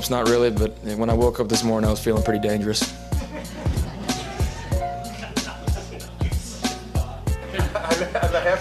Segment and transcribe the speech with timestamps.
[0.00, 2.40] Warm up's not really, but when I woke up this morning, I was feeling pretty
[2.40, 2.80] dangerous.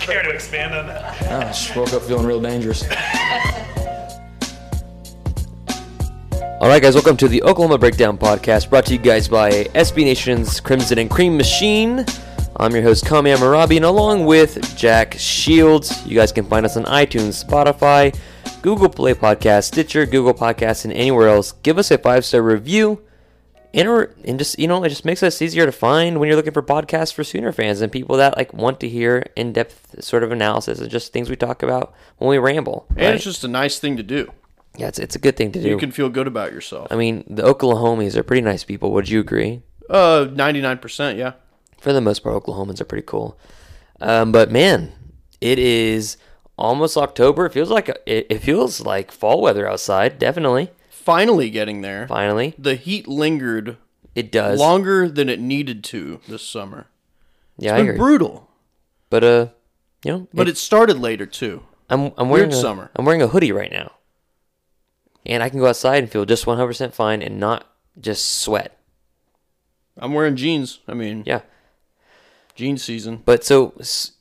[0.02, 1.22] Care to expand on that?
[1.32, 2.84] I just woke up feeling real dangerous.
[6.60, 10.04] All right, guys, welcome to the Oklahoma Breakdown Podcast, brought to you guys by SB
[10.04, 12.04] Nation's Crimson and Cream Machine.
[12.58, 16.76] I'm your host, Kami Amarabi, and along with Jack Shields, you guys can find us
[16.76, 18.14] on iTunes, Spotify,
[18.62, 21.54] Google Play Podcast, Stitcher, Google Podcasts, and anywhere else.
[21.64, 23.02] Give us a five star review,
[23.74, 23.88] and,
[24.26, 26.62] and just you know, it just makes us easier to find when you're looking for
[26.62, 30.32] podcasts for Sooner fans and people that like want to hear in depth sort of
[30.32, 32.86] analysis and just things we talk about when we ramble.
[32.90, 33.16] And right?
[33.16, 34.32] it's just a nice thing to do.
[34.78, 35.70] yeah, it's, it's a good thing to do.
[35.70, 36.88] You can feel good about yourself.
[36.92, 38.92] I mean, the Oklahomies are pretty nice people.
[38.92, 39.62] Would you agree?
[39.90, 41.34] Uh, ninety nine percent, yeah.
[41.80, 43.40] For the most part, Oklahomans are pretty cool.
[44.02, 44.92] Um, but man,
[45.40, 46.18] it is
[46.60, 47.46] almost October.
[47.48, 50.20] It feels like it, it feels like fall weather outside.
[50.20, 52.08] Definitely, Finally getting there.
[52.08, 53.78] finally, The heat lingered
[54.16, 54.60] it does.
[54.60, 56.88] longer than it needed to this summer.
[57.58, 57.98] yeah, I It's been agree.
[57.98, 58.50] brutal,
[59.10, 59.48] but uh,
[60.04, 61.64] you know, but it- it started later too.
[61.90, 62.92] I'm I'm wearing weird a, summer.
[62.96, 63.94] I'm wearing a hoodie right now,
[65.26, 67.66] and I can go outside and feel just 100 percent fine and not
[68.00, 68.78] just sweat.
[69.98, 70.80] I'm wearing jeans.
[70.88, 71.42] I mean, Yeah.
[72.60, 73.22] Jean season.
[73.26, 73.74] But so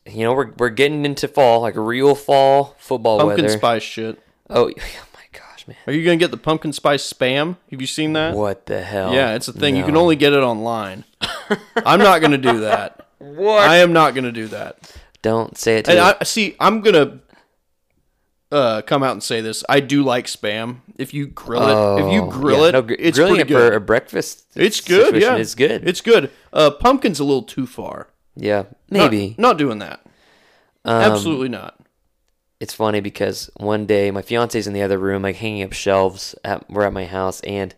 [0.06, 3.58] you know, we're we're getting into fall, like real fall football Pumpkin weather.
[3.58, 4.18] spice shit.
[4.48, 5.76] Oh, oh my gosh, man!
[5.88, 7.56] Are you gonna get the pumpkin spice spam?
[7.70, 8.34] Have you seen that?
[8.36, 9.12] What the hell?
[9.12, 9.74] Yeah, it's a thing.
[9.76, 11.04] You can only get it online.
[11.84, 13.04] I'm not gonna do that.
[13.18, 13.68] What?
[13.68, 14.78] I am not gonna do that.
[15.22, 16.14] Don't say it to And me.
[16.20, 16.54] I see.
[16.60, 17.18] I'm gonna
[18.52, 19.64] uh, come out and say this.
[19.68, 20.82] I do like spam.
[20.96, 21.62] If you grill
[21.98, 23.70] it, if you Oh, grill yeah, it, no, gr- it's grilling pretty it good.
[23.72, 24.44] for a breakfast.
[24.54, 25.20] it's good.
[25.20, 25.86] Yeah, it's good.
[25.88, 26.30] It's good.
[26.52, 28.06] Uh, pumpkin's a little too far.
[28.38, 29.34] Yeah, Not- maybe.
[29.38, 30.00] not, doing that.
[30.84, 31.78] Um, Absolutely not.
[32.60, 36.34] It's funny because one day my fiance's in the other room, like hanging up shelves.
[36.44, 37.74] At we're at my house, and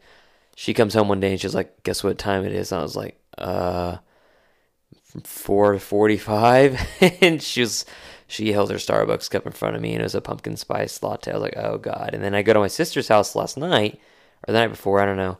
[0.57, 2.83] she comes home one day and she's like, "Guess what time it is?" And I
[2.83, 3.97] was like, "Uh,
[5.25, 6.81] four forty-five.
[7.21, 7.85] and she was.
[8.27, 11.03] She held her Starbucks cup in front of me, and it was a pumpkin spice
[11.03, 11.33] latte.
[11.33, 14.01] I was like, "Oh God!" And then I go to my sister's house last night,
[14.47, 15.39] or the night before, I don't know,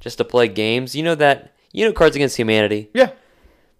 [0.00, 0.96] just to play games.
[0.96, 2.90] You know that you know Cards Against Humanity.
[2.92, 3.10] Yeah.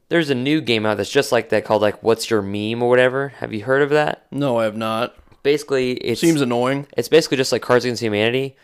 [0.08, 2.88] There's a new game out that's just like that called like What's Your Meme or
[2.88, 3.28] whatever.
[3.28, 4.26] Have you heard of that?
[4.30, 5.16] No, I have not.
[5.42, 6.86] Basically, it Seems annoying.
[6.96, 8.56] it's basically just like Cards Against Humanity,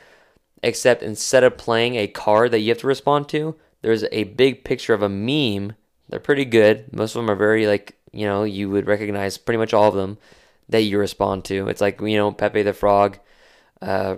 [0.62, 4.64] except instead of playing a card that you have to respond to, there's a big
[4.64, 5.74] picture of a meme.
[6.08, 6.92] They're pretty good.
[6.94, 9.94] Most of them are very like you know you would recognize pretty much all of
[9.94, 10.18] them
[10.68, 11.68] that you respond to.
[11.68, 13.18] It's like you know Pepe the Frog,
[13.82, 14.16] uh,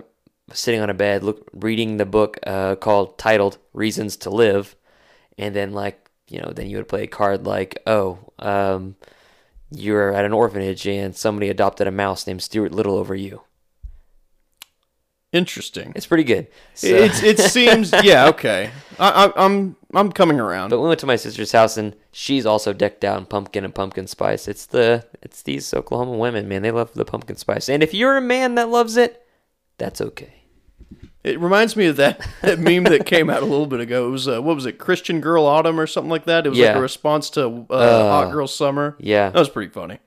[0.51, 4.75] sitting on a bed, look reading the book uh, called titled Reasons to Live,
[5.37, 6.02] and then like
[6.33, 8.95] you know then you would play a card like oh um,
[9.71, 13.41] you're at an orphanage and somebody adopted a mouse named Stuart Little over you.
[15.31, 15.93] Interesting.
[15.95, 16.47] It's pretty good.
[16.75, 18.69] So- It's it seems yeah okay.
[18.99, 20.69] I, I, I'm I'm coming around.
[20.69, 23.73] but we went to my sister's house and she's also decked out in pumpkin and
[23.73, 24.47] pumpkin spice.
[24.47, 26.61] It's the it's these Oklahoma women, man.
[26.61, 27.67] They love the pumpkin spice.
[27.67, 29.25] And if you're a man that loves it,
[29.79, 30.42] that's okay.
[31.23, 34.07] It reminds me of that, that meme that came out a little bit ago.
[34.07, 36.45] It was uh, what was it, Christian Girl Autumn or something like that.
[36.45, 38.95] It was like a response to uh, Hot Girl Summer.
[38.99, 39.29] Yeah.
[39.29, 39.99] that was pretty funny.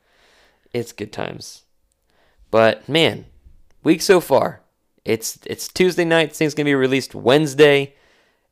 [0.72, 1.62] It's good times.
[2.50, 3.26] But man,
[3.82, 4.60] week so far.
[5.04, 6.30] It's it's Tuesday night.
[6.30, 7.94] This thing's gonna be released Wednesday.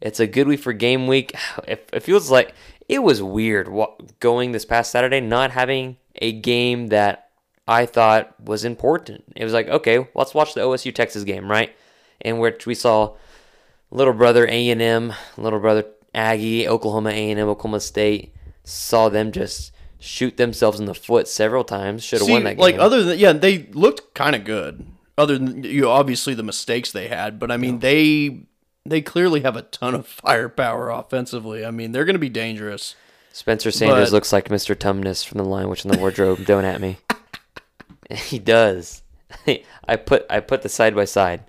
[0.00, 1.34] It's a good week for game week.
[1.69, 2.55] It, it feels like
[2.88, 7.31] it was weird wa- going this past Saturday not having a game that
[7.67, 9.25] I thought was important.
[9.37, 11.75] It was like okay, let's watch the OSU Texas game, right?
[12.20, 13.14] In which we saw
[13.90, 15.84] little brother A and M, little brother
[16.14, 18.34] Aggie, Oklahoma A and M, Oklahoma State.
[18.64, 22.05] Saw them just shoot themselves in the foot several times.
[22.05, 22.61] Should have won that game.
[22.61, 24.87] like other than yeah, they looked kind of good.
[25.16, 28.46] Other than you know, obviously the mistakes they had, but I mean they
[28.87, 31.64] they clearly have a ton of firepower offensively.
[31.64, 32.96] I mean they're going to be dangerous.
[33.32, 34.75] Spencer Sanders but- looks like Mr.
[34.76, 36.44] Tumnus from the Lion Witch in the Wardrobe.
[36.46, 36.99] Don't at me.
[38.10, 39.02] he does.
[39.88, 41.44] I put I put the side by side.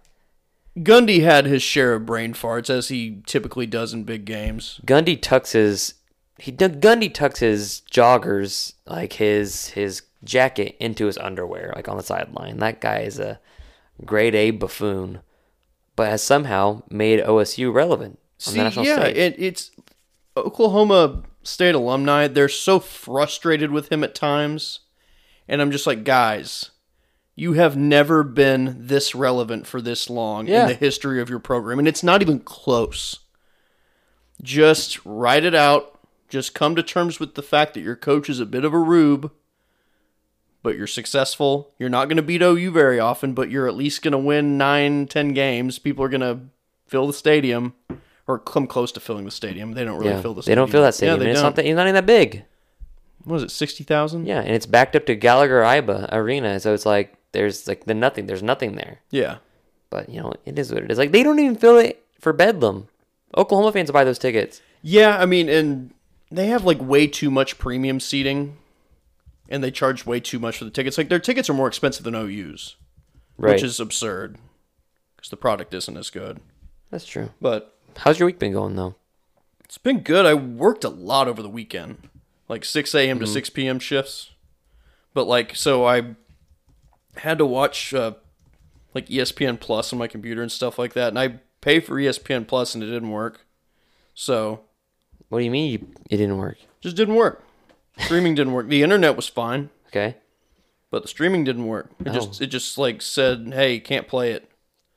[0.78, 4.82] Gundy had his share of brain farts as he typically does in big games.
[4.86, 5.96] Gundy tucks his
[6.38, 12.04] he Gundy tucks his joggers like his his jacket into his underwear like on the
[12.04, 12.58] sideline.
[12.58, 13.40] That guy is a
[14.04, 15.22] grade A buffoon,
[15.96, 19.72] but has somehow made OSU relevant See, the national yeah, it, it's
[20.36, 22.28] Oklahoma State alumni.
[22.28, 24.82] They're so frustrated with him at times,
[25.48, 26.72] and I'm just like, guys,
[27.36, 30.64] you have never been this relevant for this long Yeah.
[30.64, 33.20] in the history of your program, and it's not even close.
[34.42, 36.00] Just write it out.
[36.30, 38.80] Just come to terms with the fact that your coach is a bit of a
[38.80, 39.32] rube,
[40.64, 41.72] but you're successful.
[41.78, 44.58] You're not going to beat OU very often, but you're at least going to win
[44.58, 45.78] nine, ten games.
[45.78, 46.40] People are going to
[46.88, 47.74] fill the stadium
[48.28, 49.74] or come close to filling the stadium.
[49.74, 50.56] They don't really yeah, fill the stadium.
[50.56, 51.20] they don't feel that stadium.
[51.20, 51.48] Yeah, they it's don't.
[51.50, 52.44] not that, it's not even that big.
[53.24, 54.26] What was it, 60,000?
[54.26, 57.94] Yeah, and it's backed up to Gallagher Iba Arena, so it's like there's like the
[57.94, 58.26] nothing.
[58.26, 59.02] There's nothing there.
[59.12, 59.38] Yeah.
[59.90, 60.98] But you know, it is what it is.
[60.98, 62.88] Like they don't even fill it for Bedlam.
[63.38, 64.62] Oklahoma fans buy those tickets.
[64.82, 65.94] Yeah, I mean, and
[66.32, 68.58] they have like way too much premium seating
[69.50, 70.98] and they charge way too much for the tickets.
[70.98, 72.76] Like their tickets are more expensive than OU's,
[73.38, 73.54] Right.
[73.54, 74.38] which is absurd
[75.16, 76.40] because the product isn't as good.
[76.90, 77.32] That's true.
[77.42, 78.96] But How's your week been going though?
[79.66, 80.26] it's been good.
[80.26, 82.08] I worked a lot over the weekend,
[82.48, 83.20] like 6 a.m.
[83.20, 83.34] to mm-hmm.
[83.34, 83.80] 6 p.m.
[83.80, 84.32] shifts.
[85.14, 86.16] But like, so I
[87.18, 88.14] had to watch uh,
[88.94, 92.48] like ESPN Plus on my computer and stuff like that, and I pay for ESPN
[92.48, 93.46] Plus and it didn't work.
[94.14, 94.62] So
[95.30, 96.58] What do you mean you, it didn't work?
[96.82, 97.44] just didn't work.
[97.98, 98.68] Streaming didn't work.
[98.68, 100.18] The internet was fine, Okay,
[100.92, 101.90] but the streaming didn't work.
[102.06, 104.50] It just it just like said, "Hey, can't play it."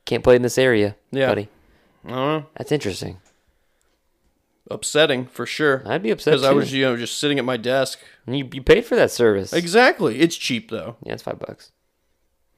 [0.05, 1.27] can't play in this area, Yeah.
[1.27, 1.47] buddy.
[2.03, 2.45] I don't know.
[2.57, 3.19] That's interesting.
[4.71, 5.81] Upsetting for sure.
[5.85, 7.99] I'd be upset because I was you know just sitting at my desk.
[8.27, 9.51] And You, you paid for that service.
[9.53, 10.19] Exactly.
[10.19, 11.71] It's cheap though, yeah, it's five bucks.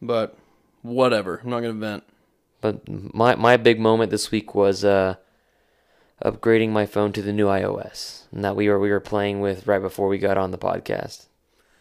[0.02, 0.38] But
[0.82, 1.40] whatever.
[1.44, 2.04] I'm not gonna vent.
[2.62, 5.16] But my my big moment this week was uh,
[6.24, 9.68] upgrading my phone to the new iOS, and that we were we were playing with
[9.68, 11.28] right before we got on the podcast.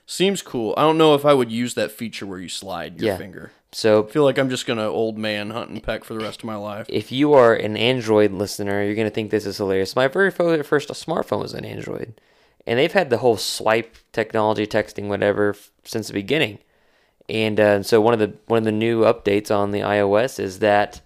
[0.07, 0.75] Seems cool.
[0.77, 3.17] I don't know if I would use that feature where you slide your Yeah.
[3.17, 3.53] finger.
[3.73, 6.41] So I feel like I'm just gonna old man hunt and peck for the rest
[6.41, 6.87] of my life.
[6.89, 9.95] if you are an Android listener, you're gonna think this is hilarious.
[9.95, 12.21] My very first smartphone was an Android,
[12.67, 16.59] and they've had the whole swipe technology, texting, whatever, since the beginning.
[17.31, 20.59] And uh, so one of the one of the new updates on the iOS is
[20.59, 21.01] that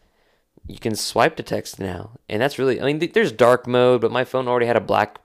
[0.66, 2.80] you can swipe to text now, and that's really.
[2.80, 5.18] I mean, th- there's dark mode, but my phone already had a black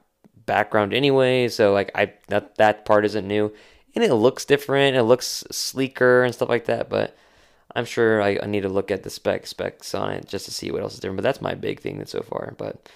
[0.45, 3.53] background anyway, so like I that that part isn't new,
[3.95, 4.97] and it looks different.
[4.97, 7.15] It looks sleeker and stuff like that, but.
[7.75, 10.51] I'm sure I, I need to look at the spec specs on it just to
[10.51, 11.17] see what else is different.
[11.17, 12.55] But that's my big thing that so far.
[12.57, 12.89] But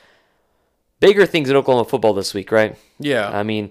[0.99, 2.75] bigger things in Oklahoma football this week, right?
[2.97, 3.29] Yeah.
[3.29, 3.69] I mean,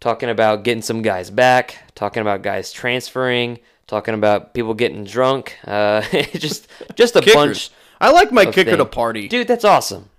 [0.00, 5.56] talking about getting some guys back, talking about guys transferring, talking about people getting drunk.
[5.64, 6.00] Uh,
[6.34, 7.34] just just a Kickers.
[7.34, 7.70] bunch.
[8.00, 9.26] I like my kicker to party.
[9.28, 9.48] dude.
[9.48, 10.10] That's awesome,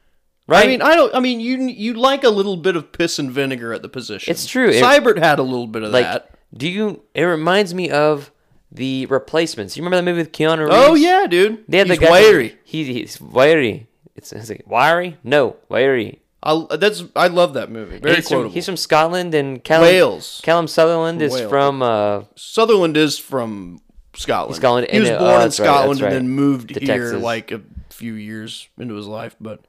[0.47, 0.65] right?
[0.65, 1.13] I mean, I don't.
[1.13, 4.31] I mean, you you like a little bit of piss and vinegar at the position.
[4.31, 4.69] It's true.
[4.69, 6.31] It- had a little bit of like, that.
[6.55, 7.03] do you?
[7.13, 8.31] It reminds me of
[8.71, 9.77] the replacements.
[9.77, 10.71] You remember that movie with Keanu Reeves?
[10.73, 11.63] Oh yeah, dude.
[11.67, 12.11] They had He's the guy.
[12.11, 12.57] wiry.
[12.63, 13.87] He, he's wiry.
[14.15, 15.17] It's, is it wiry?
[15.23, 16.19] No, wiry.
[16.43, 17.97] I that's I love that movie.
[17.99, 18.53] Very he's, from, quotable.
[18.53, 20.39] he's from Scotland, and Callum, Wales.
[20.43, 21.49] Callum Sutherland is Wales.
[21.49, 23.81] from uh, Sutherland is from
[24.15, 24.55] Scotland.
[24.55, 26.13] Scotland, He was born oh, in right, Scotland right.
[26.13, 27.21] and then moved To here Texas.
[27.21, 29.61] like a few years into his life, but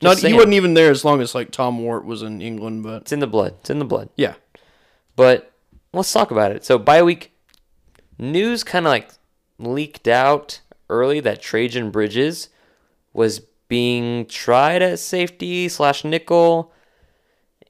[0.00, 2.82] not he wasn't even there as long as like Tom Wort was in England.
[2.84, 3.54] But it's in the blood.
[3.60, 4.08] It's in the blood.
[4.16, 4.34] yeah,
[5.16, 5.52] But
[5.92, 6.64] let's talk about it.
[6.64, 7.32] So bye week
[8.18, 9.10] news kind of like
[9.58, 12.48] leaked out early that Trejan Bridges
[13.12, 16.70] was being tried at safety slash nickel.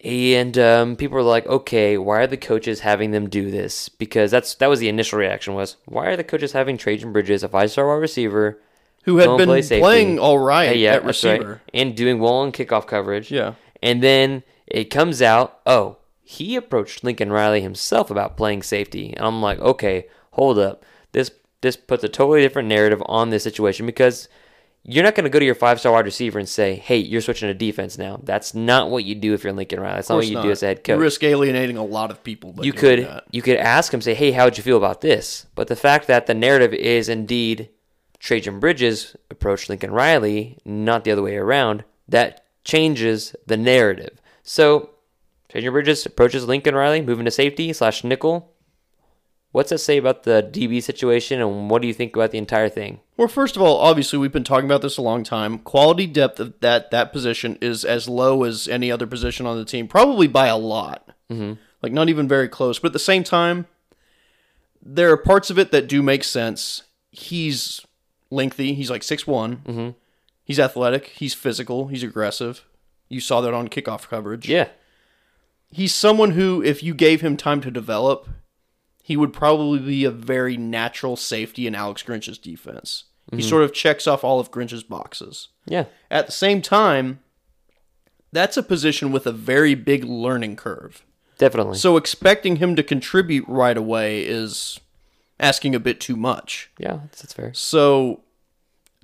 [0.04, 4.32] And um, people were like, "Okay, why are the coaches having them do this?" Because
[4.32, 7.48] that's that was the initial reaction was, "Why are the coaches having Trejan Bridges, a
[7.48, 8.60] five-star wide receiver,
[9.04, 11.38] who had been play playing all right Hey, yeah, at that's right.
[11.38, 11.62] receiver.
[11.72, 13.30] and doing well in kickoff coverage.
[13.30, 13.54] Yeah.
[13.80, 19.14] And then it comes out, oh, he approached Lincoln Riley himself about playing safety.
[19.16, 20.84] And I'm like, okay, hold up.
[21.12, 21.30] This
[21.60, 24.28] this puts a totally different narrative on this situation because
[24.84, 27.20] you're not going to go to your five star wide receiver and say, hey, you're
[27.20, 28.20] switching to defense now.
[28.22, 29.96] That's not what you do if you're Lincoln Riley.
[29.96, 30.42] That's not what you not.
[30.42, 30.96] do as a head coach.
[30.96, 32.54] You risk alienating a lot of people.
[32.62, 33.24] you could that.
[33.30, 36.26] you could ask him say hey how'd you feel about this but the fact that
[36.26, 37.68] the narrative is indeed
[38.18, 44.90] trejan bridges approached lincoln riley not the other way around that changes the narrative so
[45.52, 48.51] Trejan Bridges approaches Lincoln Riley, moving to safety slash nickel.
[49.52, 52.70] What's that say about the DB situation, and what do you think about the entire
[52.70, 53.00] thing?
[53.18, 55.58] Well, first of all, obviously we've been talking about this a long time.
[55.58, 59.64] Quality depth of that that position is as low as any other position on the
[59.66, 61.08] team, probably by a lot.
[61.30, 61.60] Mm-hmm.
[61.82, 62.78] Like not even very close.
[62.78, 63.66] But at the same time,
[64.80, 66.84] there are parts of it that do make sense.
[67.10, 67.80] He's
[68.30, 68.72] lengthy.
[68.74, 69.90] He's like six Mm-hmm.
[70.44, 71.08] He's athletic.
[71.08, 71.88] He's physical.
[71.88, 72.64] He's aggressive.
[73.08, 74.48] You saw that on kickoff coverage.
[74.48, 74.68] Yeah,
[75.72, 78.28] He's someone who, if you gave him time to develop,
[79.02, 83.04] he would probably be a very natural safety in Alex Grinch's defense.
[83.30, 83.48] He mm-hmm.
[83.48, 85.48] sort of checks off all of Grinch's boxes.
[85.66, 87.20] yeah, At the same time,
[88.32, 91.04] that's a position with a very big learning curve.
[91.38, 91.78] definitely.
[91.78, 94.80] So expecting him to contribute right away is
[95.40, 96.70] asking a bit too much.
[96.78, 97.52] yeah, that's, that's fair.
[97.54, 98.20] So,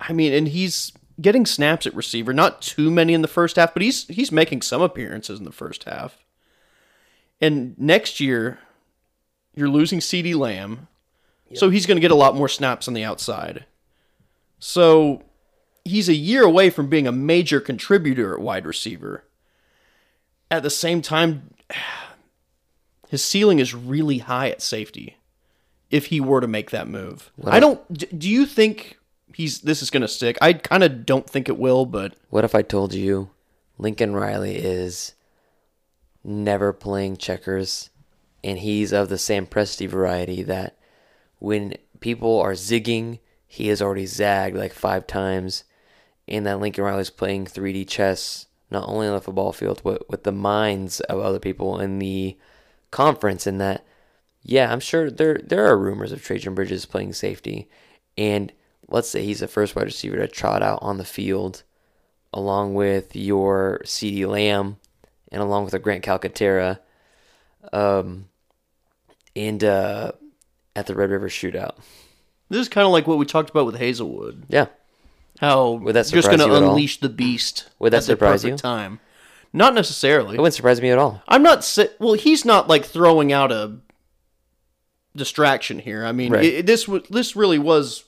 [0.00, 3.74] I mean, and he's getting snaps at receiver, not too many in the first half,
[3.74, 6.18] but he's he's making some appearances in the first half.
[7.40, 8.58] And next year,
[9.54, 10.88] you're losing CeeDee Lamb,
[11.54, 13.64] so he's going to get a lot more snaps on the outside.
[14.58, 15.22] So,
[15.84, 19.24] he's a year away from being a major contributor at wide receiver.
[20.50, 21.54] At the same time,
[23.08, 25.16] his ceiling is really high at safety
[25.90, 27.30] if he were to make that move.
[27.44, 28.18] I don't.
[28.18, 28.98] Do you think
[29.32, 30.36] he's this is going to stick?
[30.42, 33.30] I kind of don't think it will, but What if I told you
[33.78, 35.14] Lincoln Riley is
[36.24, 37.90] never playing checkers
[38.42, 40.76] and he's of the Sam Presti variety that
[41.38, 45.64] when people are zigging, he has already zagged like five times.
[46.26, 50.24] And that Lincoln Riley's playing 3D chess not only on the football field but with
[50.24, 52.36] the minds of other people in the
[52.90, 53.82] conference and that
[54.42, 57.68] yeah, I'm sure there there are rumors of Trejan Bridges playing safety.
[58.16, 58.52] And
[58.88, 61.64] let's say he's the first wide receiver to trot out on the field
[62.32, 64.76] along with your CeeDee Lamb
[65.30, 66.78] and along with a Grant Calcaterra
[67.72, 68.26] um
[69.36, 70.12] and uh
[70.76, 71.76] at the Red River shootout.
[72.48, 74.44] this is kind of like what we talked about with Haselwood.
[74.48, 74.66] Yeah.
[75.40, 76.70] How Would that just surprise going to you at all?
[76.70, 77.68] unleash the beast.
[77.78, 78.56] Would that at the surprise perfect you?
[78.70, 79.00] Time.
[79.52, 80.34] Not necessarily.
[80.36, 81.22] It wouldn't surprise me at all.
[81.28, 81.64] I'm not.
[81.64, 83.76] Sa- well, he's not like throwing out a
[85.16, 86.04] distraction here.
[86.04, 86.44] I mean, Right.
[86.44, 88.04] it, this w- this really was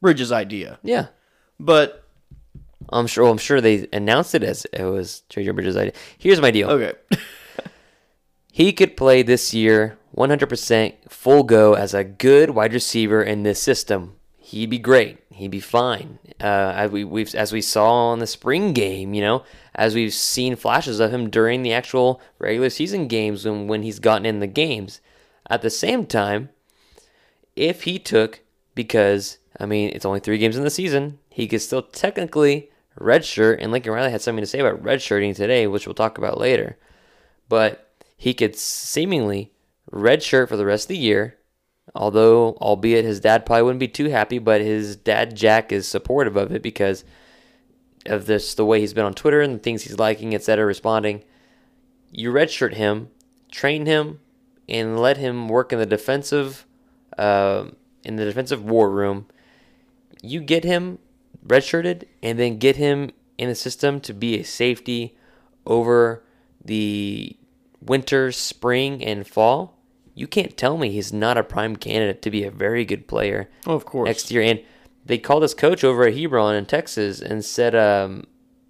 [0.00, 1.06] Bridges' idea, Yeah.
[1.58, 2.04] but
[2.90, 5.92] I'm sure I'm sure they announced it as it was Trejan Bridges' idea.
[6.18, 6.70] Here's my deal.
[6.70, 6.92] okay.
[8.54, 13.58] He could play this year 100% full go as a good wide receiver in this
[13.58, 14.16] system.
[14.36, 15.20] He'd be great.
[15.30, 16.18] He'd be fine.
[16.38, 19.44] Uh, as we as we saw in the spring game, you know,
[19.74, 23.98] as we've seen flashes of him during the actual regular season games when when he's
[23.98, 25.00] gotten in the games.
[25.48, 26.50] At the same time,
[27.56, 28.40] if he took
[28.74, 33.56] because I mean it's only three games in the season, he could still technically redshirt.
[33.60, 36.76] And Lincoln Riley had something to say about redshirting today, which we'll talk about later.
[37.48, 37.91] But
[38.22, 39.50] he could seemingly
[39.90, 41.38] redshirt for the rest of the year.
[41.92, 46.36] Although, albeit his dad probably wouldn't be too happy, but his dad Jack is supportive
[46.36, 47.02] of it because
[48.06, 51.24] of this, the way he's been on Twitter and the things he's liking, etc., responding.
[52.12, 53.10] You redshirt him,
[53.50, 54.20] train him,
[54.68, 56.64] and let him work in the defensive,
[57.18, 57.70] uh,
[58.04, 59.26] in the defensive war room.
[60.22, 61.00] You get him
[61.44, 65.16] redshirted, and then get him in the system to be a safety
[65.66, 66.22] over
[66.64, 67.36] the
[67.86, 69.78] winter, spring, and fall.
[70.14, 73.48] You can't tell me he's not a prime candidate to be a very good player
[73.66, 74.06] Oh, of course.
[74.06, 74.42] next year.
[74.42, 74.60] And
[75.04, 78.24] they called his coach over at Hebron in Texas and said um,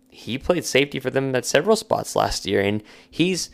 [0.09, 3.50] he played safety for them at several spots last year, and he's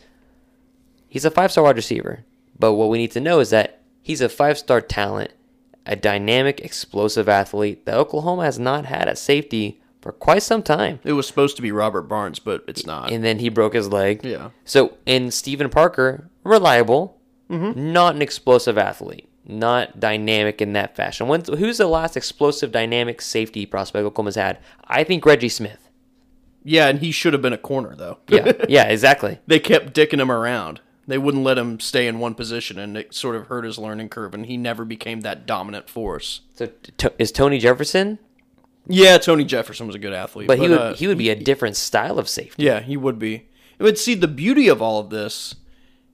[1.07, 2.25] he's a five star wide receiver.
[2.57, 5.33] But what we need to know is that he's a five star talent,
[5.85, 10.99] a dynamic, explosive athlete that Oklahoma has not had at safety for quite some time.
[11.03, 13.11] It was supposed to be Robert Barnes, but it's not.
[13.11, 14.23] And then he broke his leg.
[14.23, 14.51] Yeah.
[14.65, 17.91] So, and Steven Parker, reliable, mm-hmm.
[17.91, 21.27] not an explosive athlete, not dynamic in that fashion.
[21.27, 24.59] When, who's the last explosive, dynamic safety prospect Oklahoma's had?
[24.87, 25.89] I think Reggie Smith.
[26.63, 28.19] yeah, and he should have been a corner though.
[28.27, 29.39] Yeah, yeah, exactly.
[29.47, 30.81] they kept dicking him around.
[31.07, 34.09] They wouldn't let him stay in one position, and it sort of hurt his learning
[34.09, 36.41] curve, and he never became that dominant force.
[36.53, 38.19] So, t- is Tony Jefferson?
[38.89, 41.35] Yeah, Tony Jefferson was a good athlete, But, he would uh, he would be a
[41.35, 42.63] different style of safety.
[42.63, 43.47] Yeah, he would be.
[43.77, 45.55] But see, the beauty of all of this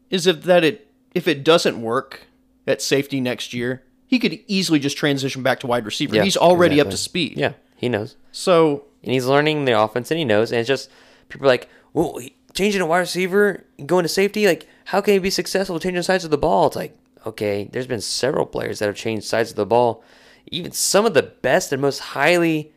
[0.09, 2.27] is if that it if it doesn't work
[2.67, 6.15] at safety next year, he could easily just transition back to wide receiver.
[6.15, 7.37] Yeah, He's already up to speed.
[7.37, 8.17] Yeah, he knows.
[8.31, 10.89] So and he's learning the offense and he knows and it's just
[11.29, 12.19] people are like well
[12.53, 16.25] changing a wide receiver going to safety like how can he be successful changing sides
[16.25, 19.55] of the ball it's like okay there's been several players that have changed sides of
[19.55, 20.03] the ball
[20.51, 22.71] even some of the best and most highly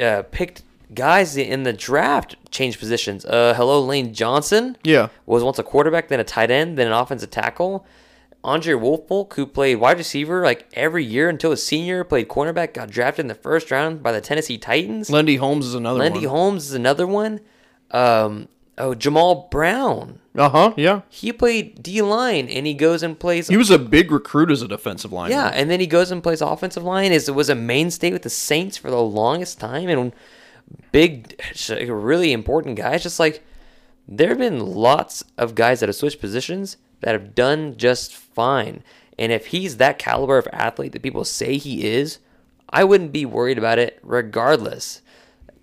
[0.00, 3.24] uh, picked guys in the draft changed positions.
[3.24, 4.76] Uh, hello, Lane Johnson.
[4.84, 5.08] Yeah.
[5.26, 7.86] was once a quarterback, then a tight end, then an offensive tackle.
[8.44, 12.90] Andre Woolfolk, who played wide receiver like every year until his senior, played cornerback, got
[12.90, 15.08] drafted in the first round by the Tennessee Titans.
[15.08, 16.28] Lendy Holmes is another Lendy one.
[16.28, 17.40] Holmes is another one.
[17.90, 20.20] Um, oh, Jammal Brown.
[20.36, 20.74] Uh huh.
[20.76, 21.02] Yeah.
[21.08, 23.48] He played D line and he goes and plays.
[23.48, 25.38] He was a big recruit as a defensive lineman.
[25.38, 27.12] yeah, and then he goes and plays offensive line.
[27.12, 30.12] Is was a mainstay with the Saints for the longest time and
[30.92, 31.40] big,
[31.88, 33.02] really important guys.
[33.02, 33.44] Just like
[34.08, 38.82] there have been lots of guys that have switched positions that have done just fine.
[39.18, 42.18] And if he's that caliber of athlete that people say he is,
[42.68, 45.00] I wouldn't be worried about it regardless.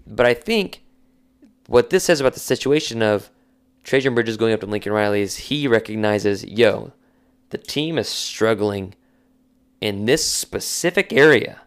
[0.08, 0.82] But I think
[1.72, 3.30] what this says about the situation of
[3.86, 6.92] Trejan Bridges going up to Lincoln Riley is he recognizes, yo,
[7.50, 8.94] the team is struggling
[9.80, 11.62] in this specific area.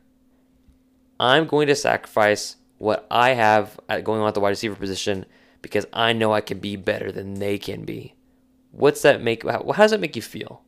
[1.19, 5.25] I'm going to sacrifice what I have at going on at the wide receiver position
[5.63, 8.15] because I know I can be better than they can be.
[8.73, 9.43] What's that make?
[9.43, 10.61] How, how does that make you feel?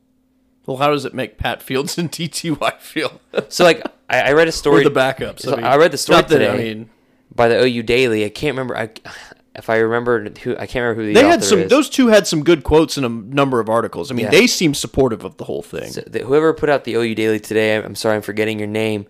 [0.65, 3.21] Well, how does it make Pat Fields and TTY feel?
[3.51, 4.83] So, like, I, I read a or story.
[4.83, 5.41] the backups.
[5.41, 6.91] So I read the story not that, today I mean,
[7.37, 8.25] by the OU Daily.
[8.25, 8.77] I can't remember.
[8.77, 8.91] I,
[9.55, 11.61] if I remember who, I can't remember who the they had some.
[11.61, 11.71] is.
[11.71, 14.11] Those two had some good quotes in a number of articles.
[14.11, 14.31] I mean, Yeah.
[14.31, 15.91] they seem supportive of the whole thing.
[15.93, 19.07] So the, whoever put out the OU Daily today, I'm sorry, I'm forgetting your name,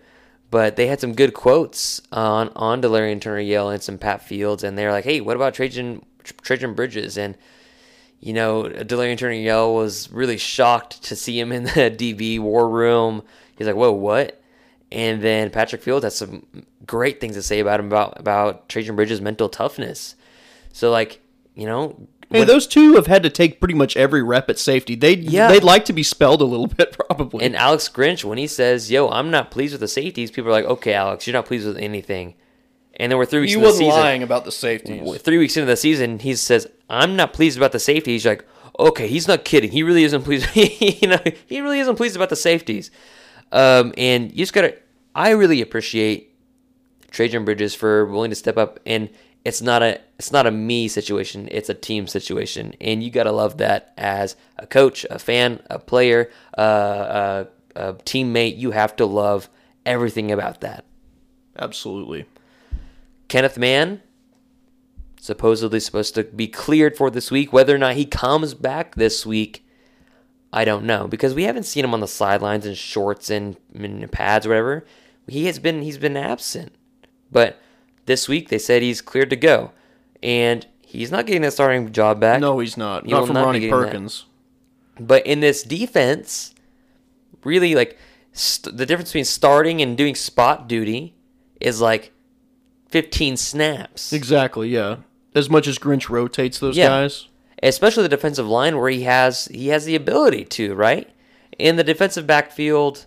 [0.51, 4.63] but they had some good quotes on on Delarrin Turner Yell and some Pat Fields,
[4.63, 7.37] and they're like, "Hey, what about Trejan Trejan Bridges?" And
[8.21, 12.69] you know, Delarrin Turner Yell was really shocked to see him in the DB war
[12.69, 13.23] room.
[13.59, 14.41] He's like, "Whoa, what?"
[14.93, 16.47] And then Patrick Fields has some
[16.87, 20.15] great things to say about him about about Trejan Bridges' mental toughness.
[20.73, 21.21] So like,
[21.55, 24.97] you know, Hey, those two have had to take pretty much every rep at safety.
[24.97, 25.47] They Yeah.
[25.49, 27.45] they'd like to be spelled a little bit, probably.
[27.45, 30.53] And Alex Grinch, when he says, "Yo, I'm not pleased with the safeties," people are
[30.53, 32.35] like, "Okay, Alex, you're not pleased with anything."
[32.99, 34.01] And then we're three weeks he into the wasn't season.
[34.01, 35.19] lying about the safeties.
[35.23, 38.45] Three weeks into the season, he says, "I'm not pleased about the safeties." You're like,
[38.81, 39.71] "Okay, he's not kidding.
[39.71, 40.49] He really isn't pleased.
[40.57, 42.91] you know, he really isn't pleased about the safeties."
[43.53, 44.75] Um, and you just gotta.
[45.15, 46.35] I really appreciate
[47.11, 49.11] Trejan Bridges for willing to step up and
[49.47, 52.75] it's not a it's not a me situation, it's a team situation.
[52.81, 57.45] And you got to love that as a coach, a fan, a player, uh,
[57.77, 58.59] a, a teammate.
[58.59, 59.49] You have to love
[59.85, 60.85] everything about that.
[61.57, 62.27] Absolutely.
[63.29, 64.03] Kenneth Mann
[65.21, 67.53] supposedly supposed to be cleared for this week.
[67.53, 69.65] Whether or not he comes back this week,
[70.53, 74.11] I don't know because we haven't seen him on the sidelines in shorts and, and
[74.11, 74.87] pads or whatever.
[75.29, 76.75] He has been he's been absent,
[77.31, 77.59] but
[78.07, 79.73] this week they said he's cleared to go,
[80.23, 82.41] and he's not getting that starting job back.
[82.41, 83.05] No, he's not.
[83.07, 83.87] He not from not Ronnie getting that.
[83.87, 84.27] Perkins.
[84.99, 86.55] But in this defense,
[87.45, 87.99] really like
[88.33, 91.15] st- the difference between starting and doing spot duty
[91.61, 92.13] is like
[92.89, 94.13] 15 snaps.
[94.13, 94.69] Exactly.
[94.69, 94.97] Yeah.
[95.35, 96.89] As much as Grinch rotates those Yeah.
[96.89, 97.29] guys.
[97.63, 101.09] especially the defensive line where he has he has the ability to right
[101.59, 103.07] in the defensive backfield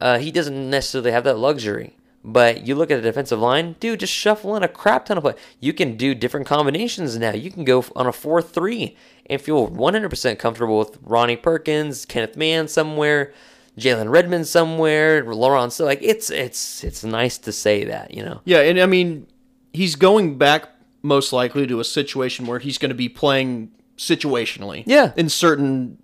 [0.00, 4.00] uh, he doesn't necessarily have that luxury but you look at the defensive line dude
[4.00, 7.50] just shuffle in a crap ton of play you can do different combinations now you
[7.50, 13.32] can go on a 4-3 and feel 100% comfortable with ronnie perkins kenneth mann somewhere
[13.78, 18.40] jalen redmond somewhere laron so like it's it's it's nice to say that you know
[18.44, 19.26] Yeah, and I mean,
[19.72, 20.68] he's going back
[21.02, 24.84] most likely to a situation where he's going to be playing situationally.
[24.86, 25.12] Yeah.
[25.16, 25.98] In certain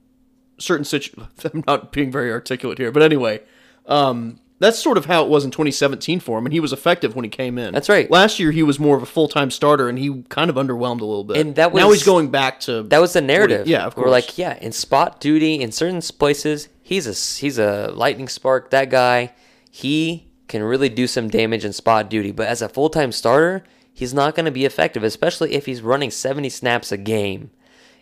[0.59, 3.41] certain situ I'm not being very articulate here, but anyway,
[3.87, 7.17] um that's sort of how it was in 2017 for him, and he was effective
[7.17, 7.73] when he came in.
[7.73, 8.09] That's right.
[8.11, 11.01] Last year, he was more of a full time starter, and he kind of underwhelmed
[11.01, 11.39] a little bit.
[11.39, 13.67] And that was, now he's going back to That was the narrative.
[13.67, 14.05] yeah, of course.
[14.05, 18.71] We're like, yeah, in spot duty in certain places, he's a he's a lightning spark.
[18.71, 19.33] That guy,
[19.71, 22.31] he can really do some damage in spot duty.
[22.31, 25.81] But as a full time starter, he's not going to be effective, especially if he's
[25.81, 27.51] running seventy snaps a game.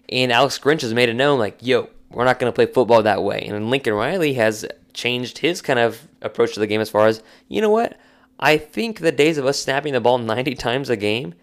[0.09, 3.03] And Alex Grinch has made it known, like, yo, we're not going to play football
[3.03, 3.43] that way.
[3.47, 7.23] And Lincoln Riley has changed his kind of approach to the game as far as,
[7.49, 7.99] you know what?
[8.41, 11.35] I think the days of us snapping the ball 90 times a game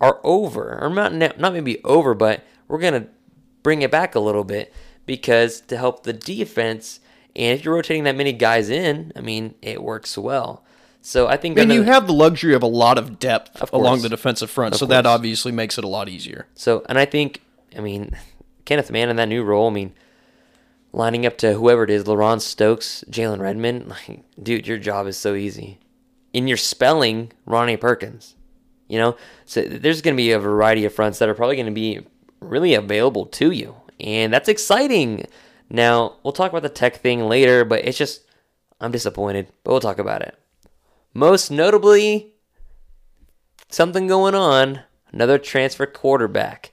[0.00, 3.06] are over, or not not maybe over, but we're gonna
[3.62, 4.72] bring it back a little bit
[5.06, 7.00] because to help the defense.
[7.34, 10.64] And if you're rotating that many guys in, I mean, it works well.
[11.00, 14.02] So I think And you have the luxury of a lot of depth Of along
[14.02, 16.46] the defensive front, Of so that obviously makes it a lot easier.
[16.54, 17.42] So, and I think,
[17.76, 18.16] I mean,
[18.64, 19.94] Kenneth Mann in that new role, I mean,
[20.92, 25.16] lining up to whoever it is, LaRon Stokes, Jalen Redmond, like, dude, your job is
[25.16, 25.78] so easy.
[26.34, 28.36] And you're spelling Ronnie Perkins,
[28.88, 29.16] you know?
[29.44, 32.00] So there's going to be a variety of fronts that are probably going to be
[32.40, 33.76] really available to you.
[34.00, 35.26] And that's exciting.
[35.68, 38.22] Now, we'll talk about the tech thing later, but it's just,
[38.80, 40.38] I'm disappointed, but we'll talk about it.
[41.14, 42.34] Most notably,
[43.68, 44.80] something going on.
[45.12, 46.71] Another transfer quarterback,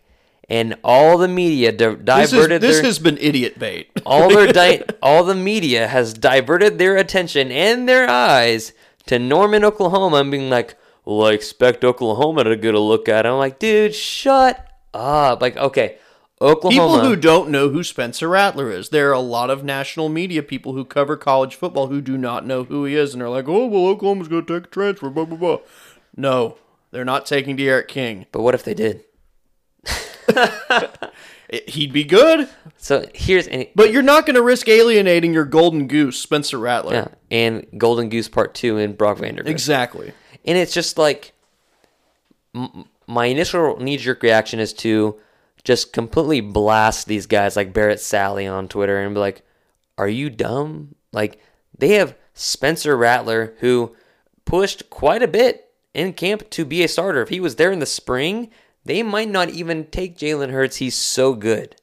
[0.49, 3.89] and all the media di- This, is, diverted this their has been idiot bait.
[4.05, 8.73] all their di- all the media has diverted their attention and their eyes
[9.05, 13.25] to Norman, Oklahoma, and being like, "Well, I expect Oklahoma to get a look at
[13.25, 15.97] it." I'm like, "Dude, shut up!" Like, okay,
[16.41, 16.71] Oklahoma.
[16.97, 18.89] People who don't know who Spencer Rattler is.
[18.89, 22.45] There are a lot of national media people who cover college football who do not
[22.45, 25.09] know who he is, and they're like, "Oh, well, Oklahoma's going to take a transfer."
[25.09, 25.57] Blah blah blah.
[26.15, 26.57] No,
[26.91, 28.25] they're not taking D'Eriq King.
[28.31, 29.03] but what if they did?
[31.67, 35.87] He'd be good, So here's and but you're not going to risk alienating your golden
[35.87, 36.93] goose, Spencer Rattler.
[36.93, 39.47] yeah, and Golden Goose Part Two and Brock Vandagriff.
[39.47, 40.13] Exactly.
[40.45, 41.33] And it's just like
[42.53, 45.19] m- my initial knee jerk reaction is to
[45.63, 49.41] just completely blast these guys like Barrett Sallee on Twitter and be like,
[49.97, 51.41] "Are you dumb?" Like
[51.77, 53.95] they have Spencer Rattler who
[54.45, 55.65] pushed quite a bit
[55.95, 57.23] in camp to be a starter.
[57.23, 58.51] If he was there in the spring,
[58.89, 60.77] they might not even take Jalen Hurts.
[60.77, 61.75] He's so good.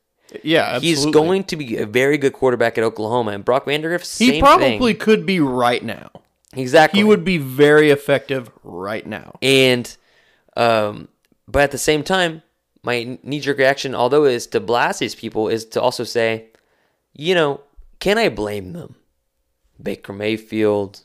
[0.42, 0.88] Yeah, absolutely.
[0.88, 3.32] He's going to be a very good quarterback at Oklahoma.
[3.32, 4.98] And Brock Vandagriff, same He probably thing.
[4.98, 6.10] could be right now.
[6.52, 7.00] exactly.
[7.00, 9.38] He would be very effective right now.
[9.40, 9.94] And,
[10.56, 11.08] um,
[11.46, 12.42] but at the same time,
[12.82, 16.46] my knee jerk reaction, although is to blast these people, is to also say,
[17.12, 17.60] you know,
[18.00, 18.96] can I blame them?
[19.82, 21.00] Baker Mayfield,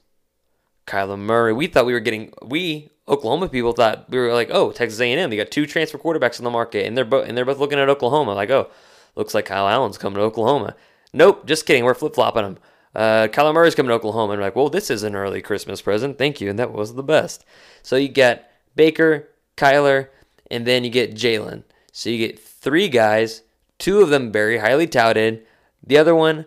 [0.87, 1.53] Kyler Murray.
[1.53, 5.29] We thought we were getting we Oklahoma people thought we were like, oh, Texas A&M.
[5.29, 7.77] They got two transfer quarterbacks on the market, and they're both and they're both looking
[7.77, 8.71] at Oklahoma like, oh,
[9.15, 10.75] looks like Kyle Allen's coming to Oklahoma.
[11.13, 11.83] Nope, just kidding.
[11.83, 12.57] We're flip flopping them.
[12.95, 15.81] Uh, Kyler Murray's coming to Oklahoma, and we're like, well, this is an early Christmas
[15.81, 16.17] present.
[16.17, 17.45] Thank you, and that was the best.
[17.83, 20.07] So you get Baker, Kyler,
[20.49, 21.63] and then you get Jalen.
[21.91, 23.43] So you get three guys,
[23.77, 25.45] two of them very highly touted.
[25.85, 26.45] The other one,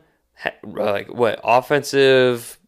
[0.63, 2.59] like what, offensive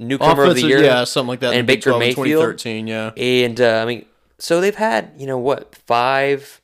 [0.00, 3.10] newcomer of the year, yeah, something like that and Baker 12 Mayfield, 2013, yeah.
[3.16, 4.06] and uh, I mean,
[4.38, 6.60] so they've had you know what five,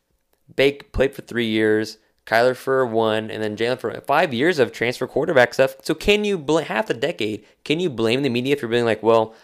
[0.55, 4.73] Bake played for three years, Kyler for one, and then Jalen for five years of
[4.73, 5.77] transfer quarterback stuff.
[5.83, 7.45] So can you bl- half a decade?
[7.65, 9.35] Can you blame the media for being like, well,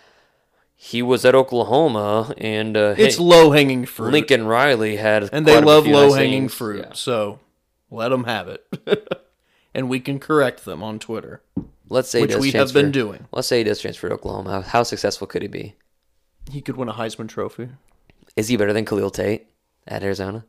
[0.75, 4.11] he was at Oklahoma and uh, It's hey, low hanging fruit.
[4.11, 6.87] Lincoln Riley had and they love low hanging fruit.
[6.89, 6.93] Yeah.
[6.95, 7.39] So
[7.89, 8.67] let them have it.
[9.75, 11.41] and we can correct them on Twitter.
[11.89, 13.27] Let's say he Which does we have transfer- been doing.
[13.33, 14.63] Let's say he does transfer to Oklahoma.
[14.63, 15.75] How, successful could he be?
[16.51, 17.69] He could win a Heisman Trophy.
[18.37, 19.47] Is he better than Khalil Tate
[19.87, 20.45] at Arizona?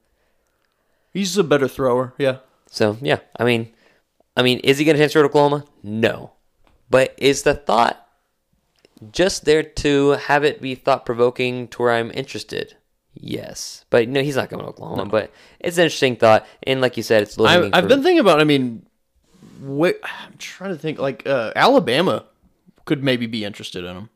[1.11, 2.13] He's a better thrower.
[2.17, 2.37] Yeah.
[2.67, 3.71] So yeah, I mean,
[4.35, 5.65] I mean, is he going to transfer to Oklahoma?
[5.83, 6.31] No,
[6.89, 8.07] but is the thought
[9.11, 12.75] just there to have it be thought provoking to where I'm interested?
[13.13, 15.05] Yes, but no, he's not going to Oklahoma.
[15.05, 18.39] But it's an interesting thought, and like you said, it's I, I've been thinking about.
[18.41, 18.87] I mean,
[19.63, 20.99] wait, I'm trying to think.
[20.99, 22.25] Like uh, Alabama
[22.85, 24.09] could maybe be interested in him.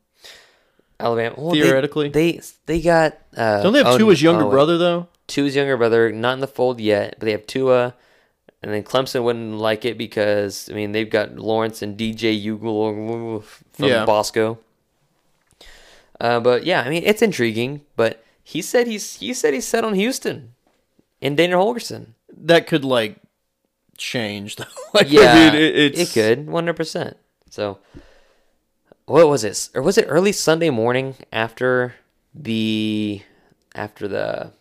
[1.00, 2.08] Alabama well, theoretically.
[2.08, 5.08] They they, got uh, Don't they have oh, Tua's younger oh, brother though?
[5.26, 7.94] Tua's younger brother, not in the fold yet, but they have Tua,
[8.62, 13.42] and then Clemson wouldn't like it because I mean they've got Lawrence and DJ Ugle
[13.42, 14.04] from Yeah.
[14.04, 14.58] Bosco.
[16.20, 17.82] Uh, but yeah, I mean it's intriguing.
[17.94, 20.54] But he said he's he said he's set on Houston
[21.22, 22.14] and Dana Holgorsen.
[22.36, 23.18] That could like
[23.98, 24.56] change.
[24.56, 24.64] Though.
[24.94, 27.16] like, Yeah, I mean, it, it's, it could one hundred percent.
[27.50, 27.78] So
[29.06, 29.68] what was it?
[29.74, 31.94] Or was it early Sunday morning after
[32.34, 33.22] the
[33.74, 34.52] after the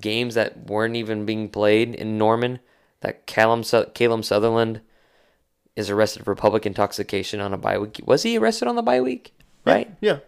[0.00, 2.58] games that weren't even being played in Norman
[3.00, 3.62] that Callum
[3.94, 4.80] Caleb Sutherland
[5.76, 8.00] is arrested for public intoxication on a bye week.
[8.04, 9.32] Was he arrested on the bye week?
[9.64, 9.94] Right.
[10.00, 10.18] Yeah.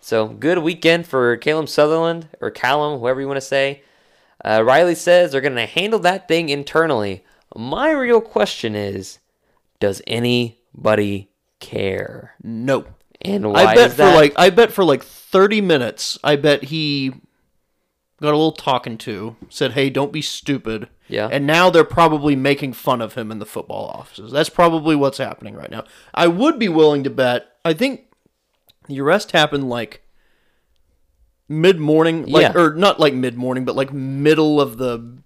[0.00, 3.82] So good weekend for Caleb Sutherland or Callum, whoever you want to say.
[4.42, 7.22] Uh, Riley says they're going to handle that thing internally.
[7.56, 9.18] My real question is,
[9.80, 12.34] does anybody care?
[12.42, 12.84] No.
[13.22, 16.18] And why I bet for like I bet for like 30 minutes.
[16.24, 17.10] I bet he
[18.20, 21.28] got a little talking to, said, "Hey, don't be stupid." Yeah.
[21.30, 24.32] And now they're probably making fun of him in the football offices.
[24.32, 25.84] That's probably what's happening right now.
[26.14, 27.46] I would be willing to bet.
[27.64, 28.06] I think
[28.86, 30.02] the arrest happened like
[31.48, 32.58] mid morning, like Yeah.
[32.60, 35.18] or not like mid morning, but like middle of the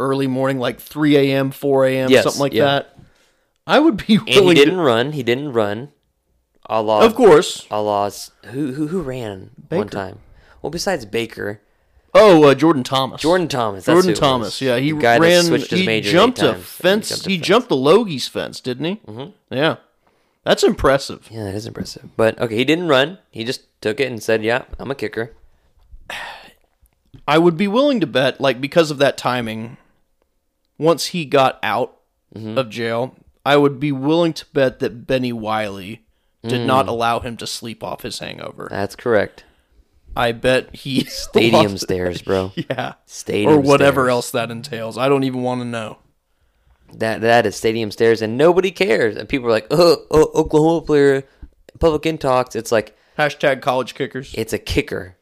[0.00, 2.64] early morning, like 3 a.m., 4 a.m., Yes, something like yeah.
[2.64, 2.98] that.
[3.66, 4.82] I would be and he didn't to.
[4.82, 5.12] run.
[5.12, 5.92] He didn't run.
[6.66, 7.66] Allah, Of course.
[7.70, 10.18] Allah's who who who ran one time.
[10.62, 11.60] Well, besides Baker,
[12.14, 13.20] Oh, uh, Jordan Thomas.
[13.22, 13.84] Jordan Thomas.
[13.84, 15.44] That's Jordan Thomas, yeah, he The guy that ran.
[15.44, 17.08] switched his He jumped a fence.
[17.08, 17.46] He jumped a He fence.
[17.46, 18.94] jumped the Logie's fence, didn't he?
[19.06, 19.54] Mm-hmm.
[19.54, 19.76] Yeah,
[20.44, 21.28] that's impressive.
[21.30, 22.08] Yeah, that is impressive.
[22.16, 23.18] But okay, he didn't run.
[23.30, 25.32] He just took it and said, "Yeah, I'm a kicker."
[27.26, 29.76] I would be willing to bet, like because of that timing,
[30.80, 31.96] once he got out
[32.34, 32.58] Mm-hmm.
[32.58, 36.04] of jail, I would be willing to bet that Bennie Wylie
[36.44, 36.66] did Mm.
[36.66, 38.68] not allow him to sleep off his hangover.
[38.70, 39.42] That's correct.
[40.14, 42.52] I bet he Stadium stairs, bro.
[42.70, 42.94] Yeah.
[43.06, 44.10] Stadium or whatever stairs.
[44.12, 44.96] else that entails.
[44.96, 45.98] I don't even want to know.
[46.94, 49.16] That that is stadium stairs, and nobody cares.
[49.16, 51.24] And people are like, "Oh, oh Oklahoma player,
[51.80, 54.32] public in talks." It's like Hashtag college kickers.
[54.36, 55.16] it's a kicker.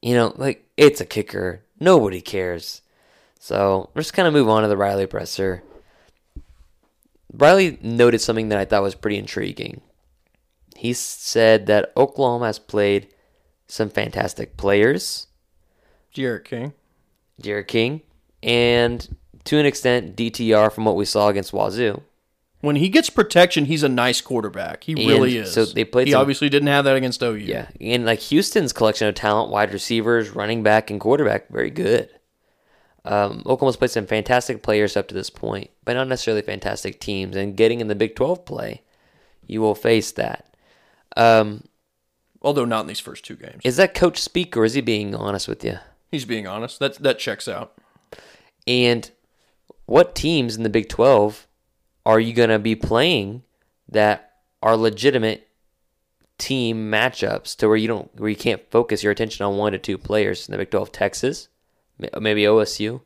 [0.00, 1.64] You know, like it's a kicker.
[1.80, 2.82] Nobody cares.
[3.42, 5.62] So let's kind of move on to the Riley presser.
[7.32, 9.80] Riley noted something that I thought was pretty intriguing.
[10.76, 13.08] He said that Oklahoma has played
[13.66, 15.26] some fantastic players,
[16.12, 16.74] Jarrett King.
[17.40, 18.02] Jared King,
[18.42, 22.02] and to an extent DTR from what we saw against Wazoo.
[22.60, 24.84] When he gets protection, he's a nice quarterback.
[24.84, 25.54] He really is.
[25.54, 27.36] so they played He some- obviously didn't have that against OU.
[27.36, 32.10] Yeah, and like Houston's collection of talent, wide receivers, running back, and quarterback, very good.
[33.04, 37.36] Um, Oklahoma's played some fantastic players up to this point, but not necessarily fantastic teams.
[37.36, 38.82] And getting in the Big 12 play,
[39.46, 40.54] you will face that.
[41.16, 41.64] Um,
[42.42, 43.60] Although not in these first two games.
[43.64, 45.78] is that coach speak, or is he being honest with you?
[46.10, 46.78] He's being honest.
[46.78, 47.74] That that checks out.
[48.66, 49.10] And
[49.86, 51.46] what teams in the Big 12
[52.06, 53.42] are you going to be playing
[53.88, 55.48] that are legitimate
[56.38, 59.78] team matchups to where you don't where you can't focus your attention on one to
[59.78, 60.92] two players in the Big 12?
[60.92, 61.48] Texas,
[62.20, 63.00] maybe OSU.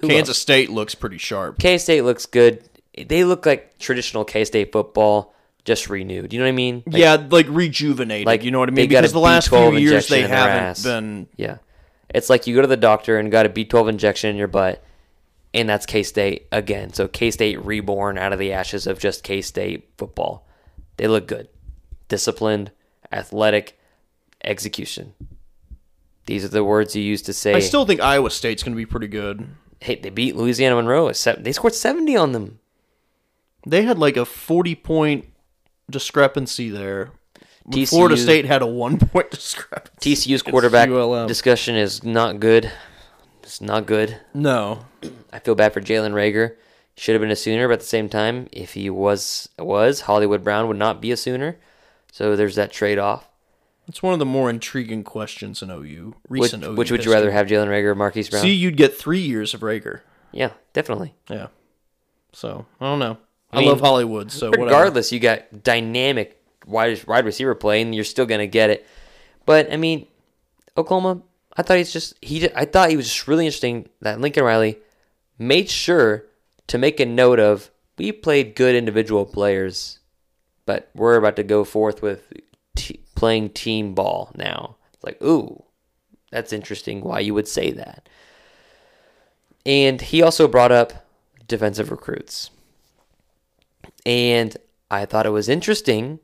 [0.00, 0.38] Who Kansas else?
[0.38, 1.58] State looks pretty sharp.
[1.58, 2.68] K State looks good.
[2.96, 6.32] They look like traditional K State football, just renewed.
[6.32, 6.82] You know what I mean?
[6.86, 8.26] Like, yeah, like rejuvenated.
[8.26, 8.88] like, you know what I mean?
[8.88, 11.28] Because the last few years they haven't been.
[11.36, 11.58] Yeah.
[12.10, 14.82] It's like you go to the doctor and got a B12 injection in your butt,
[15.52, 16.92] and that's K State again.
[16.92, 20.46] So K State reborn out of the ashes of just K State football.
[20.96, 21.48] They look good.
[22.08, 22.70] Disciplined,
[23.12, 23.78] athletic,
[24.42, 25.14] execution.
[26.28, 27.54] These are the words you used to say.
[27.54, 29.48] I still think Iowa State's going to be pretty good.
[29.80, 31.10] hey, they beat Louisiana Monroe.
[31.10, 32.58] They scored 70 on them.
[33.66, 35.24] They had like a forty point
[35.90, 37.12] discrepancy there.
[37.70, 40.14] TCU Florida State had a one point discrepancy.
[40.14, 41.26] TCU's quarterback ULM.
[41.26, 42.70] discussion is not good.
[43.42, 44.20] It's not good.
[44.34, 44.84] No,
[45.32, 46.56] I feel bad for Jalen Reagor.
[46.96, 50.44] Should have been a Sooner, but at the same time, if he was was Hollywood
[50.44, 51.56] Brown would not be a Sooner.
[52.12, 53.27] So there's that trade off.
[53.88, 56.74] It's one of the more intriguing questions in OU Which, recent OU.
[56.74, 58.42] which would you rather have, Jalen Reagor or Marquise Brown?
[58.42, 60.00] See, you'd get three years of Reagor.
[60.30, 61.14] yeah, definitely.
[61.30, 61.46] Yeah.
[62.32, 63.16] So I don't know.
[63.50, 64.30] I, I mean, love Hollywood.
[64.30, 64.66] So whatever.
[64.66, 68.86] Regardless, you got dynamic wide wide receiver play, and you're still gonna get it.
[69.46, 70.06] But I mean,
[70.76, 71.22] Oklahoma.
[71.56, 72.48] I thought he's just he.
[72.54, 74.78] I thought he was just really interesting that Lincoln Riley
[75.38, 76.26] made sure
[76.66, 79.98] to make a note of we played good individual players,
[80.66, 82.30] but we're about to go forth with
[82.76, 84.76] t- playing team ball now.
[84.94, 85.64] It's like, ooh,
[86.30, 87.00] that's interesting.
[87.00, 88.08] Why you would say that?
[89.66, 91.04] And he also brought up
[91.48, 92.50] defensive recruits.
[94.06, 94.56] And
[94.88, 96.20] I thought it was interesting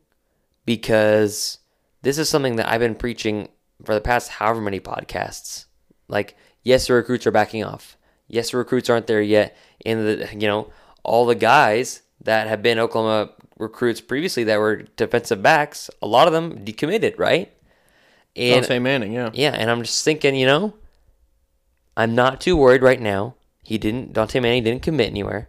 [0.64, 1.58] because
[2.02, 3.48] this is something that I've been preaching
[3.84, 5.66] for the past however many podcasts.
[6.06, 7.96] Like, yes, the recruits are backing off.
[8.28, 9.56] Yes, the recruits aren't there yet.
[9.84, 10.70] And the you know,
[11.02, 16.26] all the guys that have been Oklahoma recruits previously that were defensive backs, a lot
[16.26, 17.52] of them decommitted, right?
[18.36, 19.30] And Dante Manning, yeah.
[19.32, 20.74] yeah, and I'm just thinking, you know,
[21.96, 23.36] I'm not too worried right now.
[23.62, 25.48] He didn't Dante Manning didn't commit anywhere.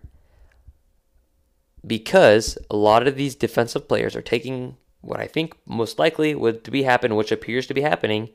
[1.85, 6.63] Because a lot of these defensive players are taking what I think most likely would
[6.63, 8.29] to be happen, which appears to be happening,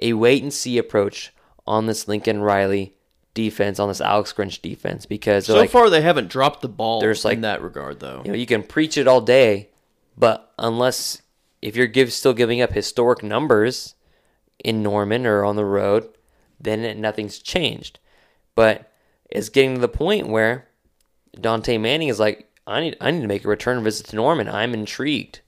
[0.00, 1.34] a wait and see approach
[1.66, 2.94] on this Lincoln Riley
[3.34, 7.00] defense, on this Alex Grinch defense, because So like, far, they haven't dropped the ball
[7.00, 8.22] There's, like- in that regard, though.
[8.24, 9.68] you know, you can preach it all day,
[10.16, 11.22] but unless
[11.62, 13.94] if you're give, still giving up historic numbers
[14.64, 16.08] in Norman or on the road,
[16.60, 17.98] then it, nothing's changed.
[18.54, 18.92] But
[19.30, 20.68] it's getting to the point where
[21.40, 24.48] Dante Manning is like, I need I need to make a return visit to Norman.
[24.48, 25.40] I'm intrigued.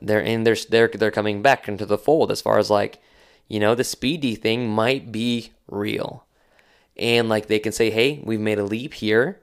[0.00, 3.00] They're and they're they're they're coming back into the fold as far as like,
[3.48, 6.24] you know, the speedy thing might be real.
[6.98, 9.38] And like they can say, hey, we've made a leap here.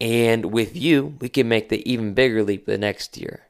[0.00, 3.42] And with you, we can make the even bigger leap the next year.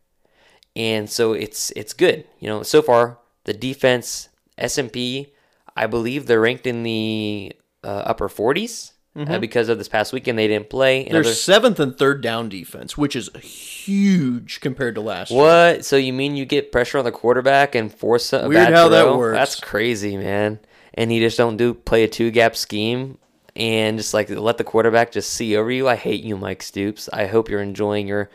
[0.76, 2.24] And so it's it's good.
[2.38, 5.32] You know, so far the defense S&P,
[5.76, 7.52] I believe they're ranked in the
[7.82, 11.04] uh, upper 40s uh, because of this past weekend they didn't play.
[11.04, 15.40] Their other- seventh and third down defense, which is huge compared to last year.
[15.40, 15.84] what?
[15.84, 18.88] So you mean you get pressure on the quarterback and force a Weird bad how
[18.90, 19.36] that works.
[19.36, 20.58] That's crazy, man.
[20.96, 23.18] And you just don't do play a two gap scheme
[23.54, 25.88] and just like let the quarterback just see over you.
[25.88, 27.08] I hate you, Mike Stoops.
[27.12, 28.30] I hope you're enjoying your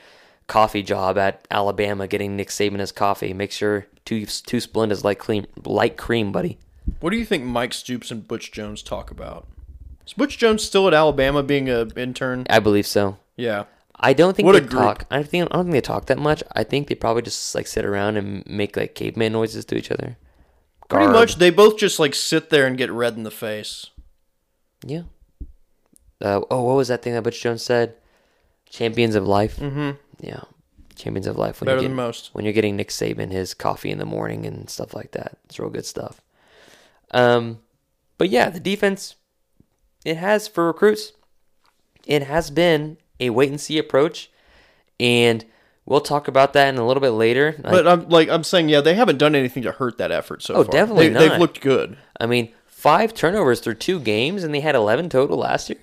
[0.48, 3.34] coffee job at Alabama, getting Nick Saban his coffee.
[3.34, 6.58] Make sure two two Splenda is like cream, light cream, buddy.
[7.00, 9.48] What do you think Mike Stoops and Butch Jones talk about?
[10.06, 12.46] Is Butch Jones still at Alabama being an intern?
[12.50, 13.18] I believe so.
[13.38, 13.66] Yeah.
[14.04, 15.06] I don't think What they talk.
[15.12, 16.44] I think I don't think they talk that much.
[16.56, 19.92] I think they probably just like sit around and make like caveman noises to each
[19.92, 20.18] other.
[20.92, 21.14] Pretty garb.
[21.16, 23.88] much, they both just like sit there and get red in the face.
[24.86, 25.04] Yeah.
[26.22, 27.96] Uh, oh, what was that thing that Butch Jones said?
[28.70, 29.58] Champions of life.
[29.58, 29.92] Mm-hmm.
[30.20, 30.42] Yeah,
[30.96, 31.60] champions of life.
[31.60, 32.30] When Better you're than getting- most.
[32.34, 35.60] When you're getting Nick Saban his coffee in the morning and stuff like that, it's
[35.60, 36.22] real good stuff.
[37.12, 37.60] Um,
[38.18, 39.16] but yeah, the defense
[40.06, 41.14] it has for recruits.
[42.06, 44.30] It has been a wait and see approach,
[45.00, 45.44] and
[45.86, 47.56] we'll talk about that in a little bit later.
[47.66, 50.42] I- But I'm like I'm saying, yeah, they haven't done anything to hurt that effort
[50.44, 50.72] so Oh, far.
[50.72, 51.98] definitely they, They've looked good.
[52.20, 55.80] I mean, five turnovers through two games, and they had 11 total last year.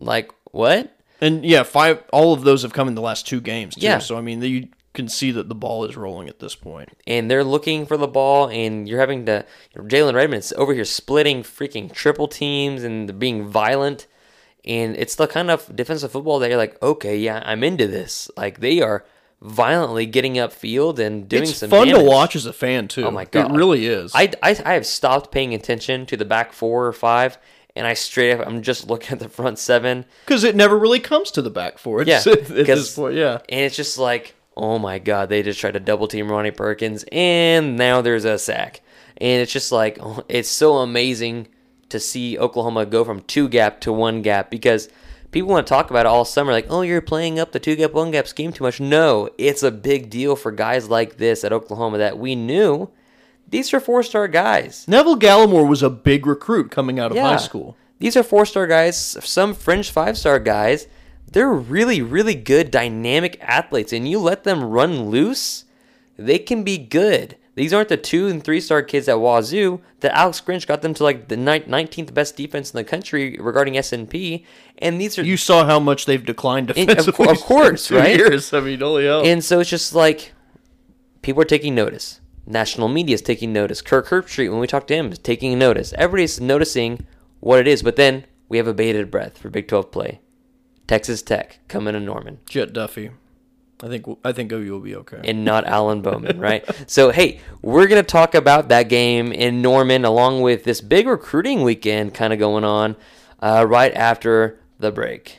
[0.00, 0.94] Like, what?
[1.20, 2.02] And yeah, five.
[2.12, 3.74] All of those have come in the last two games.
[3.74, 3.98] Too, Yeah.
[3.98, 6.88] So I mean, you can see that the ball is rolling at this point.
[7.06, 9.44] And they're looking for the ball, and you're having to.
[9.76, 14.06] Jalen Redmond's over here splitting freaking triple teams and being violent.
[14.64, 18.30] And it's the kind of defensive football that you're like, okay, yeah, I'm into this.
[18.36, 19.04] Like, they are
[19.40, 23.04] violently getting upfield and doing it's some fun to watch as a fan too.
[23.04, 24.12] Oh my god, it really is.
[24.14, 27.38] I, I I have stopped paying attention to the back four or five,
[27.76, 31.00] and I straight up I'm just looking at the front seven, because it never really
[31.00, 32.02] comes to the back four.
[32.02, 33.38] It's, Yeah, at this point, yeah.
[33.48, 37.04] and it's just like, oh my god, they just tried to double team Ronnie Perkins,
[37.12, 38.80] and now there's a sack,
[39.18, 41.48] and it's just like oh, it's so amazing
[41.90, 44.88] to see Oklahoma go from two gap to one gap because.
[45.30, 47.76] People want to talk about it all summer, like, oh, you're playing up the two
[47.76, 48.80] gap, one gap scheme too much.
[48.80, 52.88] No, it's a big deal for guys like this at Oklahoma that we knew
[53.50, 54.86] these are four star guys.
[54.88, 57.76] Neville Gallimore was a big recruit coming out of high school.
[57.98, 60.86] These are four star guys, some fringe five star guys.
[61.30, 65.64] They're really, really good, dynamic athletes, and you let them run loose,
[66.16, 67.36] they can be good.
[67.58, 70.94] These aren't the two and three star kids at Wazoo that Alex Grinch got them
[70.94, 74.46] to like the 19th best defense in the country regarding S&P.
[74.78, 77.28] And these are You saw how much they've declined And of defensively.
[77.28, 78.16] of course, right?
[78.16, 78.52] Years.
[78.54, 79.24] I mean, holy hell.
[79.24, 80.32] And so it's just like
[81.22, 82.20] people are taking notice.
[82.46, 83.82] National media is taking notice.
[83.82, 85.92] Kirk Herbstreit, when we talk to him, is taking notice.
[85.98, 87.06] Everybody's noticing
[87.40, 87.82] what it is.
[87.82, 90.20] But then we have a bated breath for Big 12 play.
[90.86, 93.10] Texas Tech coming to Norman Jett Duffey.
[93.80, 95.20] I think I think OU will be okay.
[95.24, 96.64] and not Alan Bowman, right?
[96.90, 101.06] so, hey, we're going to talk about that game in Norman along with this big
[101.06, 102.96] recruiting weekend kind of going on
[103.40, 105.38] uh, right after the break.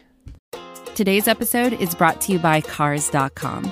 [0.96, 3.72] Today's episode is brought to you by Cars.com.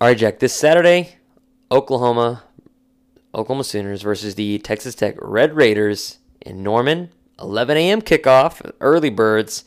[0.00, 0.38] All right, Jack.
[0.38, 1.16] This Saturday,
[1.70, 2.44] Oklahoma,
[3.34, 7.10] Oklahoma Sooners versus the Texas Tech Red Raiders in Norman.
[7.38, 8.00] 11 a.m.
[8.00, 8.72] kickoff.
[8.80, 9.66] Early birds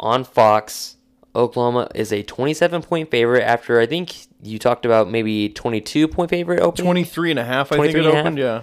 [0.00, 0.96] on Fox.
[1.36, 6.28] Oklahoma is a 27 point favorite after I think you talked about maybe 22 point
[6.28, 6.86] favorite opening.
[6.86, 8.38] 23 and a half, I think it opened.
[8.38, 8.62] Yeah.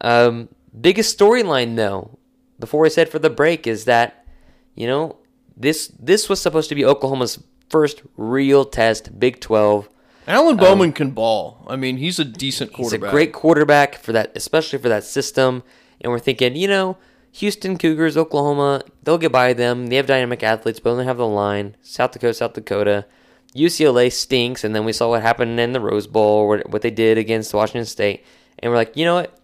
[0.00, 0.48] Um,
[0.80, 2.18] biggest storyline though,
[2.58, 4.26] before I said for the break, is that
[4.74, 5.18] you know
[5.56, 9.88] this this was supposed to be Oklahoma's first real test, Big 12.
[10.26, 11.64] Alan um, Bowman can ball.
[11.68, 13.08] I mean, he's a decent He's quarterback.
[13.08, 15.62] a great quarterback for that, especially for that system.
[16.00, 16.96] And we're thinking, you know,
[17.32, 19.86] Houston Cougars, Oklahoma, they'll get by them.
[19.86, 21.76] They have dynamic athletes, but they have the line.
[21.82, 23.06] South Dakota, South Dakota.
[23.54, 26.90] UCLA stinks, and then we saw what happened in the Rose Bowl, what what they
[26.90, 28.22] did against Washington State.
[28.58, 29.38] And we're like, you know what?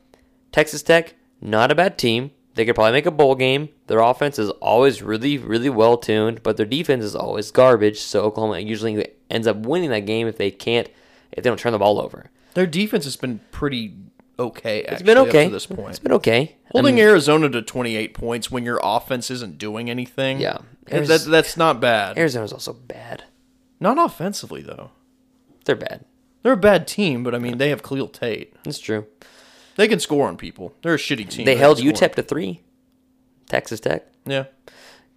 [0.50, 2.30] Texas Tech, not a bad team.
[2.54, 3.70] They could probably make a bowl game.
[3.86, 8.00] Their offense is always really, really well tuned, but their defense is always garbage.
[8.00, 10.88] So Oklahoma usually ends up winning that game if they can't,
[11.32, 12.30] if they don't turn the ball over.
[12.54, 13.94] Their defense has been pretty
[14.38, 14.84] okay.
[14.88, 15.44] It's been okay.
[15.44, 15.90] up to this point.
[15.90, 16.56] It's been okay.
[16.66, 20.40] I Holding mean, Arizona to 28 points when your offense isn't doing anything.
[20.40, 20.58] Yeah.
[20.88, 22.18] Eh, that, that- that's not bad.
[22.18, 23.24] Arizona's also bad.
[23.80, 24.90] Not offensively though.
[25.64, 26.04] They're bad.
[26.42, 28.54] They're a bad team, but I mean they have Khalil Tate.
[28.64, 29.06] That's true.
[29.76, 30.74] They can score on people.
[30.82, 31.46] They're a shitty team.
[31.46, 31.78] They held.
[31.78, 32.60] UTEP to three.
[33.48, 34.44] Texas Tech, Yeah.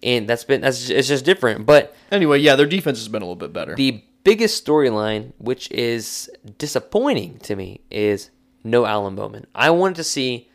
[0.06, 1.66] And that's been that's it's just different.
[1.66, 3.74] But Anyway, yeah, their defense has been a little bit better.
[3.74, 8.30] the biggest storyline, which is disappointing to me, is
[8.64, 9.46] no Alan Bowman.
[9.54, 10.48] I wanted to see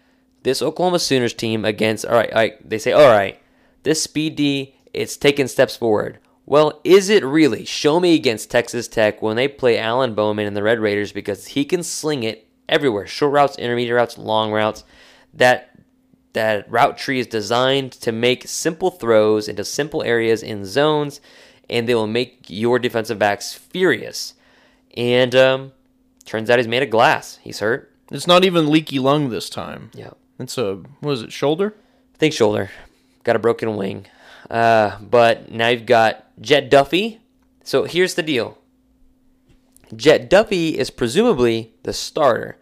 [0.43, 2.05] this Oklahoma Sooners team against.
[2.05, 2.69] All right, all right.
[2.69, 3.39] They say, all right,
[3.83, 6.19] this speed D, it's taking steps forward.
[6.45, 7.63] Well, is it really?
[7.65, 11.47] Show me against Texas Tech when they play Alan Bowman and the Red Raiders because
[11.47, 13.07] he can sling it everywhere.
[13.07, 14.83] Short routes, intermediate routes, long routes.
[15.33, 15.69] That
[16.33, 21.21] that route tree is designed to make simple throws into simple areas in zones,
[21.69, 24.33] and they will make your defensive backs furious.
[24.95, 25.71] And um,
[26.25, 27.39] turns out he's made of glass.
[27.41, 27.93] He's hurt.
[28.11, 29.89] It's not even leaky lung this time.
[29.93, 30.11] Yeah.
[30.39, 31.31] It's a what is it?
[31.31, 31.75] Shoulder?
[32.13, 32.69] I think shoulder.
[33.23, 34.07] Got a broken wing.
[34.49, 37.19] Uh, but now you've got Jett Duffey.
[37.63, 38.57] So here's the deal.
[39.95, 42.57] Jett Duffey is presumably the starter,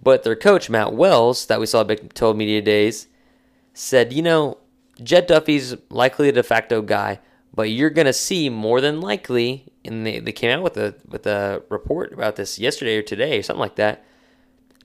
[0.00, 3.08] but their coach Matt Wells, that we saw at Big 12 Media Days,
[3.74, 4.58] said, you know,
[5.02, 7.20] Jett Duffey's likely a de facto guy,
[7.52, 11.26] but you're gonna see more than likely, and they, they came out with a with
[11.26, 14.04] a report about this yesterday or today or something like that.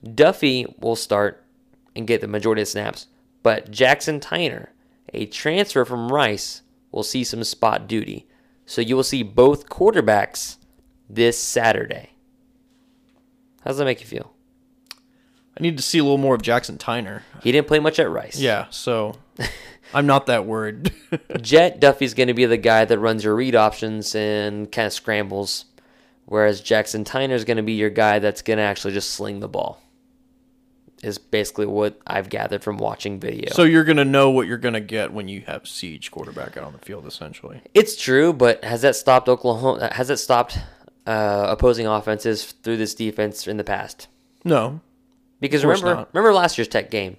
[0.04, 1.44] Duffey will start
[1.94, 3.06] and get the majority of snaps,
[3.42, 4.68] but Jackson Tyner,
[5.14, 8.26] a transfer from Rice, will see some spot duty.
[8.66, 10.56] So you will see both quarterbacks
[11.08, 12.10] this Saturday.
[13.62, 14.32] How does that make you feel?
[15.60, 17.20] I need to see a little more of Jackson Tyner.
[17.42, 18.38] He didn't play much at Rice.
[18.38, 19.16] Yeah, so
[19.94, 20.90] I'm not that worried.
[21.42, 24.92] Jett Duffey's going to be the guy that runs your read options and kind of
[24.94, 25.66] scrambles,
[26.24, 29.40] whereas Jackson Tyner is going to be your guy that's going to actually just sling
[29.40, 29.82] the ball.
[31.02, 33.52] Is basically what I've gathered from watching video.
[33.52, 36.72] so you're gonna know what you're gonna get when you have siege quarterback out on
[36.72, 37.62] the field, essentially.
[37.72, 39.90] It's true, but has that stopped Oklahoma?
[39.94, 40.58] Has that stopped
[41.06, 44.08] uh, opposing offenses through this defense in the past?
[44.44, 44.82] No,
[45.40, 46.14] Because remember, not.
[46.14, 47.16] remember last year's Tech game,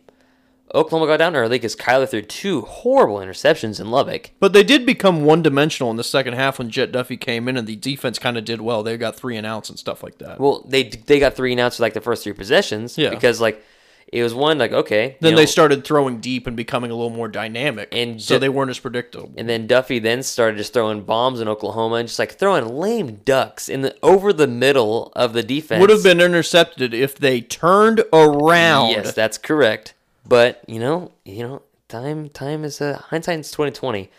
[0.74, 4.32] Oklahoma got down early because Kyler threw two horrible interceptions in Lubbock.
[4.40, 7.58] but they did become one dimensional in the second half when Jett Duffey came in,
[7.58, 8.84] and the defense kind of did well.
[8.84, 10.40] They got three and outs and stuff like that.
[10.40, 12.98] Well, they they got three and outs for like the first three possessions.
[12.98, 13.10] Yeah.
[13.10, 13.64] Because like
[14.12, 15.16] it was one like okay.
[15.22, 18.50] then they know, started throwing deep and becoming a little more dynamic, And so they
[18.50, 19.32] weren't as predictable.
[19.38, 23.22] And then Duffey then started just throwing bombs in Oklahoma and just like throwing lame
[23.24, 25.80] ducks in the over the middle of the defense.
[25.80, 28.90] Would have been intercepted if they turned around.
[28.90, 29.94] Yes, that's correct.
[30.28, 34.12] But you know, you know, time time is a uh, hindsight's twenty twenty.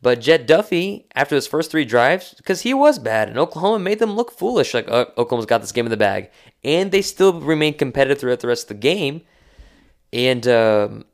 [0.00, 4.00] But Jett Duffey, after his first three drives, because he was bad, and Oklahoma made
[4.00, 6.30] them look foolish, like oh, Oklahoma's got this game in the bag,
[6.62, 9.22] and they still remained competitive throughout the rest of the game.
[10.12, 11.04] And um,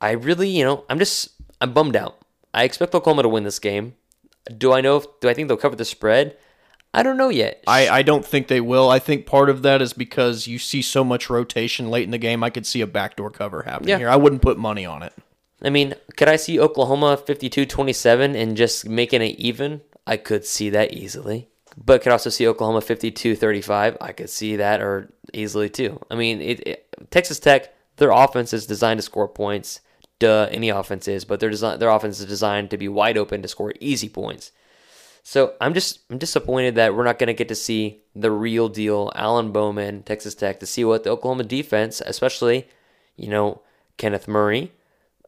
[0.00, 1.30] I really, you know, I'm just
[1.60, 2.18] I'm bummed out.
[2.54, 3.94] I expect Oklahoma to win this game.
[4.56, 4.98] Do I know?
[4.98, 6.36] If, do I think they'll cover the spread?
[6.94, 7.62] I don't know yet.
[7.66, 8.88] I, I don't think they will.
[8.88, 12.16] I think part of that is because you see so much rotation late in the
[12.18, 12.42] game.
[12.42, 13.98] I could see a backdoor cover happening Yeah.
[13.98, 14.08] here.
[14.08, 15.12] I wouldn't put money on it.
[15.60, 19.82] I mean, could I see Oklahoma 52-27 and just making it even?
[20.06, 21.48] I could see that easily.
[21.76, 23.96] But could also see Oklahoma 52-35.
[24.00, 26.00] I could see that or easily too.
[26.10, 29.80] I mean, it, it, Texas Tech, their offense is designed to score points.
[30.18, 33.42] Duh, any offense is, but their design, their offense is designed to be wide open
[33.42, 34.52] to score easy points.
[35.22, 38.68] So I'm just I'm disappointed that we're not going to get to see the real
[38.68, 42.68] deal Alan Bowman, Texas Tech, to see what the Oklahoma defense, especially,
[43.16, 43.60] you know,
[43.96, 44.72] Kenneth Murray,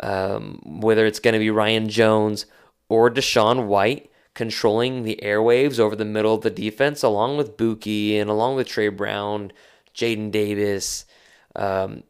[0.00, 2.46] um, whether it's going to be Ryan Jones
[2.88, 8.20] or DaShaun White controlling the airwaves over the middle of the defense, along with Buki
[8.20, 9.50] and along with Tre Brown,
[9.94, 11.06] Jaden Davis.
[11.56, 12.04] Um,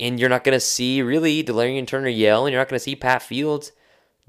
[0.00, 2.82] and you're not going to see really Delarrin Turner Yell, and you're not going to
[2.84, 3.70] see Pat Fields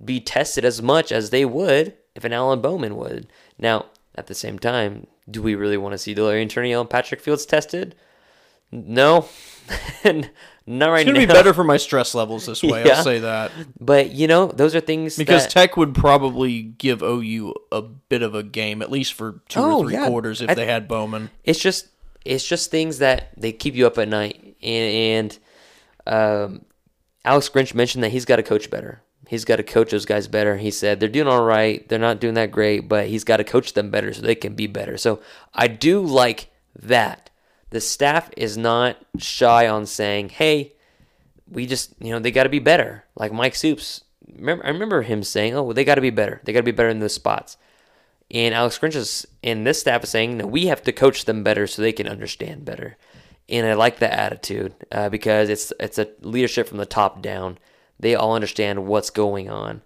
[0.03, 3.27] be tested as much as they would if an Alan Bowman would.
[3.57, 6.89] Now, at the same time, do we really want to see Delarrin Turner Yell and
[6.89, 7.95] Patrick Fields tested?
[8.71, 9.27] No,
[10.05, 10.25] not right
[10.65, 11.13] now It's now.
[11.13, 12.83] to be better for my stress levels this way.
[12.85, 12.97] Yeah.
[12.97, 13.51] I'll say that.
[13.79, 18.21] But you know, those are things Because that, Tech would probably give OU a bit
[18.21, 20.07] of a game, at least for two Oh, or three yeah.
[20.07, 21.29] quarters, if they had Bowman.
[21.43, 21.87] it's just
[22.23, 24.55] it's just things that they keep you up at night.
[24.61, 25.39] And, and
[26.07, 26.65] um,
[27.23, 29.01] Alex Grinch mentioned that he's got to coach better.
[29.27, 30.57] He's got to coach those guys better.
[30.57, 31.87] He said they're doing all right.
[31.87, 34.55] They're not doing that great, but he's got to coach them better so they can
[34.55, 34.97] be better.
[34.97, 35.21] So
[35.53, 36.49] I do like
[36.81, 37.29] that.
[37.69, 40.73] The staff is not shy on saying, "Hey,
[41.49, 44.03] we just you know they got to be better." Like Mike Stoops,
[44.35, 46.41] remember I remember him saying, "Oh, they got to be better.
[46.43, 47.55] They got to be better in those spots."
[48.31, 51.43] And Alex Grinch is, and this staff is saying, no, we have to coach them
[51.43, 52.97] better so they can understand better.
[53.51, 57.57] And I like that attitude uh, because it's it's a leadership from the top down.
[57.99, 59.81] They all understand what's going on.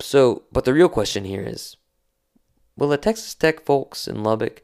[0.00, 1.76] So, but the real question here is,
[2.76, 4.62] will the Texas Tech folks in Lubbock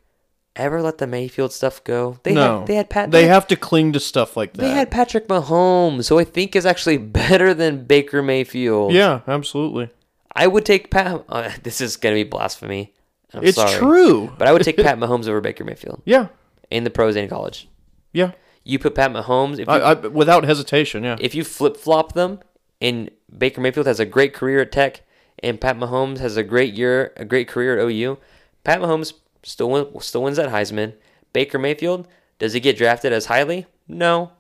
[0.54, 2.18] ever let the Mayfield stuff go?
[2.22, 2.60] They no.
[2.60, 3.10] had, they had Pat.
[3.10, 4.62] They have to cling to stuff like that.
[4.62, 8.92] they had Patrick Mahomes, who I think is actually better than Baker Mayfield.
[8.92, 9.90] yeah, absolutely.
[10.34, 11.24] I would take Pat.
[11.28, 12.94] Uh, this is gonna be blasphemy.
[13.34, 13.74] I'm It's sorry.
[13.78, 14.32] true.
[14.38, 16.28] but I would take Pat Mahomes over Baker Mayfield Yeah,
[16.70, 17.68] in the pros and in college.
[18.12, 18.32] yeah.
[18.64, 21.16] You put Pat Mahomes if you, I, I, without hesitation, yeah.
[21.20, 22.40] if you flip flop them,
[22.80, 25.02] and Baker Mayfield has a great career at Tech,
[25.40, 28.18] and Pat Mahomes has a great year, a great career at OU.
[28.64, 29.12] Pat Mahomes
[29.44, 30.94] still win, still wins that Heisman.
[31.32, 32.08] Baker Mayfield
[32.40, 33.66] does he get drafted as highly?
[33.86, 34.32] No.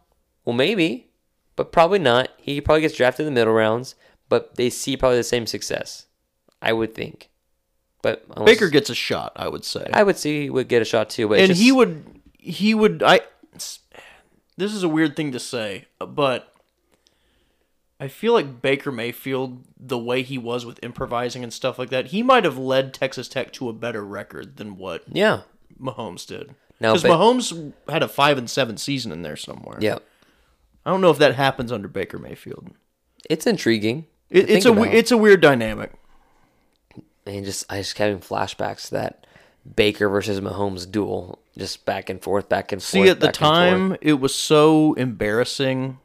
[0.44, 1.10] Well, maybe,
[1.54, 2.28] but probably not.
[2.36, 3.94] He probably gets drafted in the middle rounds,
[4.28, 6.06] but they see probably the same success.
[6.60, 7.30] I would think.
[8.02, 9.88] But unless- Baker gets a shot, I would say.
[9.92, 12.15] I would see he would get a shot too, but and it's he would
[12.46, 13.20] he would I
[14.56, 16.52] this is a weird thing to say, but
[17.98, 22.06] I feel like Baker Mayfield, the way he was with improvising and stuff like that,
[22.08, 25.42] he might have led Texas Tech to a better record than what Yeah.
[25.80, 26.54] Mahomes did.
[26.80, 29.78] No, Because but- Mahomes had a five and seven season in there somewhere.
[29.80, 29.98] Yeah.
[30.84, 32.70] I don't know if that happens under Baker Mayfield.
[33.28, 34.06] It's intriguing.
[34.30, 34.88] It, it's a about.
[34.94, 35.92] it's a weird dynamic.
[37.26, 39.25] and just I just having flashbacks to that
[39.74, 43.10] Baker versus Mahomes duel, just back and forth, back and See, forth.
[43.10, 43.90] at the back and forth.
[43.92, 45.98] time, it was so embarrassing.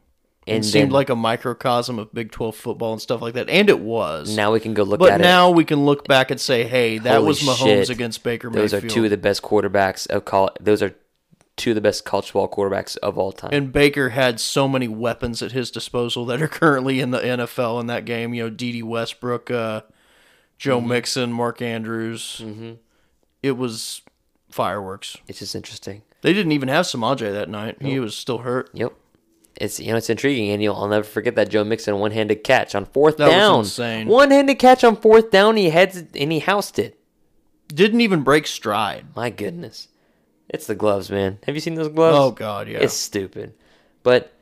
[0.44, 3.48] It And seemed then- like a microcosm of Big Twelve football and stuff like that,
[3.48, 4.34] and it was.
[4.36, 6.98] now we can go look but at now we can look back and say, "Hey,
[6.98, 7.90] that Holy was Mahomes shit.
[7.90, 8.52] against Baker it.
[8.52, 10.50] Those Mayfield." are two of the best quarterbacks of call.
[10.60, 10.96] Those are
[11.56, 13.50] two of the best college football quarterbacks of all time.
[13.52, 17.78] and Baker had so many weapons at his disposal that are currently in the NFL
[17.78, 18.34] in that game.
[18.34, 19.82] You know, Dede Westbrook, uh,
[20.58, 20.88] Joe Mm-hmm.
[20.88, 22.42] Mixon, Mark Andrews.
[23.42, 24.02] It was
[24.50, 25.16] fireworks.
[25.28, 26.02] it's just interesting.
[26.22, 27.78] They didn't even have Samaje that night.
[27.82, 28.70] He was still hurt.
[28.74, 28.92] Yep.
[29.56, 32.74] It's you know it's intriguing, and you'll I'll never forget that Joe Mixon one-handed catch
[32.74, 33.58] on fourth That was down.
[33.60, 34.06] insane.
[34.08, 35.56] One-handed catch on fourth down.
[35.56, 36.98] He heads and he housed it.
[37.68, 39.06] Didn't even break stride.
[39.14, 39.88] My goodness,
[40.48, 41.38] it's the gloves, man.
[41.44, 42.16] Have you seen those gloves?
[42.18, 42.78] Oh God, yeah.
[42.78, 43.52] It's stupid,
[44.02, 44.32] but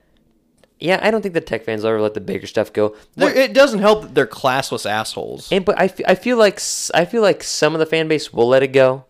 [0.81, 2.97] yeah, I don't think the Tech fans will ever let the Baker stuff go.
[3.17, 5.51] It doesn't help that they're classless assholes.
[5.53, 6.61] And but I, f- I feel like
[6.95, 9.05] I feel like some of the fan base will let it go,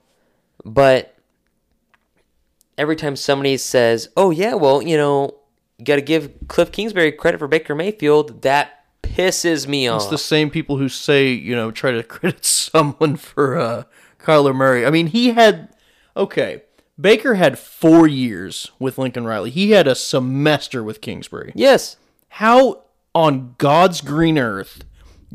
[0.65, 1.15] but
[2.77, 5.35] every time somebody says, "Oh yeah, well you know,
[5.79, 10.03] you got to give Cliff Kingsbury credit for Baker Mayfield," that pisses me off.
[10.03, 13.85] It's the same people who say, you know, try to credit someone for uh,
[14.19, 14.85] Kyler Murray.
[14.87, 15.75] I mean, he had
[16.17, 16.63] okay.
[17.01, 19.51] Baker had four years with Lincoln Riley.
[19.51, 21.53] He had a semester with Kingsbury.
[21.55, 21.97] yes,
[22.29, 22.83] How
[23.15, 24.85] on God's green earth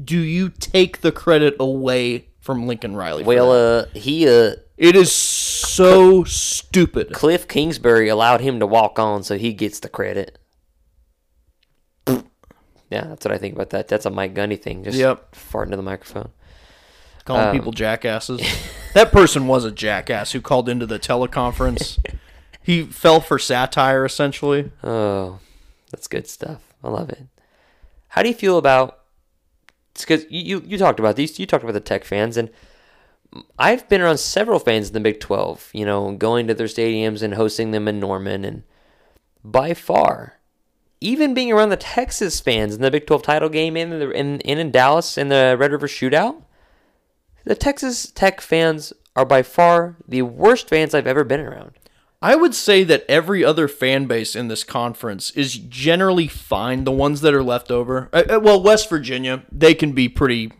[0.01, 3.23] do you take the credit away from Lincoln Riley?
[3.23, 7.13] for well, uh, he uh, it is so stupid.
[7.13, 10.37] Cliff Kingsbury allowed him to walk on, so he gets the credit.
[12.07, 13.87] Yeah, that's what I think about that.
[13.87, 14.83] That's a Mike Gundy thing.
[14.83, 15.33] Just Yep.
[15.35, 16.29] fart into the microphone.
[17.25, 18.41] Calling Um, people jackasses.
[18.93, 21.99] that person was a jackass who called into the teleconference.
[22.61, 24.71] he fell for satire, essentially.
[24.83, 25.39] Oh,
[25.91, 26.61] that's good stuff.
[26.83, 27.23] I love it.
[28.09, 28.99] How do you feel about?
[29.97, 31.37] Because you, you you talked about these.
[31.39, 32.49] You talked about the Tech fans, and
[33.57, 35.69] I've been around several fans in the Big Twelve.
[35.73, 38.63] You know, going to their stadiums and hosting them in Norman, and
[39.43, 40.35] by far,
[41.01, 44.39] even being around the Texas fans in the Big Twelve title game in the in
[44.41, 46.41] in, in Dallas in the Red River Shootout,
[47.45, 51.71] the Texas Tech fans are by far the worst fans I've ever been around.
[52.21, 56.83] I would say that every other fan base in this conference is generally fine.
[56.83, 60.51] The ones that are left over, uh, uh, well, West Virginia, they can be pretty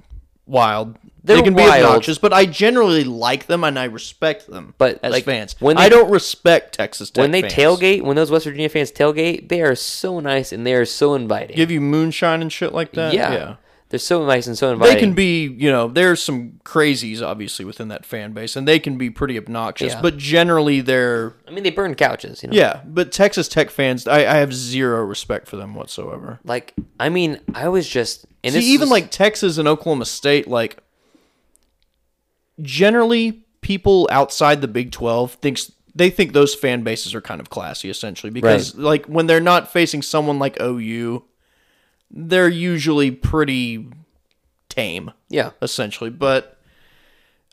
[0.46, 0.98] wild.
[1.24, 4.76] They're they can be obnoxious, but I generally like them and I respect them.
[4.78, 7.54] But, as like, fans, when I don't respect Texas Tech when they fans.
[7.54, 11.16] tailgate, when those West Virginia fans tailgate, they are so nice and they are so
[11.16, 11.56] inviting.
[11.56, 13.16] give you moonshine and shit like that.
[13.16, 13.56] yeah.
[13.96, 14.94] They're so nice and so inviting.
[14.94, 18.78] They can be, you know, there's some crazies obviously within that fan base, and they
[18.78, 19.94] can be pretty obnoxious.
[19.94, 20.02] Yeah.
[20.02, 22.58] But generally, they're I mean, they burn couches, you know.
[22.58, 22.82] yeah.
[22.86, 26.42] But Texas Tech fans, I, I have zero respect for them whatsoever.
[26.44, 30.50] Like, I mean, I was just and See, even is- like Texas and Oklahoma State,
[30.50, 30.78] like
[32.62, 37.50] generally people outside the Big Twelve thinks they think those fan bases are kind of
[37.50, 41.24] classy, essentially, because like when they're not facing someone like OU,
[42.12, 43.88] they're usually pretty
[44.70, 46.10] tame, yeah, essentially.
[46.10, 46.58] But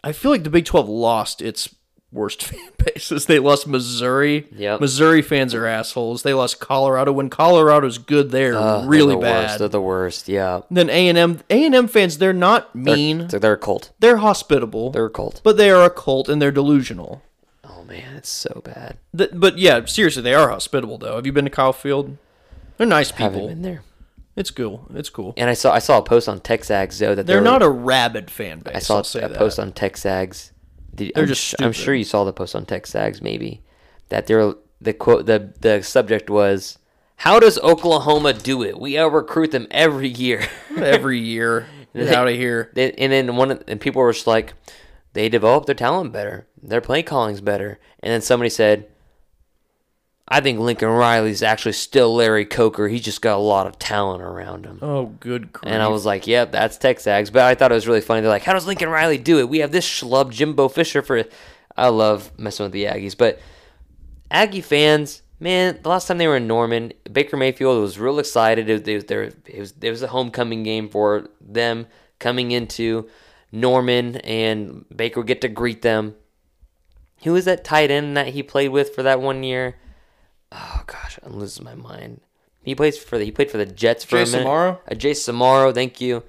[0.04, 1.74] I feel like the Big Twelve lost its
[2.10, 3.26] worst fan bases.
[3.26, 4.46] They lost Missouri.
[4.52, 4.76] Yeah.
[4.78, 6.22] Missouri fans are assholes.
[6.22, 7.10] They lost Colorado.
[7.12, 9.42] When Colorado's good, they're Ugh, really they're the bad.
[9.44, 9.58] Worst.
[9.60, 10.28] They're the worst.
[10.28, 13.28] Yeah, Then A and M, A and M fans, they're not they're, mean.
[13.28, 13.92] They're, they're a cult.
[14.00, 14.90] They're hospitable.
[14.90, 15.40] They're a cult.
[15.42, 17.22] but they are a cult and they're delusional.
[17.64, 18.98] Oh man, it's so bad.
[19.16, 21.16] Th- but yeah, seriously, they are hospitable though.
[21.16, 22.16] Have you been to Kyle Field?
[22.76, 23.24] They're nice people.
[23.26, 23.82] I Haven't been there.
[24.36, 24.86] It's cool.
[24.94, 25.34] It's cool.
[25.36, 27.66] And I saw I saw a post on Texags though that They're they not were-
[27.68, 28.74] a rabid fan base.
[28.76, 29.34] I saw I'll a that.
[29.38, 30.52] post on Texags.
[30.94, 33.62] Did, They're I'm, just I'm sure you saw the post on Texags maybe
[34.08, 36.78] that they're the quote the the subject was
[37.16, 38.80] how does Oklahoma do it?
[38.80, 40.46] We out recruit them every year.
[40.76, 41.66] every year.
[41.94, 42.70] Get out of here.
[42.74, 44.54] They- and then one of- and people were just like
[45.12, 46.46] they develop their talent better.
[46.62, 47.78] Their play calling's better.
[48.00, 48.88] And then somebody said
[50.32, 52.88] I think Lincoln Riley's actually still Larry Coker.
[52.88, 54.78] He's just got a lot of talent around him.
[54.80, 55.70] Oh, good grief.
[55.70, 57.30] And I was like, yep, that's Texags.
[57.30, 58.22] But I thought it was really funny.
[58.22, 59.50] They're like, how does Lincoln Riley do it?
[59.50, 61.24] We have this schlub, Jimbo Fisher, for.
[61.76, 63.14] I love messing with the Aggies.
[63.14, 63.40] But
[64.30, 68.70] Aggie fans, man, the last time they were in Norman, Baker Mayfield was real excited.
[68.70, 71.86] It, it, was, it, was, it was a homecoming game for them
[72.18, 73.06] coming into
[73.52, 76.14] Norman, and Baker would get to greet them.
[77.24, 79.76] Who was that tight end that he played with for that one year?
[80.52, 82.20] Oh gosh, I'm losing my mind.
[82.62, 84.46] He plays for the he played for the Jets for Jay a minute.
[84.46, 84.78] Samaro?
[84.90, 86.22] Uh, Jace Amaro, thank you.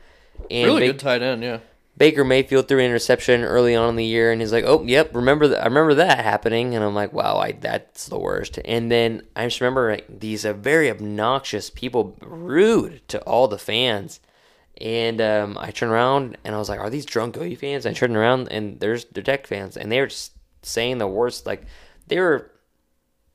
[0.49, 1.59] And Really Ba- good tight end, yeah.
[1.95, 5.13] Baker Mayfield threw an interception early on in the year, and he's like, "Oh, yep,
[5.15, 5.61] remember that?
[5.61, 9.45] I remember that happening." And I'm like, "Wow, I, that's the worst." And then I
[9.45, 14.19] just remember like, these uh, very obnoxious people, rude to all the fans.
[14.81, 17.95] And um, I turned around and I was like, "Are these drunk OU fans?" And
[17.95, 20.31] I turned around and there's the Tech fans, and they were just
[20.63, 21.45] saying the worst.
[21.45, 21.65] Like
[22.07, 22.49] they were,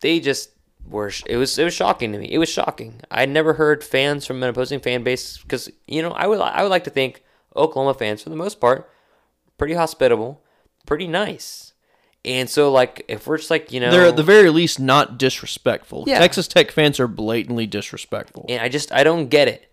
[0.00, 0.50] they just
[0.88, 1.12] were.
[1.26, 2.28] It was it was shocking to me.
[2.30, 3.00] It was shocking.
[3.10, 6.62] I never heard fans from an opposing fan base because you know I would I
[6.62, 7.22] would like to think
[7.54, 8.90] Oklahoma fans for the most part
[9.58, 10.42] pretty hospitable,
[10.86, 11.72] pretty nice.
[12.24, 15.18] And so like if we're just like you know They're at the very least not
[15.18, 16.04] disrespectful.
[16.06, 16.18] Yeah.
[16.18, 18.46] Texas Tech fans are blatantly disrespectful.
[18.48, 19.70] and I just I don't get it.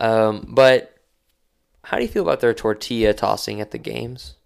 [0.00, 0.96] Um, but
[1.84, 4.36] how do you feel about their tortilla tossing at the games?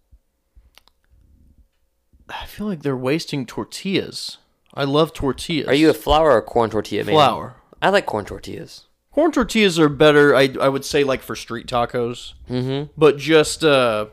[2.28, 4.38] I feel like they're wasting tortillas.
[4.76, 5.68] I love tortillas.
[5.68, 7.14] Are you a flour or corn tortilla man?
[7.14, 7.56] Flour.
[7.80, 8.84] I like corn tortillas.
[9.10, 10.36] Corn tortillas are better.
[10.36, 12.92] I I would say like for street tacos, mm-hmm.
[12.96, 14.06] but just uh,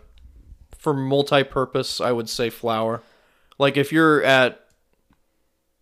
[0.78, 3.02] for multi-purpose, I would say flour.
[3.58, 4.62] Like if you're at,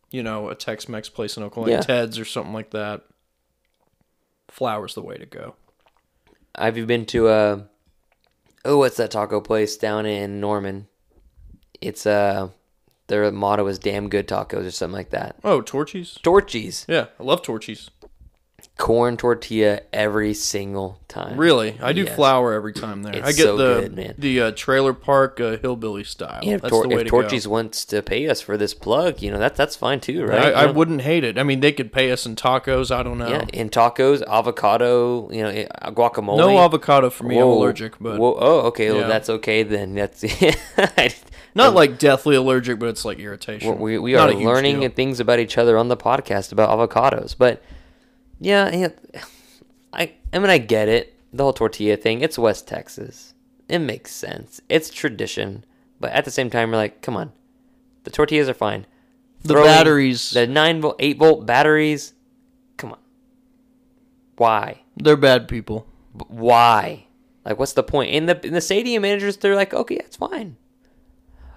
[0.09, 1.81] you know, a Tex-Mex place in Oklahoma, Yeah.
[1.81, 3.03] Ted's or something like that,
[4.49, 5.55] flour's the way to go.
[6.57, 7.61] Have you been to uh
[8.65, 10.87] oh what's that taco place down in Norman?
[11.79, 12.49] It's uh
[13.11, 15.35] their motto is damn good tacos or something like that.
[15.43, 16.17] Oh, Torchy's.
[16.23, 16.85] Torchy's.
[16.87, 17.89] Yeah, I love Torchy's.
[18.77, 21.37] Corn tortilla every single time.
[21.37, 22.15] Really, I do Yes.
[22.15, 23.13] flour every time there.
[23.15, 24.13] It's I get so the good, man.
[24.17, 26.39] the uh, trailer park uh, hillbilly style.
[26.43, 27.51] Yeah, if, That's Tor- the way if to Torchy's go.
[27.51, 30.53] wants to pay us for this plug, you know that's that's fine too, right?
[30.53, 30.73] I You know?
[30.73, 31.37] wouldn't hate it.
[31.39, 32.95] I mean, they could pay us in tacos.
[32.95, 33.29] I don't know.
[33.29, 36.37] Yeah, in tacos, avocado, you know, eh, guacamole.
[36.37, 37.37] No avocado for me.
[37.37, 37.53] I'm Whoa.
[37.59, 38.91] allergic, but Whoa, oh, okay.
[38.91, 39.07] Well, Yeah.
[39.07, 39.93] that's okay then.
[39.95, 40.23] That's
[41.55, 43.79] not like deathly allergic, but it's like irritation.
[43.79, 44.89] we we Not are learning deal.
[44.89, 47.35] things about each other on the podcast about avocados.
[47.37, 47.61] But
[48.39, 49.21] yeah, yeah,
[49.93, 51.15] I I mean I get it.
[51.33, 52.21] The whole tortilla thing.
[52.21, 53.33] It's West Texas.
[53.69, 54.59] It makes sense.
[54.67, 55.63] It's tradition.
[55.99, 57.31] But at the same time, we're like, come on,
[58.03, 58.85] the tortillas are fine.
[59.43, 62.13] The Throwing batteries, the nine volt, eight volt batteries.
[62.77, 62.99] Come on.
[64.37, 64.81] Why?
[64.97, 65.87] they're bad people.
[66.15, 67.05] B- Why?
[67.45, 68.11] Like, what's the point?
[68.11, 70.57] In the in the stadium managers, they're like, okay, that's fine.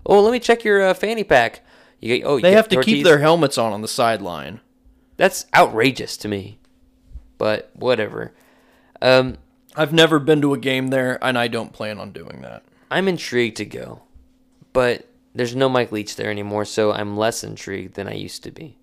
[0.07, 1.65] Oh, let me check your uh, fanny pack.
[2.01, 4.61] You get, oh, you They have to keep their helmets on on the sideline.
[5.17, 6.59] That's outrageous to me.
[7.39, 8.33] But whatever.
[9.01, 9.39] Um,
[9.77, 12.63] I've never been to a game there, and I don't plan on doing that.
[12.91, 14.03] I'm intrigued to go,
[14.73, 18.53] but there's no Mike Leach there anymore, so I'm less intrigued than I used to
[18.53, 18.79] be.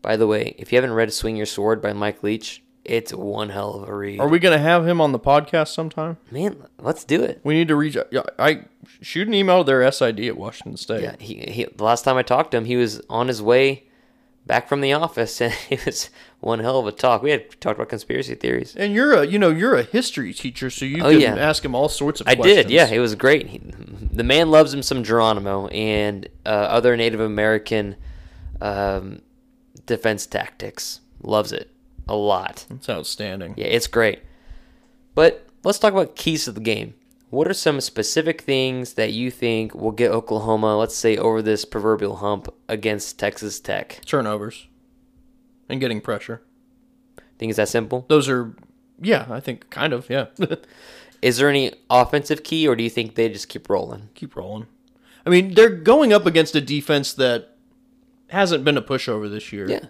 [0.00, 3.50] By the way, if you haven't read "Swing Your Sword" by Mike Leach, it's one
[3.50, 4.20] hell of a read.
[4.20, 6.16] Are we going to have him on the podcast sometime?
[6.30, 7.40] Man, let's do it.
[7.44, 7.96] We need to reach.
[8.10, 8.64] Yeah, I
[9.00, 11.02] shoot an email to their SID at Washington State.
[11.02, 13.84] Yeah, he, he the last time I talked to him, he was on his way
[14.46, 16.10] back from the office, and it was
[16.40, 17.22] one hell of a talk.
[17.22, 18.74] We had talked about conspiracy theories.
[18.76, 21.36] And you're a you know you're a history teacher, so you Oh, can yeah.
[21.36, 22.46] ask him all sorts of questions.
[22.46, 22.66] I questions.
[22.66, 22.88] did, yeah.
[22.88, 23.48] It was great.
[23.48, 27.96] He, the man loves him some Geronimo and uh, other Native American
[28.60, 29.20] um,
[29.86, 31.00] defense tactics.
[31.22, 31.70] Loves it
[32.08, 32.66] a lot.
[32.70, 33.54] It's outstanding.
[33.56, 34.20] Yeah, it's great.
[35.14, 36.94] But let's talk about keys to the game.
[37.30, 41.64] What are some specific things that you think will get Oklahoma, let's say, over this
[41.66, 44.00] proverbial hump against Texas Tech?
[44.06, 44.66] Turnovers
[45.68, 46.42] and getting pressure.
[47.38, 48.06] Think it's that simple?
[48.08, 48.54] Those are,
[49.00, 50.26] yeah, I think kind of, yeah.
[51.22, 54.08] Is there any offensive key, or do you think they just keep rolling?
[54.14, 54.66] Keep rolling.
[55.26, 57.56] I mean, they're going up against a defense that
[58.30, 59.68] hasn't been a pushover this year.
[59.68, 59.86] Yeah,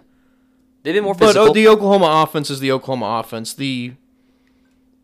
[0.83, 1.49] they've been more But physical.
[1.49, 3.53] oh, the Oklahoma offense is the Oklahoma offense.
[3.53, 3.93] The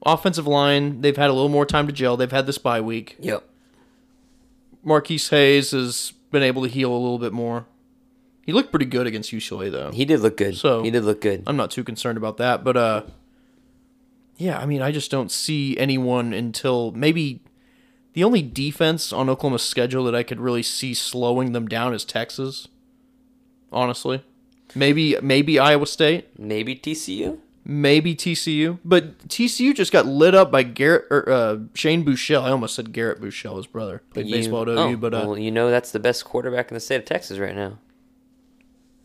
[0.05, 2.15] offensive line, they've had a little more time to gel.
[2.17, 3.15] They've had this bye week.
[3.19, 3.43] yep.
[4.83, 7.65] Marquis Hayes has been able to heal a little bit more.
[8.45, 9.89] He looked pretty good against UCLA though.
[9.91, 10.55] He did look good.
[10.55, 11.43] So- he did look good.
[11.47, 13.01] I'm not too concerned about that, but uh
[14.37, 17.41] yeah, I mean, I just don't see anyone until maybe
[18.13, 22.03] the only defense on Oklahoma's schedule that I could really see slowing them down is
[22.05, 22.67] Texas.
[23.71, 24.23] Honestly.
[24.75, 27.37] Maybe maybe Iowa State, Maybe TCU.
[27.63, 32.41] maybe TCU, but TCU just got lit up by Garrett or uh, Shane Buechele.
[32.43, 34.01] I almost said Garrett Buechele, his brother.
[34.13, 36.69] Played You- baseball at OU, oh, but uh, well, you know that's the best quarterback
[36.69, 37.79] in the state of Texas right now.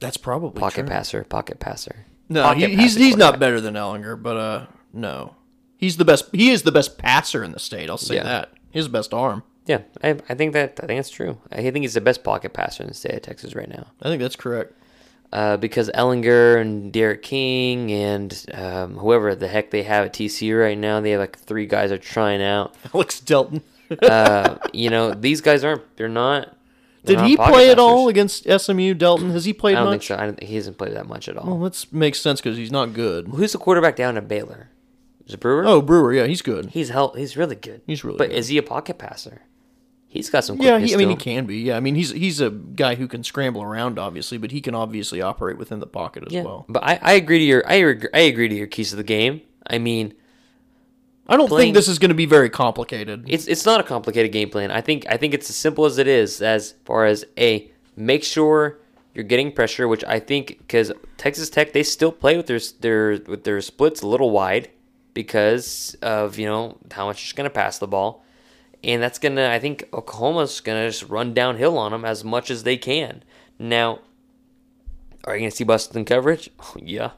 [0.01, 0.89] that's probably Pocket true.
[0.89, 2.07] passer, pocket passer.
[2.29, 5.37] No, Pocket he, he's he's not better than Ehlinger, but uh, no,
[5.77, 6.27] he's the best.
[6.33, 7.91] He is the best passer in the state.
[7.91, 8.23] I'll say Yeah.
[8.25, 8.53] that.
[8.71, 9.43] His best arm.
[9.67, 11.39] Yeah, I, I think that I think that's true.
[11.53, 13.87] I think he's the best pocket passer in the state of Texas right now.
[14.03, 14.73] I think that's correct.
[15.33, 20.61] Uh, because Ehlinger and D'Eriq King and um, whoever the heck they have at TCU
[20.61, 22.75] right now, they have like three guys are trying out.
[22.95, 23.63] Alex Delton.
[24.03, 25.83] Uh, you know, these guys aren't.
[25.97, 26.57] They're not.
[27.05, 29.31] Did not he play at all against SMU Delton?
[29.31, 30.09] Has he played I don't much?
[30.09, 30.23] think so.
[30.23, 31.47] I don't think he hasn't played that much at all.
[31.59, 33.29] Well, that makes sense because he's not good.
[33.29, 34.69] Who's the quarterback down at Baylor?
[35.27, 35.65] Is it Brewer?
[35.65, 36.67] Oh, Brewer, yeah, he's good.
[36.71, 37.81] he's hel- He's really good.
[37.87, 38.37] He's really But good.
[38.37, 39.43] is he a pocket passer?
[40.13, 40.61] He's got some.
[40.61, 41.59] Yeah, he, I mean he can be.
[41.59, 44.75] Yeah, I mean he's he's a guy who can scramble around, obviously, but he can
[44.75, 46.67] obviously operate within the pocket as Yeah, well.
[46.69, 49.05] but I, I agree to your I, ag- I agree to your keys to the
[49.05, 49.41] game.
[49.69, 50.15] I mean,
[51.29, 53.25] I don't playing- think this is going to be very complicated.
[53.29, 54.73] it's it's not a complicated game plan.
[54.73, 56.43] I think I think it's as simple as it is.
[56.43, 58.81] As far as a make sure
[59.15, 63.21] you're getting pressure, which I think because Texas Tech they still play with their their
[63.29, 64.71] with their splits a little wide
[65.15, 68.25] because of you know how much you're going to pass the ball,
[68.83, 72.63] and that's gonna I think Oklahoma's gonna just run downhill on them as much as
[72.63, 73.23] they can.
[73.59, 74.01] Now,
[75.25, 76.51] are you gonna see Boston coverage?
[76.77, 77.11] yeah.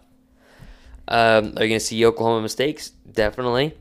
[1.09, 2.91] Um, are you gonna see Oklahoma mistakes?
[2.91, 3.75] Definitely.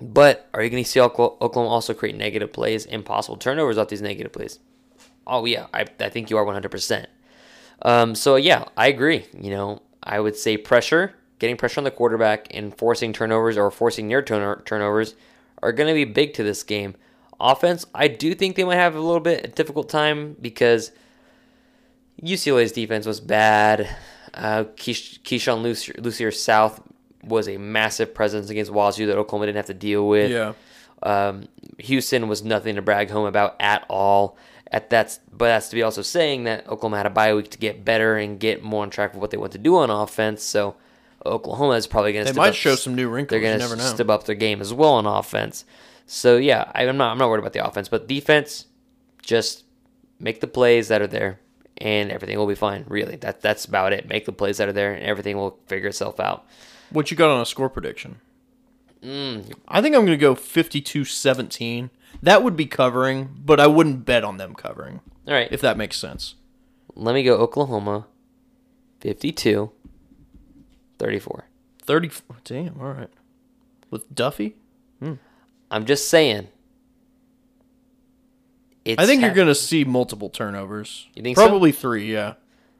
[0.00, 4.02] But are you to see Oklahoma also create negative plays and possible turnovers off these
[4.02, 4.60] negative plays?
[5.26, 7.06] Oh yeah, I, I think you are 100%.
[7.82, 9.26] Um, so yeah, I agree.
[9.38, 13.70] You know, I would say pressure, getting pressure on the quarterback, and forcing turnovers or
[13.70, 15.14] forcing near turn- turnovers
[15.62, 16.94] are going to be big to this game.
[17.40, 20.90] Offense, I do think they might have a little bit a difficult time because
[22.22, 23.88] UCLA's defense was bad.
[24.34, 26.80] Uh, Keish- Keyshawn Lucier, Lucier South
[27.22, 30.30] was a massive presence against Wazoo that Oklahoma didn't have to deal with.
[30.30, 30.52] Yeah.
[31.02, 31.48] Um,
[31.78, 34.36] Houston was nothing to brag home about at all.
[34.70, 37.58] At that's, but that's to be also saying that Oklahoma had a bye week to
[37.58, 40.42] get better and get more on track with what they want to do on offense.
[40.42, 40.76] So
[41.26, 42.32] Oklahoma is probably going to.
[42.32, 43.40] They might show some new wrinkles.
[43.40, 45.64] They're going to step up their game as well on offense.
[46.06, 47.10] So yeah, I'm not.
[47.12, 48.66] I'm not worried about the offense, but defense,
[49.22, 49.64] just
[50.18, 51.40] make the plays that are there,
[51.76, 52.84] and everything will be fine.
[52.88, 54.08] Really, that that's about it.
[54.08, 56.46] Make the plays that are there, and everything will figure itself out.
[56.90, 58.16] What you got on a score prediction?
[59.02, 59.52] Mm.
[59.68, 61.90] I think I'm going to go 52-17.
[62.22, 65.76] That would be covering, but I wouldn't bet on them covering, All right, if that
[65.76, 66.34] makes sense.
[66.94, 68.06] let me go Oklahoma,
[69.00, 69.70] 52,
[70.98, 71.44] 34.
[71.82, 72.10] 30
[72.44, 73.10] Damn, all right.
[73.90, 74.54] With Duffey?
[75.00, 75.14] Hmm.
[75.70, 76.48] I'm just saying.
[78.84, 81.08] It's I think you're going to see multiple turnovers.
[81.14, 81.46] You think so?
[81.46, 82.34] Probably 3, yeah.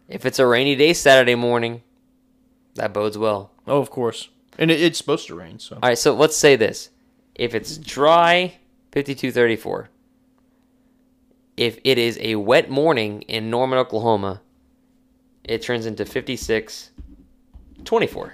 [0.08, 1.82] If it's a rainy day Saturday morning,
[2.74, 3.50] that bodes well.
[3.66, 4.30] Oh, of course.
[4.58, 5.76] And it, it's supposed to rain, so.
[5.76, 6.90] All right, so let's say this.
[7.34, 8.54] If it's dry,
[8.92, 9.88] 52-34.
[11.56, 14.40] If it is a wet morning in Norman, Oklahoma,
[15.44, 16.04] it turns into
[17.88, 18.32] 56-24.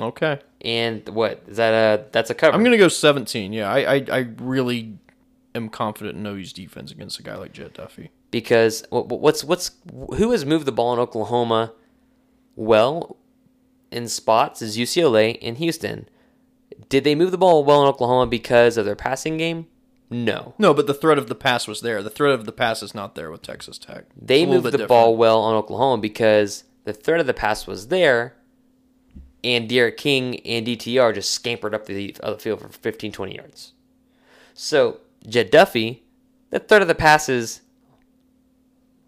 [0.00, 0.38] Okay.
[0.62, 1.42] And what?
[1.46, 2.54] Is that a that's a cover?
[2.54, 3.52] I'm going to go 17.
[3.52, 4.98] Yeah, I, I I really
[5.54, 8.10] am confident in OU's defense against a guy like Jett Duffey.
[8.30, 9.70] because what's what's
[10.16, 11.72] who has moved the ball in Oklahoma
[12.56, 13.16] well
[13.90, 16.08] in spots is UCLA and Houston.
[16.90, 19.66] Did they move the ball well in Oklahoma because of their passing game?
[20.10, 20.54] No.
[20.58, 22.02] No, but the threat of the pass was there.
[22.02, 24.04] The threat of the pass is not there with Texas Tech.
[24.20, 27.66] They It's a moved the ball well on Oklahoma because the threat of the pass
[27.66, 28.34] was there,
[29.44, 33.72] and D'Eriq King and DTR just scampered up the other field for 15, 20 yards.
[34.54, 36.00] So, Jett Duffey,
[36.50, 37.60] the threat of the pass is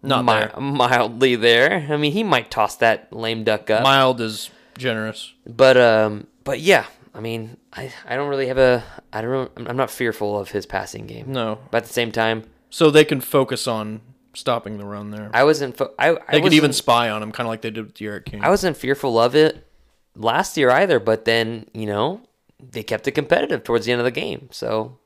[0.03, 0.51] Not mi- there.
[0.61, 1.87] mildly there.
[1.89, 3.83] I mean, he might toss that lame duck up.
[3.83, 5.33] Mild is generous.
[5.47, 9.75] But um, but yeah, I mean, I, I don't really have a I don't I'm
[9.77, 11.31] not fearful of his passing game.
[11.31, 11.59] No.
[11.71, 14.01] But at the same time, So they can focus on
[14.33, 15.29] stopping the run there.
[15.33, 17.71] I wasn't fo- I I they could even spy on him, kind of like they
[17.71, 18.43] did with D'Eriq King.
[18.43, 19.67] I wasn't fearful of it
[20.15, 20.99] last year either.
[20.99, 22.21] But then you know
[22.59, 24.49] they kept it competitive towards the end of the game.
[24.51, 24.97] So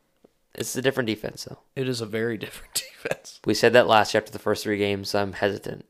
[0.56, 1.46] it's a different defense.
[1.46, 1.60] though.
[1.76, 3.40] it is a very different defense.
[3.46, 5.10] we said that last year after the first three games.
[5.10, 5.86] So I'm hesitant.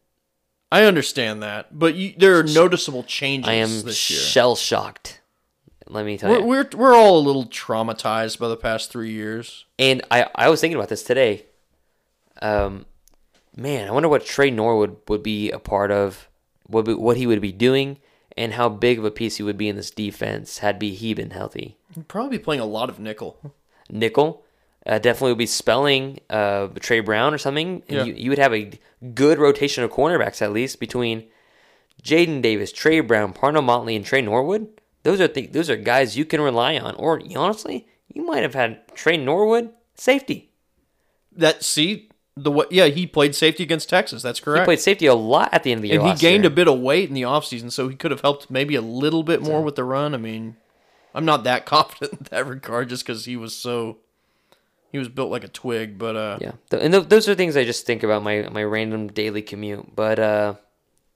[0.71, 5.21] I understand that, but you, there are noticeable changes I am shell shocked.
[5.87, 6.45] Let me tell we're, you.
[6.45, 9.65] we're we're all a little traumatized by the past three years.
[9.77, 11.45] And I, I was thinking about this today.
[12.41, 12.87] Um,
[13.55, 16.29] man, I wonder what Tre Norwood would be a part of,
[16.67, 17.97] what be, what he would be doing,
[18.35, 21.13] and how big of a piece he would be in this defense had be he
[21.13, 21.77] been healthy.
[21.93, 23.39] He'd probably be playing a lot of nickel.
[23.89, 24.43] Nickel
[24.87, 27.83] uh, definitely would be spelling uh, Tre Brown or something.
[27.87, 28.03] And Yeah.
[28.05, 28.71] you, you would have a
[29.13, 31.25] good rotation of cornerbacks at least between
[32.01, 34.67] Jaden Davis, Tre Brown, Parnell Motley, and Tre Norwood.
[35.03, 36.95] Those are th- those are guys you can rely on.
[36.95, 40.49] Or honestly, you might have had Tre Norwood safety.
[41.31, 42.71] That see the what?
[42.71, 44.21] Yeah, he played safety against Texas.
[44.21, 44.63] That's correct.
[44.63, 45.99] He played safety a lot at the end of the year.
[45.99, 46.51] and he gained year.
[46.51, 49.23] a bit of weight in the offseason, so he could have helped maybe a little
[49.23, 50.13] bit more with the run.
[50.13, 50.57] I mean,
[51.13, 53.97] I'm not that confident in that regard, just because he was so
[54.91, 55.97] he was built like a twig.
[55.97, 59.07] But uh, Yeah, and th- those are things I just think about my my random
[59.07, 59.95] daily commute.
[59.95, 60.55] But uh,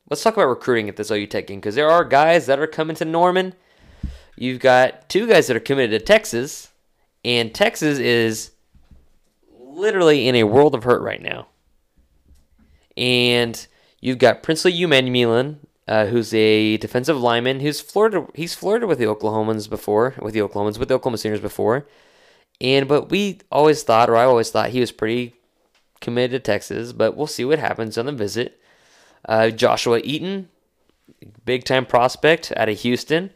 [0.09, 2.67] let's talk about recruiting at this OU Tech game because there are guys that are
[2.67, 3.55] coming to Norman.
[4.35, 6.69] You've got two guys that are committed to Texas,
[7.25, 8.51] and Texas is
[9.77, 11.47] literally in a world of hurt right now.
[12.97, 13.67] And
[14.01, 15.57] you've got Princely Umanmielen,
[15.87, 20.41] uh, who's a defensive lineman who's flirted he's flirted with the Oklahomans before, with the
[20.41, 21.87] Oklahomans, with the Oklahoma Sooners before.
[22.59, 25.35] And but we always thought, or I always thought he was pretty
[26.01, 28.59] committed to Texas, but we'll see what happens on the visit.
[29.25, 30.49] Uh, Joshua Eaton,
[31.45, 33.31] big time prospect out of Houston,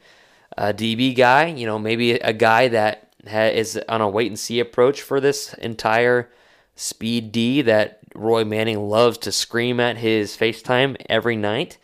[0.57, 4.39] a DB guy, you know, maybe a guy that ha- is on a wait and
[4.39, 6.29] see approach for this entire
[6.75, 11.77] speed D that Roy Manning loves to scream at his FaceTime every night.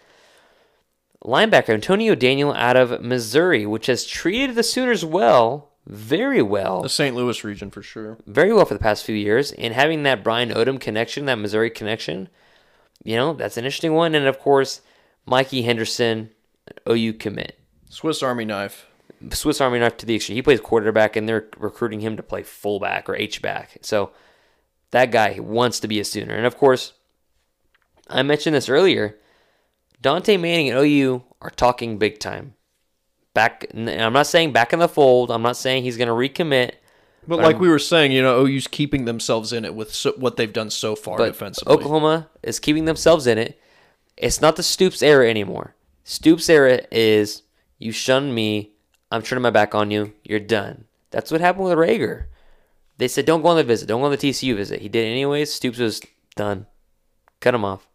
[1.24, 6.90] Linebacker Antonio Daniel out of Missouri, which has treated the Sooners well, very well The
[6.90, 7.16] St.
[7.16, 8.18] Louis region for sure.
[8.26, 11.70] very well for the past few years, and having that Brian Odom connection, that Missouri
[11.70, 12.30] connection,
[13.04, 14.14] you know, that's an interesting one.
[14.14, 14.82] And of course,
[15.26, 16.30] Mikey Henderson,
[16.90, 17.60] OU commit,
[17.90, 18.86] Swiss Army knife.
[19.32, 20.36] Swiss Army knife to the extreme.
[20.36, 23.78] He plays quarterback, and they're recruiting him to play fullback or H back.
[23.82, 24.12] So
[24.92, 26.36] that guy wants to be a Sooner.
[26.36, 26.94] And of course,
[28.08, 29.18] I mentioned this earlier.
[30.02, 32.54] Dante Manning and OU are talking big time.
[33.34, 35.32] Back, and I'm not saying back in the fold.
[35.32, 36.72] I'm not saying he's going to recommit.
[37.28, 39.94] But But like I'm- we were saying, you know, OU's keeping themselves in it with
[39.94, 41.74] so, what they've done so far But defensively.
[41.74, 43.60] Oklahoma is keeping themselves in it.
[44.16, 45.76] It's not the Stoops era anymore.
[46.04, 47.44] Stoops era is
[47.78, 48.72] you shun me,
[49.12, 50.86] I'm turning my back on you, you're done.
[51.12, 52.26] That's what happened with Reagor.
[52.98, 54.82] They said don't go on the visit, don't go on the TCU visit.
[54.82, 55.54] He did anyways.
[55.54, 56.02] Stoops was
[56.36, 56.66] done.
[57.40, 57.88] Cut him off.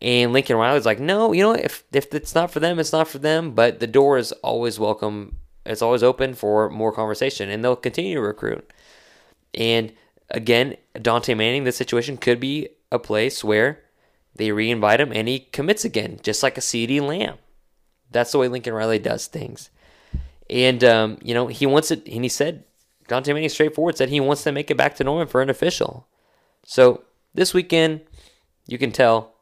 [0.00, 3.08] And Lincoln Riley's like, no, you know, if if it's not for them, it's not
[3.08, 3.52] for them.
[3.52, 5.36] But the door is always welcome.
[5.64, 8.68] It's always open for more conversation, and they'll continue to recruit.
[9.54, 9.92] And
[10.30, 13.80] again, Dante Manning, this situation could be a place where
[14.34, 17.36] they re-invite him and he commits again, just like a CeeDee Lamb.
[18.10, 19.70] That's the way Lincoln Riley does things.
[20.52, 22.64] And um, you know, he wants it and he said
[23.08, 26.06] Dante Manning straightforward said he wants to make it back to Norman for an official.
[26.64, 27.02] So
[27.34, 28.02] this weekend,
[28.66, 29.34] you can tell,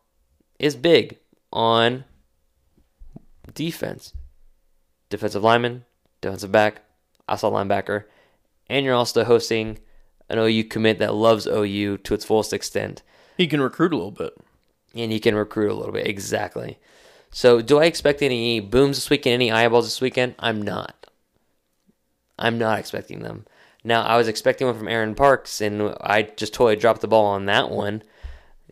[0.58, 1.18] is big
[1.52, 2.04] on
[3.52, 4.14] defense.
[5.10, 5.84] Defensive lineman,
[6.20, 6.82] defensive back,
[7.28, 8.04] outside linebacker,
[8.68, 9.78] and you're also hosting
[10.28, 13.02] an OU commit that loves OU to its fullest extent,
[13.36, 14.32] he can recruit a little bit.
[14.94, 16.06] and he can recruit a little bit.
[16.06, 16.78] Exactly.
[17.32, 20.34] So, do I expect any booms this weekend, any eyeballs this weekend?
[20.38, 20.99] I'm not.
[22.40, 23.46] I'm not expecting them.
[23.84, 27.26] Now, I was expecting one from Aaron Parks, and I just totally dropped the ball
[27.26, 28.02] on that one.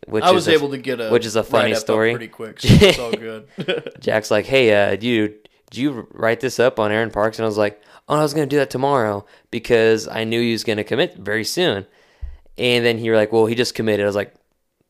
[0.07, 2.11] Which I was is a- able to get a which is a funny story.
[2.11, 3.47] pretty quick, so it's all good.
[3.99, 7.47] Jack's like, "Hey, uh, dude, did you write this up on Aaron Parks?" And I
[7.47, 10.83] was like, "Oh, I was gonna do that tomorrow because I knew he was gonna
[10.83, 11.85] commit very soon."
[12.57, 14.33] And then he was like, "Well, he just committed." I was like,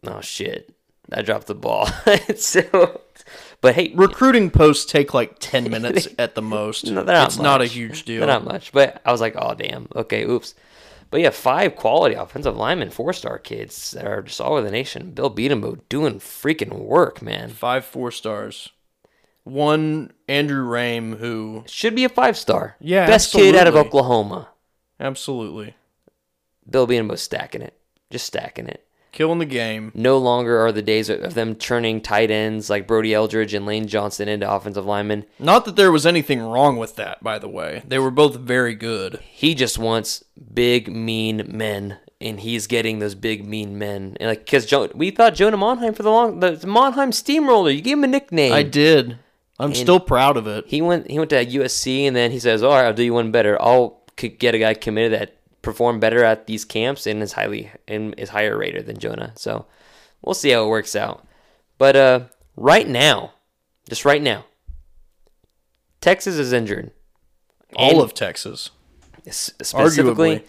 [0.05, 0.73] "Oh shit,
[1.11, 1.88] I dropped the ball."
[2.36, 3.01] so,
[3.62, 6.86] but hey, Recruiting posts take like ten minutes at the most.
[6.86, 8.20] no, they're not it's not a huge deal.
[8.20, 10.55] They're not much, but I was like, "Oh damn, okay, oops."
[11.12, 14.70] But yeah, five quality offensive linemen, four star kids that are just all over the
[14.72, 15.12] nation.
[15.12, 17.49] Bill Bedenbaugh doing freaking work, man.
[17.49, 18.70] Five four stars.
[19.43, 22.76] One Andrew Raym who Should be a five star.
[22.80, 23.76] Yeah, best kid out of.
[23.76, 24.49] Oklahoma.
[24.99, 25.74] absolutely
[26.70, 27.74] Bill Bedenbaugh stacking it,
[28.12, 28.86] just stacking it.
[29.20, 29.91] Killing the game.
[29.93, 33.86] No longer are the days of them turning tight ends like Brody Eldridge and Lane
[33.86, 35.26] Johnson into offensive linemen.
[35.38, 37.84] Not that there was anything wrong with that, by the way.
[37.86, 39.20] They were both very good.
[39.30, 44.15] He just wants big, mean men, and he's getting those big, mean men.
[44.22, 47.72] And like, because jo- we thought Jonah Monheim for the long, the Monheim Steamroller.
[47.72, 48.53] You gave him a nickname.
[48.53, 49.17] I did.
[49.59, 50.63] I'm still proud of it.
[50.67, 51.11] He went.
[51.11, 53.61] He went to USC, and then he says, "All right, I'll do you one better.
[53.61, 58.16] I'll get a guy committed that performed better at these camps and is highly and
[58.18, 59.66] is higher rated than Jonah." So
[60.22, 61.26] we'll see how it works out.
[61.78, 62.20] But uh,
[62.55, 63.34] right now,
[63.88, 64.45] just right now,
[66.01, 66.91] Texas is injured.
[67.76, 68.72] All And- of Texas.
[69.30, 70.39] specifically.
[70.39, 70.43] Arguably.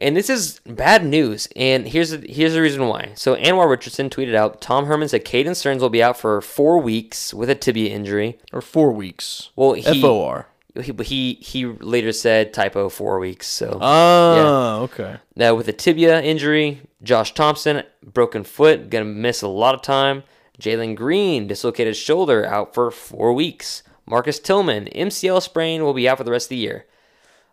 [0.00, 1.48] And this is bad news.
[1.56, 3.10] And here's the, here's the reason why.
[3.16, 6.78] So Anwar Richardson tweeted out Tom Herman said Caden Stearns will be out for four
[6.78, 8.38] weeks with a tibia injury.
[8.52, 9.50] Or four weeks.
[9.56, 9.92] Well, he, FOR.
[9.92, 13.46] He, but he he he later said typo four weeks.
[13.46, 15.16] So Oh, okay.
[15.36, 20.24] now with a tibia injury, Josh Thompson broken foot, gonna miss a lot of time.
[20.60, 23.82] Jalen Green dislocated shoulder out for four weeks.
[24.06, 26.86] Marcus Tillman MCL sprain will be out for the rest of the year.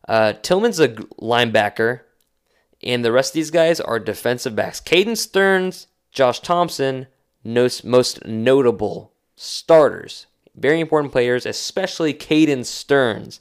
[0.08, 2.02] Uh, Tillman's a linebacker,
[2.82, 4.80] and the rest of these guys are defensive backs.
[4.80, 7.08] Caden Stearns, Josh Thompson,
[7.44, 10.28] nos- most notable starters,
[10.58, 13.40] very important players, especially Caden Stearns.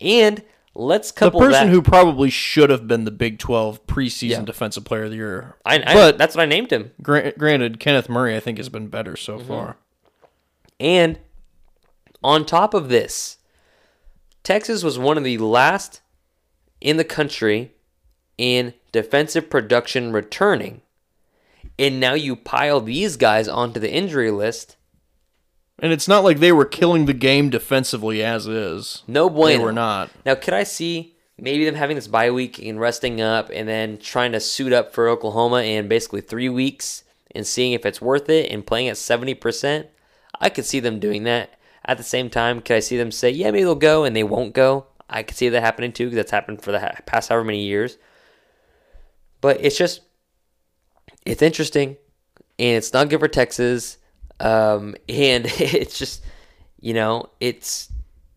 [0.00, 0.42] And
[0.74, 1.72] let's couple The person that.
[1.72, 4.40] who probably should have been the Big 12 preseason Yeah.
[4.42, 5.56] defensive player of the year.
[5.64, 6.92] I, I, but that's what I named him.
[7.02, 9.48] gra- granted, Kenneth Murray, I think, has been better so Mm-hmm.
[9.48, 9.76] far.
[10.80, 11.18] And
[12.22, 13.38] on top of this,
[14.42, 16.00] Texas was one of the last
[16.80, 17.72] in the country
[18.36, 20.82] in defensive production returning.
[21.78, 24.76] And now you pile these guys onto the injury list.
[25.78, 29.02] And it's not like they were killing the game defensively as is.
[29.06, 29.58] No bueno.
[29.58, 30.10] They were not.
[30.24, 33.98] Now, could I see maybe them having this bye week and resting up and then
[33.98, 37.02] trying to suit up for Oklahoma in basically three weeks
[37.34, 39.88] and seeing if it's worth it and playing at 70%?
[40.40, 41.50] I could see them doing that.
[41.84, 44.22] At the same time, could I see them say, yeah, maybe they'll go and they
[44.22, 44.86] won't go?
[45.10, 47.98] I could see that happening too because that's happened for the past however many years.
[49.40, 50.00] But it's just,
[51.26, 51.96] it's interesting
[52.58, 53.98] and it's not good for Texas.
[54.40, 56.24] Um, and it's just,
[56.80, 57.90] you know, it's,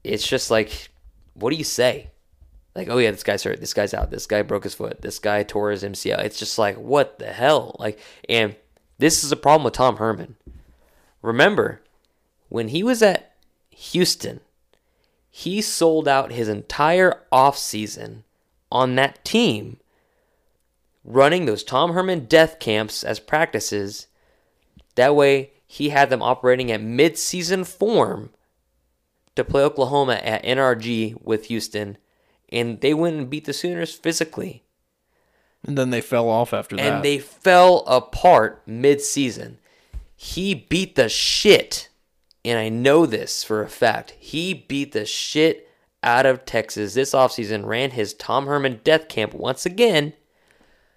[0.04, 0.89] it's just like,
[1.34, 2.12] what do you say?
[2.76, 3.60] Like, oh yeah, this guy's hurt.
[3.60, 4.12] This guy's out.
[4.12, 5.02] This guy broke his foot.
[5.02, 6.20] This guy tore his MCL.
[6.20, 7.76] It's just like, what the hell?
[7.80, 8.56] Like, and
[9.00, 10.36] this is a problem with Tom Herman.
[11.24, 11.82] Remember,
[12.50, 13.34] when he was at
[13.72, 14.41] Houston,
[15.30, 18.24] he sold out his entire offseason
[18.72, 19.78] on that team,
[21.04, 24.08] running those Tom Herman death camps as practices.
[24.95, 28.32] That way, he had them operating at mid-season form
[29.36, 31.97] to play Oklahoma at NRG with Houston,
[32.49, 34.63] and they went and beat the Sooners physically.
[35.63, 36.82] And then they fell off after that.
[36.82, 39.59] And they fell apart mid-season.
[40.15, 41.89] He beat the shit,
[42.45, 44.15] and I know this for a fact.
[44.18, 45.70] He beat the shit
[46.01, 50.13] out of Texas this offseason, ran his Tom Herman death camp once again,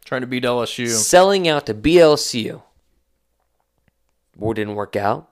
[0.05, 0.89] trying to beat LSU.
[0.89, 2.63] selling out to BLCU.
[4.41, 5.29] Didn't work out.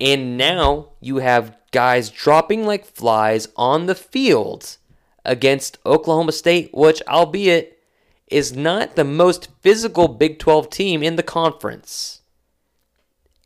[0.00, 4.76] And now you have guys dropping like flies on the field
[5.24, 7.78] against Oklahoma State, which, albeit,
[8.28, 12.22] is not the most physical Big 12 team in the conference.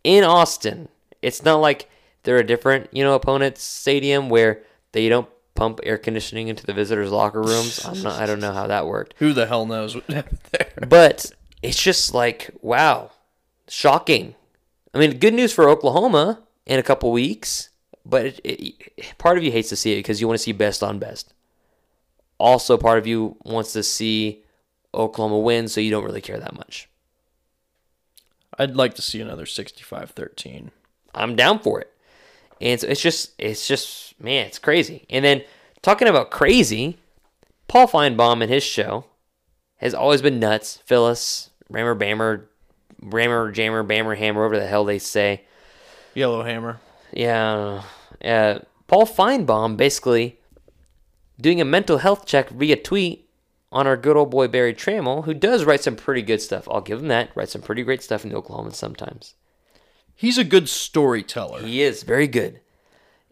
[0.04, 0.88] In Austin,
[1.22, 1.88] it's not like
[2.24, 4.62] they're a different, you know, opponent's stadium where
[4.92, 7.84] they don't pump air conditioning into the visitors' locker rooms.
[7.84, 8.20] I'm not.
[8.20, 9.14] I don't know how that worked.
[9.18, 10.86] Who the hell knows what happened there?
[10.88, 13.12] But it's just like, wow,
[13.68, 14.34] shocking.
[14.94, 17.70] I mean, good news for Oklahoma in a couple weeks,
[18.04, 20.52] but it, it, part of you hates to see it because you want to see
[20.52, 21.32] best on best.
[22.38, 24.42] Also, part of you wants to see
[24.94, 26.88] Oklahoma win, so you don't really care that much.
[28.58, 30.70] I'd like to see another 65-13.
[31.14, 31.92] I'm down for it.
[32.60, 35.06] And so it's just, it's just, man, it's crazy.
[35.10, 35.42] And then
[35.82, 36.98] talking about crazy,
[37.68, 39.06] Paul Finebaum and his show
[39.76, 40.78] has always been nuts.
[40.84, 42.44] Phyllis, Rammer Bammer,
[43.02, 45.42] Rammer Jammer, Bammer Hammer, whatever the hell they say.
[46.14, 46.80] Yellow Hammer.
[47.12, 47.82] Yeah.
[48.24, 50.38] Uh, Paul Finebaum basically
[51.40, 53.28] doing a mental health check via tweet
[53.70, 56.68] on our good old boy Berry Tramel, who does write some pretty good stuff.
[56.70, 57.30] I'll give him that.
[57.34, 59.34] Writes some pretty great stuff in the Oklahoman sometimes.
[60.14, 61.62] He's a good storyteller.
[61.62, 62.60] He is very good.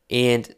[0.09, 0.55] And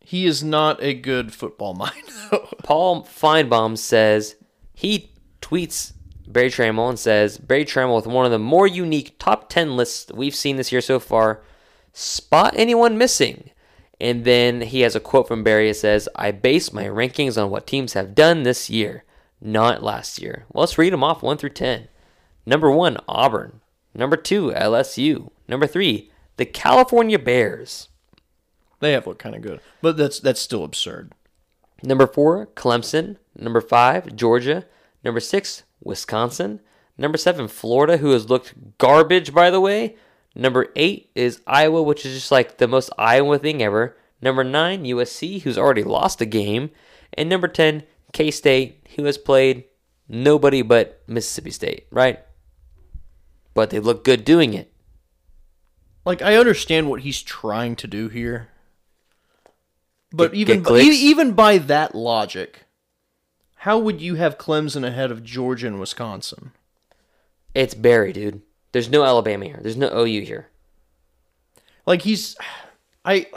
[0.00, 2.48] He is not a good football mind, though.
[2.62, 4.36] Paul Finebaum says
[4.74, 5.10] he
[5.40, 5.94] tweets
[6.32, 10.10] Berry Tramel and says Berry Tramel with one of the more unique top 10 lists
[10.12, 11.42] we've seen this year so far.
[11.92, 13.50] Spot anyone missing.
[14.00, 17.50] And then he has a quote from Berry that says, I base my rankings on
[17.50, 19.04] what teams have done this year,
[19.40, 20.44] not last year.
[20.52, 21.88] Well, let's read them off 1 through 10.
[22.44, 23.60] Number 1, Auburn.
[23.94, 25.30] Number 2, LSU.
[25.46, 27.88] Number 3, the California Bears.
[28.82, 31.12] They have looked kind of good, but that's that's still absurd.
[31.84, 33.16] Number four, Clemson.
[33.36, 34.64] Number five, Georgia.
[35.04, 36.60] Number six, Wisconsin.
[36.98, 39.96] Number seven, Florida, who has looked garbage, by the way.
[40.34, 43.96] Number eight is Iowa, which is just like the most Iowa thing ever.
[44.20, 46.70] Number nine, USC, who's already lost a game.
[47.14, 49.64] And number 10, K State, who has played
[50.08, 52.20] nobody but Mississippi State, right?
[53.54, 54.72] But they look good doing it.
[56.04, 58.48] Like I understand what he's trying to do here,
[60.10, 62.64] but Get- even get even by that logic,
[63.62, 66.50] how would you have Clemson ahead of Georgia and Wisconsin?
[67.54, 68.42] It's Berry, dude.
[68.72, 69.60] There's no Alabama here.
[69.62, 70.48] There's no OU here.
[71.86, 72.34] Like he's,
[73.04, 73.28] I,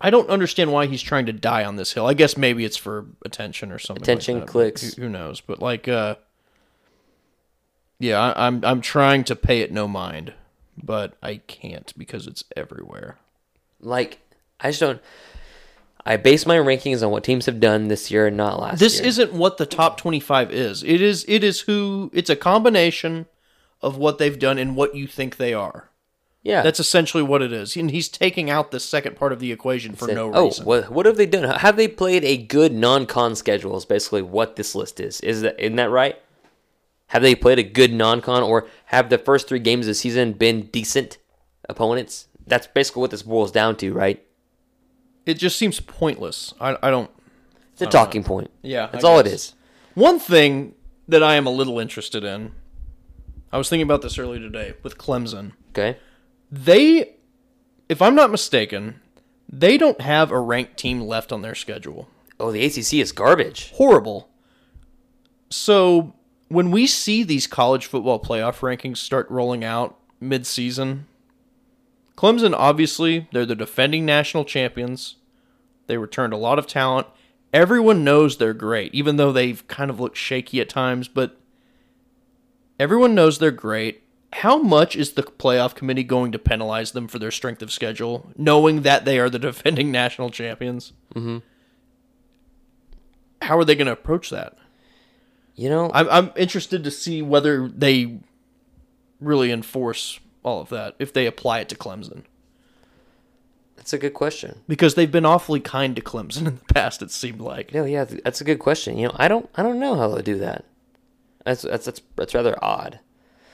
[0.00, 2.06] I don't understand why he's trying to die on this hill.
[2.06, 4.00] I guess maybe it's for attention or something.
[4.00, 4.48] like Attention, that.
[4.48, 4.94] clicks.
[4.94, 5.42] Who, who knows?
[5.42, 6.14] But like, uh,
[7.98, 10.32] yeah, I, I'm I'm trying to pay it no mind,
[10.82, 13.18] but I can't because it's everywhere.
[13.82, 14.20] Like,
[14.58, 15.02] I just don't.
[16.10, 18.98] I base my rankings on what teams have done this year and not last This
[18.98, 19.06] year.
[19.08, 20.82] isn't what the top 25 is.
[20.82, 23.26] It is it is who it's a combination
[23.80, 25.88] of what they've done and what you think they are.
[26.42, 26.62] yeah.
[26.62, 27.76] That's essentially what it is.
[27.76, 30.64] And he's taking out the second part of the equation for Said, no oh, reason.
[30.64, 31.44] what, what have they done?
[31.58, 33.76] Have they played a good non-con schedule?
[33.76, 35.20] Is basically what this list is.
[35.20, 36.16] Is that isn't that right?
[37.08, 40.32] Have they played a good non-con, or have the first three games of the season
[40.32, 41.18] been decent
[41.68, 42.26] opponents?
[42.46, 44.24] That's basically what this boils down to, right?
[45.26, 46.54] It just seems pointless.
[46.60, 47.10] I, I don't
[47.72, 48.50] It's a talking point.
[48.62, 49.54] Yeah, that's all it is.
[49.94, 50.74] One thing
[51.08, 52.52] that I am a little interested in,
[53.52, 55.52] I was thinking about this earlier today with Clemson.
[55.70, 55.98] Okay.
[56.50, 57.14] They,
[57.88, 59.00] if I'm not mistaken,
[59.48, 62.08] they don't have a ranked team left on their schedule.
[62.38, 63.72] Oh, the ACC is garbage.
[63.72, 64.28] Horrible.
[65.50, 66.14] So
[66.48, 71.06] when we see these college football playoff rankings start rolling out mid-season,
[72.16, 75.16] Clemson obviously they're the defending national champions.
[75.86, 77.06] They returned a lot of talent.
[77.52, 81.40] Everyone knows they're great, even though they've kind of looked shaky at times, but
[82.78, 84.04] everyone knows they're great.
[84.34, 88.30] How much is the playoff committee going to penalize them for their strength of schedule,
[88.36, 90.92] knowing that they are the defending national champions?
[91.14, 91.38] Mm-hmm.
[93.42, 94.56] How are they going to approach that?
[95.56, 98.20] You know, I'm I'm interested to see whether they
[99.20, 102.22] really enforce all of that if they apply it to Clemson
[103.80, 104.60] that's a good question.
[104.68, 107.00] because they've been awfully kind to Clemson in the past.
[107.00, 108.98] It seemed like No, yeah, that's a good question.
[108.98, 110.66] You know, I don't, I don't know how they'll do that.
[111.46, 113.00] That's that's that's, that's rather odd.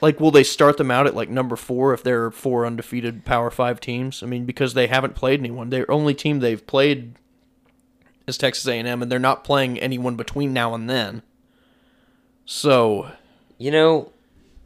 [0.01, 3.53] like will they start them out at like number four if they're four undefeated Power
[3.53, 4.23] Five teams?
[4.23, 5.71] I mean because they haven't played anyone.
[5.71, 7.15] Their only team they've played
[8.27, 11.23] is Texas A&M, and they're not playing anyone between now and then.
[12.45, 13.13] So
[13.59, 14.13] You know,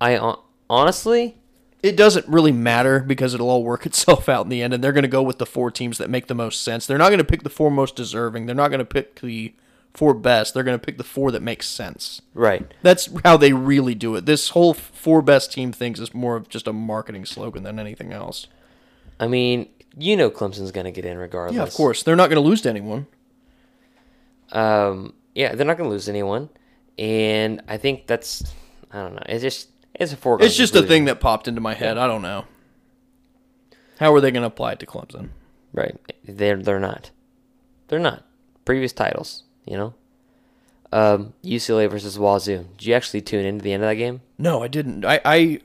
[0.00, 0.36] I
[0.70, 1.36] honestly,
[1.82, 4.92] it doesn't really matter because it'll all work itself out in the end and they're
[4.92, 6.86] going to go with the four teams that make the most sense.
[6.86, 8.46] They're not going to pick the four most deserving.
[8.46, 9.54] They're not going to pick the
[9.94, 10.54] four best.
[10.54, 12.22] They're going to pick the four that makes sense.
[12.34, 12.72] Right?
[12.82, 14.26] that's how they really do it.
[14.26, 18.12] This whole four best team things is more of just a marketing slogan than anything
[18.12, 18.46] else.
[19.18, 21.56] I mean, you know, Clemson's gonna get in regardless.
[21.56, 22.02] yeah of course.
[22.02, 23.06] They're not going to lose to anyone.
[24.52, 26.48] Um, yeah, they're not gonna lose anyone,
[26.98, 28.42] and I think that's,
[28.90, 29.22] I don't know.
[29.26, 30.46] It's just, it's a foregone.
[30.46, 32.44] it's just a thing that popped into my head i don't know
[33.98, 35.30] how are they going to apply it to clemson
[35.72, 35.96] Right.
[36.24, 37.10] They're they're not.
[37.88, 38.24] They're not.
[38.64, 39.94] Previous titles, you know.
[40.92, 42.66] Um, UCLA versus Wazoo.
[42.76, 44.22] Did you actually tune into the end of that game?
[44.38, 45.04] No, I didn't.
[45.04, 45.60] I I,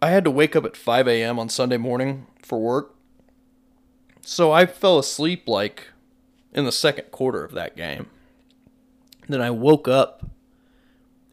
[0.00, 1.38] I had to wake up at 5 a.m.
[1.38, 2.94] on Sunday morning for work.
[4.20, 5.88] So I fell asleep like
[6.52, 8.06] in the second quarter of that game.
[9.28, 10.26] Then I woke up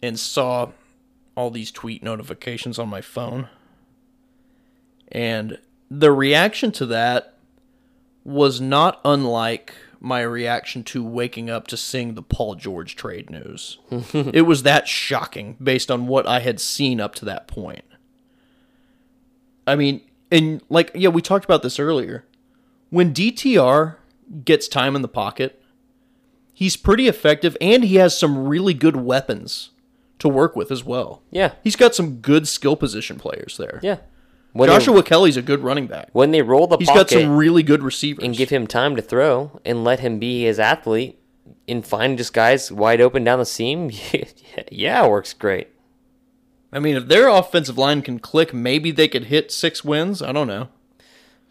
[0.02, 0.72] and saw
[1.38, 3.48] all these tweet notifications on my phone.
[5.10, 5.60] And
[5.90, 7.36] the reaction to that
[8.26, 13.78] was not unlike my reaction to waking up to seeing the Paul George trade news.
[14.14, 17.86] it was that shocking based on what I had seen up to that point.
[19.66, 22.26] I mean, and like, yeah, we talked about this earlier.
[22.90, 23.98] When DTR
[24.44, 25.62] gets time in the pocket,
[26.54, 29.70] he's pretty effective and he has some really good weapons
[30.20, 31.22] to work with as well.
[31.32, 31.54] Yeah.
[31.64, 33.80] He's got some good skill position players there.
[33.84, 33.98] Yeah.
[34.54, 36.10] When Joshua Kelley's a good running back.
[36.14, 38.24] When they roll the He's got some really good receivers.
[38.24, 41.20] and give him time to throw and let him be his athlete
[41.68, 43.92] and find just guys wide open down the seam,
[44.72, 45.68] yeah, it works great.
[46.74, 50.22] I mean, if their offensive line can click, maybe they could hit six wins.
[50.22, 50.70] I don't know.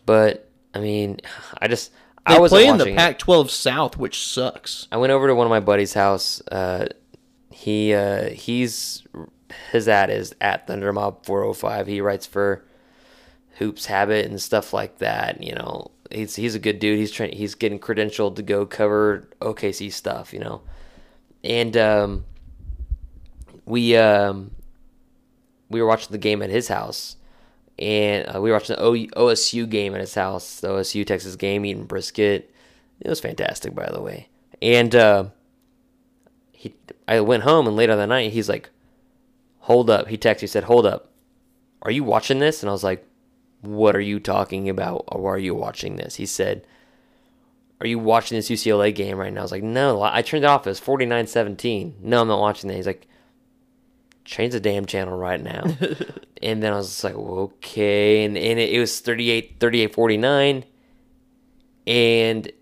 [0.04, 1.20] But I mean,
[1.60, 1.92] I just
[2.26, 2.96] They I was play in the watching.
[2.96, 4.88] Pac-12 South, which sucks.
[4.90, 6.40] I went over to one of my buddy's house.
[6.50, 6.86] Uh,
[7.56, 9.02] he uh, he's
[9.72, 11.86] his ad is at Thundermob four hundred five.
[11.86, 12.62] He writes for
[13.56, 15.42] Hoops Habit and stuff like that.
[15.42, 16.98] You know, he's he's a good dude.
[16.98, 17.32] He's trying.
[17.32, 20.34] He's getting credentialed to go cover OKC stuff.
[20.34, 20.60] You know,
[21.42, 22.26] and um,
[23.64, 24.50] we um,
[25.70, 27.16] we were watching the game at his house,
[27.78, 28.92] and uh, we were watching the o-
[29.28, 32.54] OSU game at his house, the OSU Texas game, eating brisket.
[33.00, 34.28] It was fantastic, by the way.
[34.60, 35.24] And uh,
[36.68, 36.74] he,
[37.08, 38.70] I went home, and later that night, he's like,
[39.60, 41.10] "Hold up!" He texted me, said, "Hold up,
[41.82, 43.06] are you watching this?" And I was like,
[43.60, 45.04] "What are you talking about?
[45.08, 46.66] Or are you watching this?" He said,
[47.80, 50.48] "Are you watching this UCLA game right now?" I was like, "No, I turned it
[50.48, 50.66] off.
[50.66, 52.00] It was 49-17.
[52.02, 53.06] No, I'm not watching that." He's like,
[54.26, 55.62] change the damn channel right now.
[56.42, 58.24] and then I was like, okay.
[58.24, 60.64] And, and it, it was 38, 38, 49.
[61.86, 62.52] And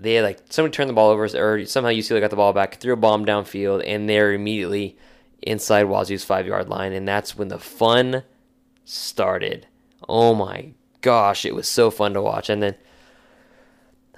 [0.00, 2.92] they like, somebody turned the ball over, or somehow UCLA got the ball back, threw
[2.92, 4.96] a bomb downfield, and they're immediately
[5.42, 6.92] inside Wazoo's five yard line.
[6.92, 8.24] And that's when the fun
[8.84, 9.66] started.
[10.08, 12.48] Oh my gosh, it was so fun to watch.
[12.48, 12.74] And then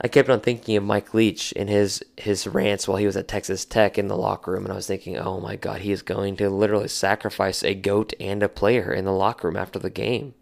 [0.00, 3.28] I kept on thinking of Mike Leach and his his rants while he was at
[3.28, 6.02] Texas Tech in the locker room, and I was thinking, oh my God, he is
[6.02, 9.90] going to literally sacrifice a goat and a player in the locker room after the
[9.90, 10.34] game.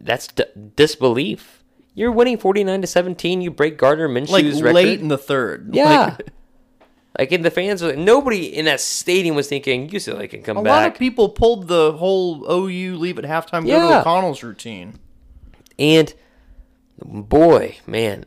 [0.00, 0.44] That's d-
[0.76, 1.59] disbelief.
[1.94, 3.40] You're winning forty nine to seventeen.
[3.40, 4.74] You break Gardner Minshew's Like record.
[4.74, 5.70] late in the third.
[5.74, 6.16] yeah.
[6.18, 6.30] Like,
[7.18, 10.56] Like, in the fans, were like, nobody in that stadium was thinking UCLA can come
[10.56, 10.70] a back.
[10.70, 14.94] A lot of people pulled the whole OU leave at halftime, go to O'Connell's routine.
[15.76, 16.14] And
[17.04, 18.24] boy, man,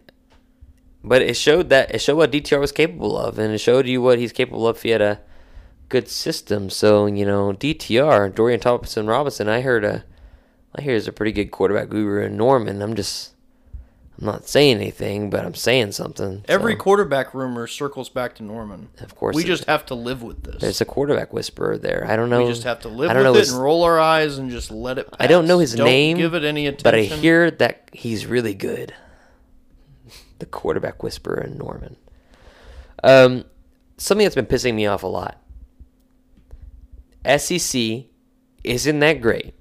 [1.04, 4.02] but it showed that it showed what DTR was capable of, and it showed you
[4.02, 5.22] what he's capable of if he had a
[5.90, 6.70] good system.
[6.70, 9.48] So you know, DTR, Dorian Thompson Robinson.
[9.48, 10.04] I heard a,
[10.76, 12.82] I hear is a pretty good quarterback guru in Norman.
[12.82, 13.33] I'm just,
[14.20, 16.46] I'm not saying anything, but I'm saying something.
[16.48, 18.90] Every So, quarterback rumor circles back to Norman.
[19.02, 20.62] Of course we just have to live with this.
[20.62, 22.06] there's a quarterback whisperer there.
[22.08, 22.44] I don't know.
[22.44, 24.38] we just have to live I don't with know it his- and roll our eyes
[24.38, 25.08] and just let it.
[25.10, 25.18] Pass.
[25.20, 26.84] I don't know his Don't name, Give it any attention.
[26.84, 28.94] but I hear that he's really good.
[30.40, 31.96] The quarterback whisperer in Norman.
[33.04, 33.46] Um,
[33.98, 35.40] something that's been pissing me off a lot.
[37.26, 38.06] SEC
[38.64, 39.54] isn't that great.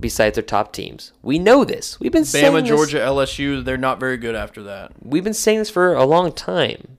[0.00, 1.98] Besides their top teams, we know this.
[1.98, 3.64] We've been saying Bama, Georgia, LSU.
[3.64, 4.92] They're not very good after that.
[5.02, 6.98] We've been saying this for a long time.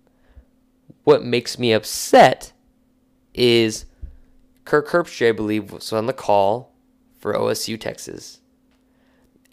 [1.05, 2.51] What makes me upset
[3.33, 3.85] is
[4.65, 6.73] Kirk Herbstreit, I believe, was on the call
[7.19, 8.41] for OSU Texas,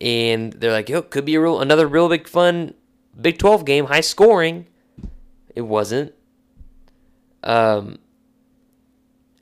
[0.01, 2.75] and they're like, "Yo, could be a real another real big fun
[3.19, 4.67] Big Twelve game, high scoring."
[5.55, 6.15] It wasn't.
[7.45, 7.99] Um,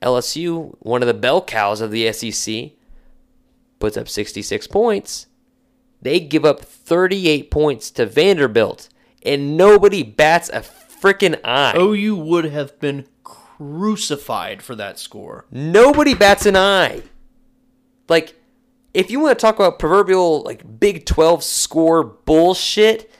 [0.01, 2.71] LSU, one of the bell cows of the SEC,
[3.85, 5.27] puts up 66 points.
[6.01, 8.89] They give up 38 points to Vanderbilt,
[9.21, 11.77] and nobody bats a freaking eye.
[11.77, 15.45] OU would have been crucified for that score.
[15.51, 17.03] Nobody bats an eye.
[18.09, 18.33] Like,
[18.95, 23.11] if you want to talk about proverbial like Big 12 score bullshit,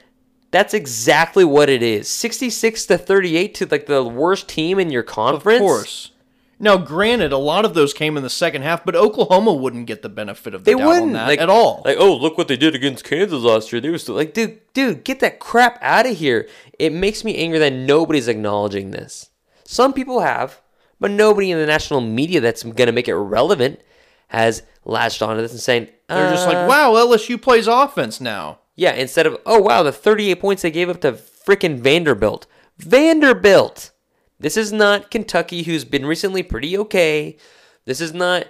[0.50, 2.08] that's exactly what it is.
[2.08, 5.58] 66 to 38 to like the worst team in your conference.
[5.58, 6.12] Of course.
[6.58, 10.02] Now, granted, a lot of those came in the second half, but Oklahoma wouldn't get
[10.02, 11.82] the benefit of the They doubt wouldn't on that like at all.
[11.84, 13.82] Like, oh, look what they did against Kansas last year.
[13.82, 16.48] They were still like, dude, dude, get that crap out of here.
[16.80, 19.30] It makes me angry that nobody's acknowledging this.
[19.66, 20.62] Some people have,
[21.00, 23.82] but nobody in the national media that's going to make it relevant
[24.30, 28.60] has latched onto this and saying, They're just like, "Uh, wow, LSU plays offense now.
[28.76, 28.94] yeah.
[28.94, 32.48] Instead of, oh wow, the 38 points they gave up to freaking Vanderbilt.
[32.78, 33.92] Vanderbilt.
[34.40, 37.38] This is not Kentucky, who's been recently pretty okay.
[37.86, 38.48] This is not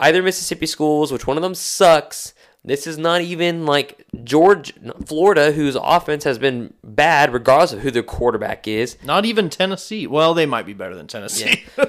[0.00, 2.34] either Mississippi schools, which one of them sucks.
[2.64, 7.92] This is not even like George Florida, whose offense has been bad, regardless of who
[7.92, 8.96] their quarterback is.
[9.04, 10.08] Not even Tennessee.
[10.08, 11.64] Well, they might be better than Tennessee.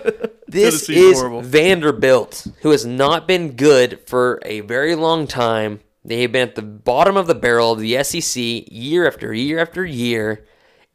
[0.49, 1.41] This Tennessee's is horrible.
[1.41, 5.81] Vanderbilt, who has not been good for a very long time.
[6.05, 8.41] They have been at the bottom of the barrel of the SEC
[8.71, 10.45] year after year after year,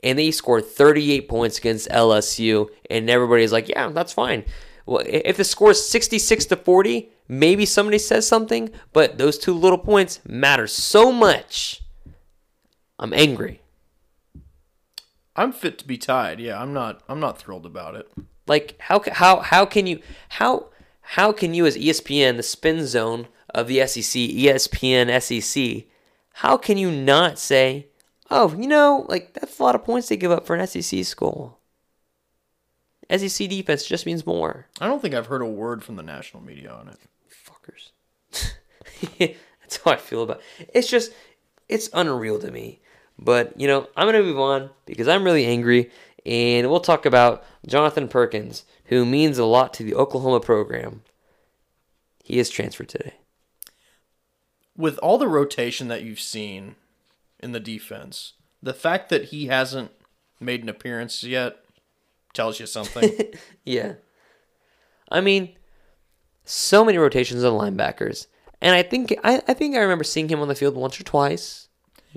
[0.03, 4.45] and they scored 38 points against LSU, and everybody's like, "Yeah, that's fine."
[4.87, 9.55] Well, if the score is 66 to 40, maybe somebody says something, but those two
[9.55, 11.83] little points matter so much.
[12.99, 13.61] I'm angry.
[15.35, 16.41] I'm fit to be tied.
[16.41, 17.03] Yeah, I'm not.
[17.09, 18.11] I'm not thrilled about it.
[18.47, 20.01] Like how how how can you
[20.31, 20.67] how
[21.01, 25.87] how can you as ESPN the spin zone of the SEC ESPN SEC
[26.35, 27.89] how can you not say
[28.33, 31.05] oh you know like that's a lot of points they give up for an SEC
[31.05, 31.59] school.
[33.11, 34.67] SEC defense just means more.
[34.81, 36.97] I don't think I've heard a word from the national media on it.
[37.31, 37.91] fuckers.
[39.19, 40.71] That's how I feel about it.
[40.75, 41.13] it's just
[41.69, 42.81] it's unreal to me.
[43.19, 45.91] But you know I'm gonna move on because I'm really angry
[46.25, 51.03] and we'll talk about Jonathan Perkins who means a lot to the Oklahoma program.
[52.25, 53.15] He is transferred today.
[54.77, 56.77] With all the rotation that you've seen
[57.43, 59.91] in the defense, the fact that he hasn't
[60.41, 61.57] made an appearance yet
[62.35, 63.11] tells you something.
[63.65, 63.95] Yeah.
[65.11, 65.55] I mean,
[66.45, 68.27] so many rotations of linebackers.
[68.61, 71.05] And I think I, I think I remember seeing him on the field once or
[71.05, 71.69] twice.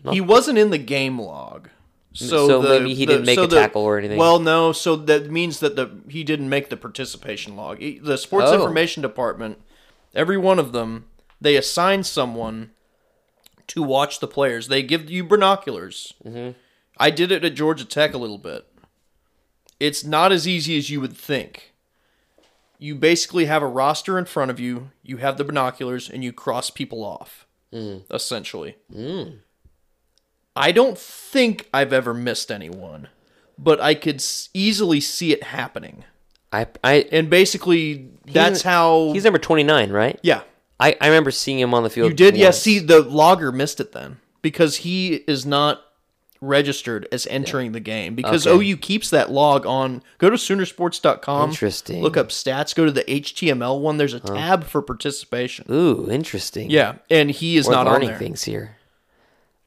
[0.10, 1.70] he wasn't in the game log.
[2.14, 4.18] So, So the- maybe he the- didn't make so a the- tackle or anything.
[4.18, 4.72] Well, no.
[4.72, 7.80] So that means that the he didn't make the participation log.
[7.80, 8.56] The sports Oh.
[8.56, 9.60] information department,
[10.14, 11.06] every one of them,
[11.42, 12.72] they assign someone
[13.68, 14.68] to watch the players.
[14.68, 16.14] They give you binoculars.
[16.26, 16.52] Mm-hmm.
[16.98, 18.66] I did it at Georgia Tech a little bit.
[19.80, 21.74] It's not as easy as you would think.
[22.80, 24.92] You basically have a roster in front of you.
[25.04, 27.46] You have the binoculars, and you cross people off.
[28.12, 28.76] Essentially.
[30.56, 33.10] I don't think I've ever missed anyone,
[33.58, 36.06] but I could s- easily see it happening.
[36.54, 39.12] I I And basically, that's how.
[39.12, 40.18] he's number twenty nine, right?
[40.24, 40.42] yeah,
[40.80, 42.10] I, I remember seeing him on the field.
[42.10, 42.36] you did.
[42.36, 45.82] Yeah, see, the logger missed it then because he is not
[46.42, 48.70] registered as entering the game because Okay.
[48.72, 50.04] OU keeps that log on.
[50.18, 51.50] Go to Soonersports.com.
[51.50, 52.04] Interesting.
[52.04, 52.76] Look up stats.
[52.76, 53.98] Go to the HTML one.
[53.98, 55.66] There's a tab for participation.
[55.72, 56.70] Ooh, interesting.
[56.70, 58.20] Yeah, and he is We're not on learning there.
[58.20, 58.76] things here.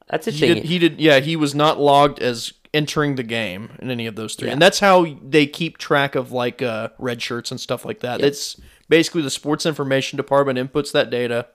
[0.09, 0.55] That's He interesting.
[0.61, 1.01] did, he did.
[1.01, 4.61] Yeah, he was not logged as entering the game in any of those three, and
[4.61, 8.21] that's how they keep track of like uh, red shirts and stuff like that.
[8.21, 8.59] It's
[8.89, 11.47] basically the sports information department inputs that data.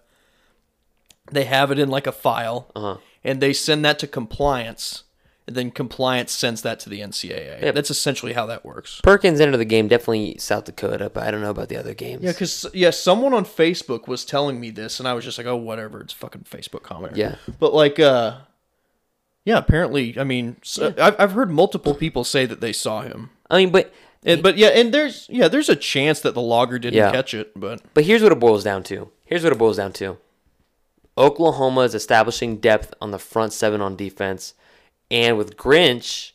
[1.31, 2.99] They have it in like a file, Uh-huh.
[3.23, 5.05] and they send that to compliance,
[5.47, 7.63] and then compliance sends that to the NCAA.
[7.63, 7.75] Yep.
[7.75, 9.01] That's essentially how that works.
[9.03, 12.23] Perkins entered the game definitely South Dakota, but I don't know about the other games.
[12.23, 15.47] Yeah, because yeah, someone on Facebook was telling me this, and I was just like,
[15.47, 17.17] oh, whatever, it's fucking Facebook comment.
[17.17, 17.37] Yeah.
[17.59, 18.37] but like, uh,
[19.47, 23.31] yeah, apparently, I mean, s I've I've heard multiple people say that they saw him,
[23.51, 23.93] I mean, but
[24.25, 27.11] and, but yeah, and there's yeah, there's a chance that the logger didn't Yeah.
[27.13, 29.11] catch it, but But here's what it boils down to.
[29.25, 30.19] Here's what it boils down to.
[31.17, 34.55] Oklahoma is establishing depth on the front seven on defense,
[35.11, 36.33] and with Grinch,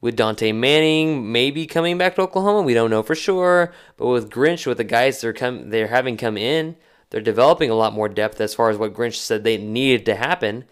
[0.00, 3.72] with Dante Manning maybe coming back to Oklahoma, we don't know for sure.
[3.96, 6.76] But with Grinch, with the guys they're come they're having come in,
[7.10, 10.14] they're developing a lot more depth as far as what Grinch said they needed to
[10.16, 10.64] happen.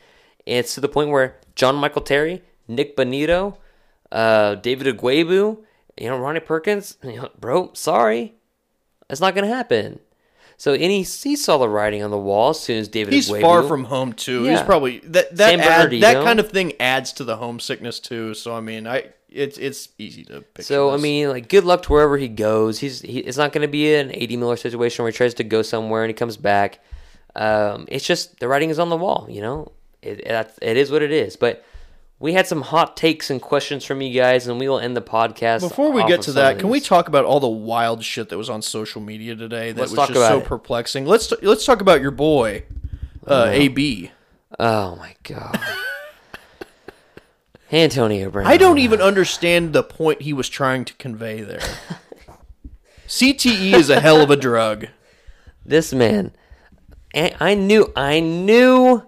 [0.47, 3.59] And it's to the point where John Michael Terry, Nick Bonito,
[4.13, 5.59] uh, David Ugwoegbu,
[5.99, 8.35] you know Ronnie Perkins, you know, bro, sorry,
[9.09, 10.01] it's not gonna happen.
[10.59, 13.13] So and he, saw the writing on the wall as soon as David.
[13.13, 14.45] he's Ugwoegbu- far from home too.
[14.45, 18.33] He's probably that that add, that kind of thing adds to the homesickness too.
[18.33, 20.63] So I mean, I it's it's easy to picture.
[20.63, 22.79] So I mean, like, good luck to wherever he goes.
[22.79, 25.45] He's he, it's not going to be an eighty Miller situation where he tries to
[25.45, 26.81] go somewhere and he comes back.
[27.35, 29.27] Um, it's just the writing is on the wall.
[29.29, 31.37] You know, it it, it is what it is.
[31.37, 31.65] But
[32.19, 35.03] we had some hot takes and questions from you guys, and we will end the
[35.03, 35.61] podcast.
[35.61, 38.49] Before we get to that, can we talk about all the wild shit that was
[38.49, 39.73] on social media today?
[39.73, 40.45] That Let's was just so it.
[40.45, 41.05] perplexing.
[41.05, 42.65] Let's let's talk about your boy,
[43.27, 44.13] uh, AB.
[44.59, 45.61] Oh my god,
[47.73, 48.47] Antonio Brown.
[48.47, 51.61] I don't even understand the point he was trying to convey there.
[53.07, 54.87] CTE is a hell of a drug.
[55.65, 56.33] This man,
[57.15, 59.03] I knew, I knew,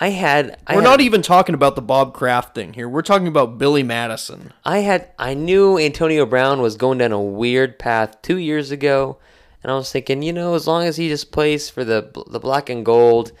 [0.00, 0.56] I had.
[0.66, 2.88] I We're had- not even talking about the Bob Kraft thing here.
[2.88, 4.52] We're talking about Billy Madison.
[4.64, 9.18] I had I knew Antonio Brown was going down a weird path two years ago,
[9.62, 12.38] and I was thinking, you know, as long as he just plays for the the
[12.40, 13.32] black and gold,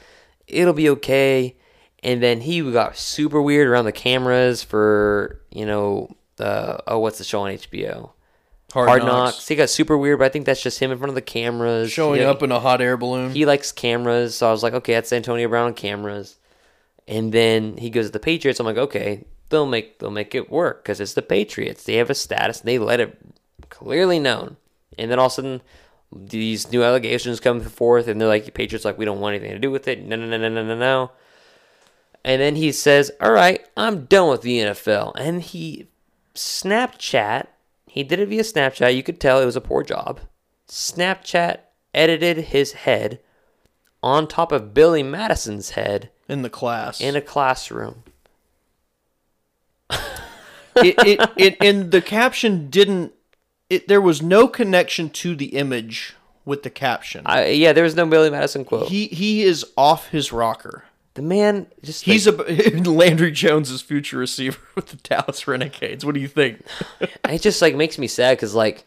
[0.46, 1.56] it'll be okay.
[2.02, 7.18] And then he got super weird around the cameras for you know the oh what's
[7.18, 8.10] the show on HBO
[8.72, 9.48] Hard, Knocks.
[9.48, 11.90] He got super weird, but I think that's just him in front of the cameras
[11.90, 13.30] Showing He- up in a hot air balloon.
[13.32, 16.36] he likes cameras, so I was like, okay, that's Antonio Brown on cameras.
[17.08, 18.60] And then he goes to the Patriots.
[18.60, 21.82] I'm like, okay, they'll make they'll make it work because it's the Patriots.
[21.82, 22.60] They have a status.
[22.60, 23.18] They let it
[23.70, 24.58] clearly known.
[24.98, 25.62] And then all of a sudden,
[26.14, 29.58] these new allegations come forth, and they're like, Patriots like we don't want anything to
[29.58, 30.04] do with it.
[30.04, 31.10] No, no, no, no, no, no, no.
[32.24, 35.12] And then he says, all right, I'm done with the NFL.
[35.16, 35.88] And he
[36.34, 37.46] Snapchat.
[37.86, 38.94] He did it via Snapchat.
[38.94, 40.20] You could tell it was a poor job.
[40.68, 41.60] Snapchat
[41.94, 43.20] edited his head
[44.02, 47.00] on top of Billy Madison's head in the class.
[47.00, 48.02] in a classroom.
[49.90, 53.12] it, it, it, and the caption didn't.
[53.70, 56.14] It, there was no connection to the image
[56.44, 57.22] with the caption.
[57.26, 58.88] I, yeah, there was no Billy Madison quote.
[58.88, 60.84] he he is off his rocker.
[61.14, 66.04] the man just He's like, a Landry Jones's future receiver with the Dallas Renegades.
[66.04, 66.62] What do you think?
[67.28, 68.84] it just like makes me sad because like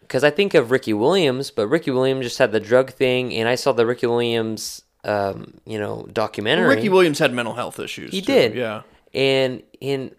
[0.00, 3.48] because I think of Ricky Williams, but Ricky Williams just had the drug thing, and
[3.48, 6.68] I saw the Ricky Williams um, you know documentary.
[6.68, 8.10] Ricky Williams had mental health issues.
[8.10, 8.54] He too, did.
[8.54, 8.82] Yeah.
[9.14, 10.14] And in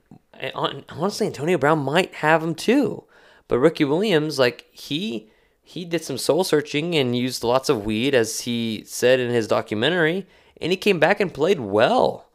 [0.55, 3.03] honestly, Antonio Brown might have him too.
[3.47, 5.29] But Ricky Williams, like he
[5.61, 9.47] he did some soul searching and used lots of weed, as he said in his
[9.47, 10.25] documentary,
[10.61, 12.29] and he came back and played well.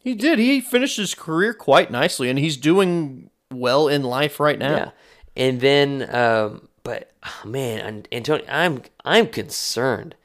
[0.00, 0.38] He did.
[0.38, 4.76] He finished his career quite nicely, and he's doing well in life right now.
[4.76, 4.90] Yeah.
[5.36, 10.16] And then, um, but oh, man, Antonio, I'm I'm concerned.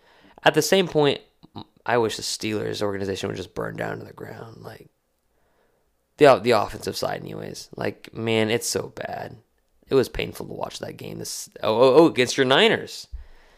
[0.44, 1.22] At the same point,
[1.88, 4.90] I wish the Steelers organization would just burn down to the ground, like
[6.18, 7.70] the the offensive side, anyways.
[7.78, 9.38] Like, man, it's so bad.
[9.88, 11.20] It was painful to watch that game.
[11.20, 13.08] This oh oh, oh against your Niners.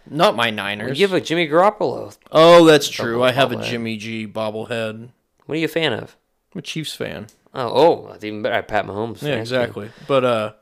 [0.08, 1.00] Not my Niners.
[1.00, 2.16] You have a Jimmy Garoppolo.
[2.32, 3.24] oh, that's true.
[3.24, 3.62] I have a.
[3.64, 5.10] Jimmy G bobblehead.
[5.46, 6.16] What are you a fan of?
[6.54, 7.28] I'm a Chiefs fan.
[7.54, 8.56] Oh, oh, that's even better.
[8.56, 9.24] I Pat Mahomes.
[9.24, 9.42] Yeah, fan, too.
[9.42, 9.90] exactly.
[10.08, 10.54] But uh,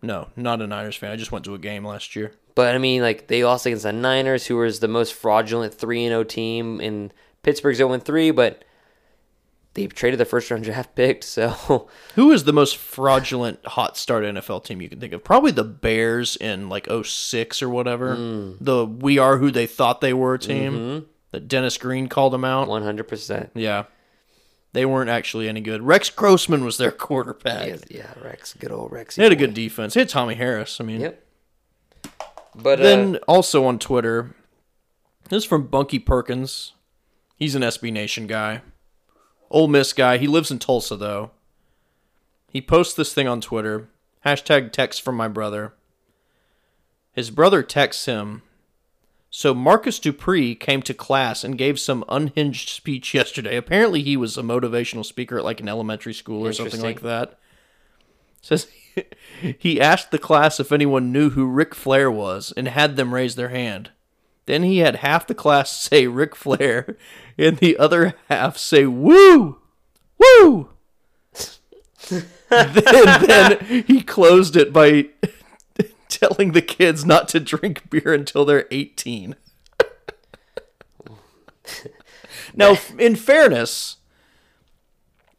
[0.00, 1.12] no, not a Niners fan.
[1.12, 2.32] I just went to a game last year.
[2.54, 6.04] But I mean, like they lost against the Niners, who was the most fraudulent three
[6.04, 7.12] and zero team in
[7.42, 8.64] Pittsburgh's zero and three, but
[9.74, 11.22] they traded the first round draft pick.
[11.24, 15.24] So Who is the most fraudulent hot start NFL team you can think of?
[15.24, 18.16] Probably the Bears in like 06 or whatever.
[18.16, 18.56] Mm.
[18.60, 21.04] The we are who they thought they were team Mm-hmm.
[21.30, 22.68] that Dennis Green called them out.
[22.68, 23.50] one hundred percent.
[23.54, 23.84] Yeah.
[24.74, 25.82] They weren't actually any good.
[25.82, 27.90] Rex Grossman was their quarterback.
[27.90, 29.16] Yeah, Rex, good old Rex.
[29.16, 29.94] They had a good defense.
[29.94, 30.80] They had Tommie Harris.
[30.80, 31.22] I mean, Yep.
[32.54, 34.34] But then uh, also on Twitter,
[35.28, 36.72] this is from Bunky Perkins.
[37.36, 38.62] He's an SB Nation guy.
[39.50, 40.18] Ole Miss guy.
[40.18, 41.30] He lives in Tulsa, though.
[42.48, 43.88] He posts this thing on Twitter.
[44.24, 45.74] Hashtag text from my brother.
[47.12, 48.42] His brother texts him
[49.30, 53.56] So Marcus Dupree came to class and gave some unhinged speech yesterday.
[53.56, 57.38] Apparently, he was a motivational speaker at like an elementary school or something like that.
[58.42, 58.66] Says
[59.58, 63.34] he asked the class if anyone knew who Ric Flair was and had them raise
[63.34, 63.90] their hand.
[64.46, 66.96] Then he had half the class say Ric Flair
[67.38, 69.58] and the other half say woo,
[70.18, 70.68] woo.
[72.48, 75.08] then, then he closed it by
[76.08, 79.36] telling the kids not to drink beer until they're 18.
[82.54, 83.96] now, in fairness,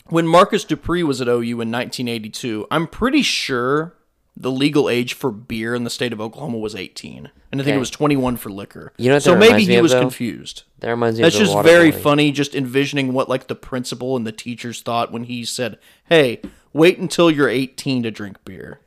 [0.10, 3.96] when Marcus Dupree was at OU in 1982, I'm pretty sure
[4.36, 7.30] the legal age for beer in the state of Oklahoma was 18.
[7.52, 7.76] And I think Okay.
[7.76, 8.92] it was 21 for liquor.
[8.98, 10.02] You know what so maybe he of, was though?
[10.02, 10.64] confused.
[10.80, 12.00] That reminds me That's just very boy.
[12.00, 15.78] funny, just envisioning what like the principal and the teachers thought when he said,
[16.10, 16.42] "Hey,
[16.74, 18.80] wait until you're 18 to drink beer."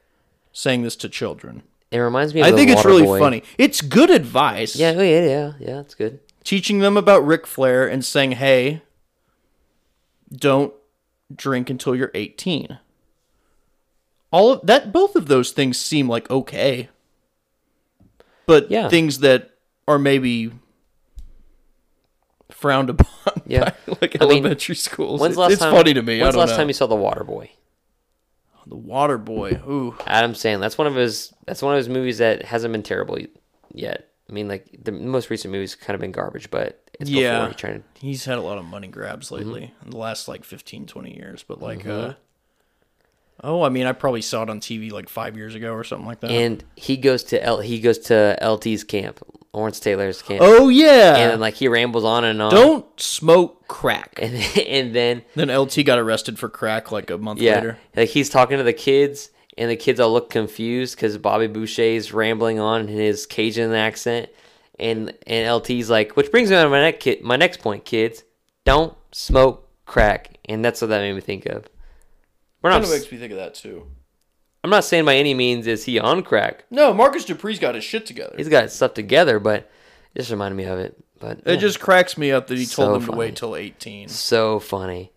[0.53, 1.63] Saying this to children.
[1.93, 3.19] It reminds me of I think it's really boy.
[3.21, 3.43] funny.
[3.57, 4.75] It's good advice.
[4.75, 5.81] Yeah, oh, yeah, yeah, yeah.
[5.81, 6.19] It's good.
[6.43, 8.83] Teaching them about Ric Flair and saying, "Hey,
[10.35, 10.73] don't
[11.35, 12.79] drink until you're 18."
[14.33, 16.89] All of that both of those things seem like okay.
[18.47, 18.89] But Yeah.
[18.89, 19.51] things that
[19.89, 20.51] are maybe
[22.51, 23.71] frowned upon Yeah.
[23.87, 25.21] by like I mean, elementary schools.
[25.21, 26.19] When's It- last it's time, funny to me.
[26.21, 26.57] When's I the don't last know.
[26.59, 27.51] time you saw the Water Boy?
[28.67, 29.61] The Water Boy.
[29.69, 29.97] Ooh.
[30.07, 30.61] Adam Sandler.
[30.61, 31.33] That's one of his.
[31.47, 33.17] That's one of his movies that hasn't been terrible
[33.73, 34.09] yet.
[34.29, 37.47] I mean, like the most recent movies kind of been garbage, but it's Yeah.
[37.49, 37.83] before he to.
[38.01, 39.35] He's had a lot of money grabs Mm-hmm.
[39.51, 41.45] lately in the last like 15, 20 years.
[41.47, 42.15] But like, uh,
[43.43, 46.07] oh, I mean, I probably saw it on TV like five years ago or something
[46.07, 46.31] like that.
[46.31, 47.61] And he goes to L.
[47.61, 49.21] He goes to LT's camp,
[49.53, 50.41] Lawrence Taylor's camp.
[50.43, 51.17] oh, yeah.
[51.17, 52.51] and then like he rambles on and on.
[52.53, 54.19] Don't smoke crack.
[54.23, 54.35] And
[54.67, 57.79] and then Then LT got arrested for crack like a month yeah, later.
[57.97, 62.13] like he's talking to the kids, and the kids all look confused because Bobby Boucher's
[62.13, 64.29] rambling on in his Cajun accent,
[64.79, 68.25] and and LT's like, which brings me to my next kid, my next point, kids,
[68.65, 71.67] don't smoke crack, and that's what that made me think of.
[72.63, 72.83] We're not.
[72.83, 73.87] Kind of makes me think of that too.
[74.65, 76.65] I'm not saying by any means is he on crack.
[76.71, 78.35] No, Marcus Dupree's got his shit together.
[78.37, 79.71] He's got his stuff together, but
[80.15, 80.97] it just reminded me of it.
[81.21, 83.55] But It yeah, just cracks me up that he So told them to wait till
[83.55, 84.09] 18.
[84.09, 85.13] so funny.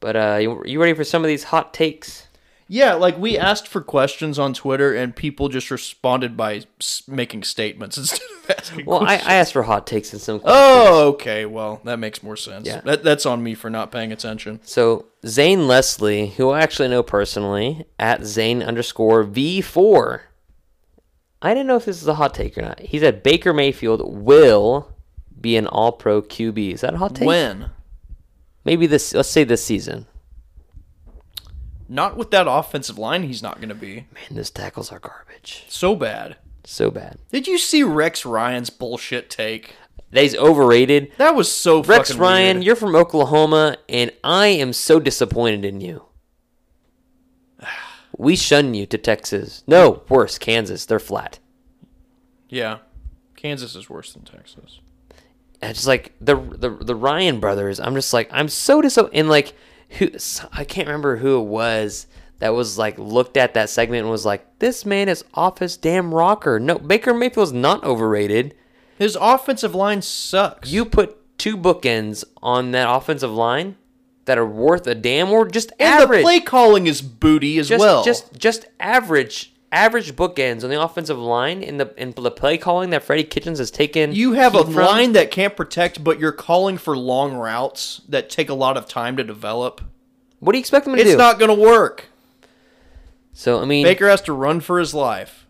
[0.00, 2.27] But uh, you, you ready for some of these hot takes?
[2.70, 7.44] Yeah, like we asked for questions on Twitter and people just responded by s- making
[7.44, 9.28] statements instead of asking Well, I, questions.
[9.28, 10.42] I asked for hot takes and some.
[10.44, 11.46] Oh, okay.
[11.46, 12.66] Well, that makes more sense.
[12.66, 12.82] Yeah.
[12.82, 14.60] That, that's on me for not paying attention.
[14.64, 20.20] So Zane Leslie, who I actually know personally, at Zane underscore V4.
[21.40, 22.80] I didn't know if this is a hot take or not.
[22.80, 24.92] He said Baker Mayfield will
[25.40, 26.74] be an All Pro QB.
[26.74, 27.26] Is that a hot take?
[27.28, 27.70] When?
[28.64, 29.14] Maybe this.
[29.14, 30.06] Let's say this season.
[31.88, 34.06] Not with that offensive line, he's not going to be.
[34.12, 35.64] Man, those tackles are garbage.
[35.68, 36.36] So bad.
[36.64, 37.18] So bad.
[37.32, 39.74] Did you see Rex Ryan's bullshit take?
[40.10, 41.12] That He's overrated.
[41.18, 42.66] That was so Rex Ryan, weird.
[42.66, 46.04] you're from Oklahoma, and I am so disappointed in you.
[48.16, 49.62] We shun you to Texas.
[49.68, 50.84] No, worse, Kansas.
[50.84, 51.38] They're flat.
[52.48, 52.78] Yeah.
[53.36, 54.80] Kansas is worse than Texas.
[55.62, 59.16] And just like the the the Ryan brothers, I'm just like I'm so disappointed.
[59.16, 59.54] And like
[59.90, 60.10] who
[60.52, 62.06] I can't remember who it was
[62.38, 65.76] that was like looked at that segment and was like, "This man is off his
[65.76, 68.54] damn rocker." No, Baker Mayfield's not overrated.
[68.96, 70.70] His offensive line sucks.
[70.70, 73.76] You put two bookends on that offensive line
[74.24, 76.20] that are worth a damn, or just and average.
[76.20, 78.04] the play calling is booty as just, well.
[78.04, 82.90] just just average average bookends on the offensive line in the in the play calling
[82.90, 84.12] that Freddie Kitchens has taken.
[84.12, 84.74] you have a from.
[84.74, 88.88] line that can't protect, but you're calling for long routes that take a lot of
[88.88, 89.80] time to develop.
[90.40, 91.12] What do you expect them to It's do?
[91.14, 92.06] It's not going to work.
[93.32, 95.46] so I mean, Baker has to run for his life.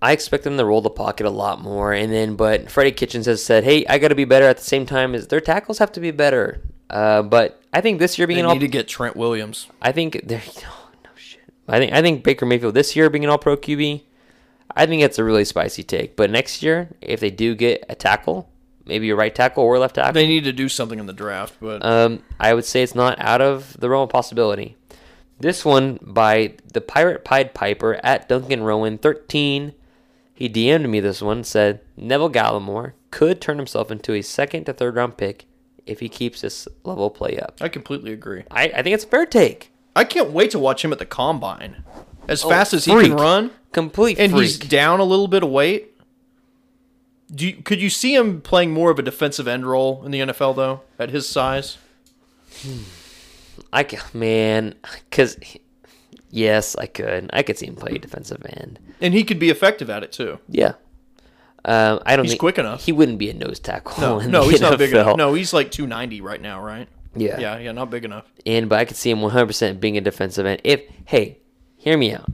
[0.00, 3.26] I expect them to roll the pocket a lot more, and then but Freddie Kitchens
[3.26, 5.78] has said, "Hey, I got to be better." At the same time, as their tackles
[5.78, 6.62] have to be better.
[6.90, 9.68] Uh, but I think this year being They an all, need to get Trent Williams.
[9.82, 10.42] I think they're.
[11.68, 14.02] I think I think Baker Mayfield this year being an All Pro QB,
[14.74, 16.16] I think it's a really spicy take.
[16.16, 18.48] But next year, if they do get a tackle,
[18.86, 21.56] maybe a right tackle or left tackle, They need to do something in the draft,
[21.60, 24.76] but um, I would say it's not out of the realm of possibility.
[25.40, 29.72] This one by the Pirate Pied Piper at Duncan Rowan 13.
[30.34, 34.72] He DM'd me this one, said Neville Gallimore could turn himself into a second to
[34.72, 35.46] third round pick
[35.86, 37.56] if he keeps this level play up.
[37.60, 38.44] I completely agree.
[38.50, 39.67] I, I think it's a fair take.
[39.96, 41.84] I can't wait to watch him at the combine.
[42.28, 44.42] As Oh, fast as he can run, Complete and freak.
[44.42, 45.94] he's down a little bit of weight.
[47.34, 50.20] Do you, could you see him playing more of a defensive end role in the
[50.20, 51.76] NFL though, at his size?
[53.72, 54.74] I man,
[55.10, 55.38] because
[56.30, 57.28] yes, I could.
[57.32, 58.78] I could see him play a defensive end.
[59.00, 60.38] And he could be effective at it too.
[60.48, 60.72] Yeah.
[61.64, 62.84] Um, I don't He's quick enough.
[62.84, 64.00] He wouldn't be a nose tackle.
[64.00, 65.16] No, no, he's not big enough.
[65.16, 66.88] No, he's like 290 right now, right?
[67.16, 67.38] Yeah.
[67.40, 68.26] Yeah, yeah, not big enough.
[68.46, 70.60] and but I could see him 100% being a defensive end.
[70.64, 71.38] If hey,
[71.76, 72.30] hear me out.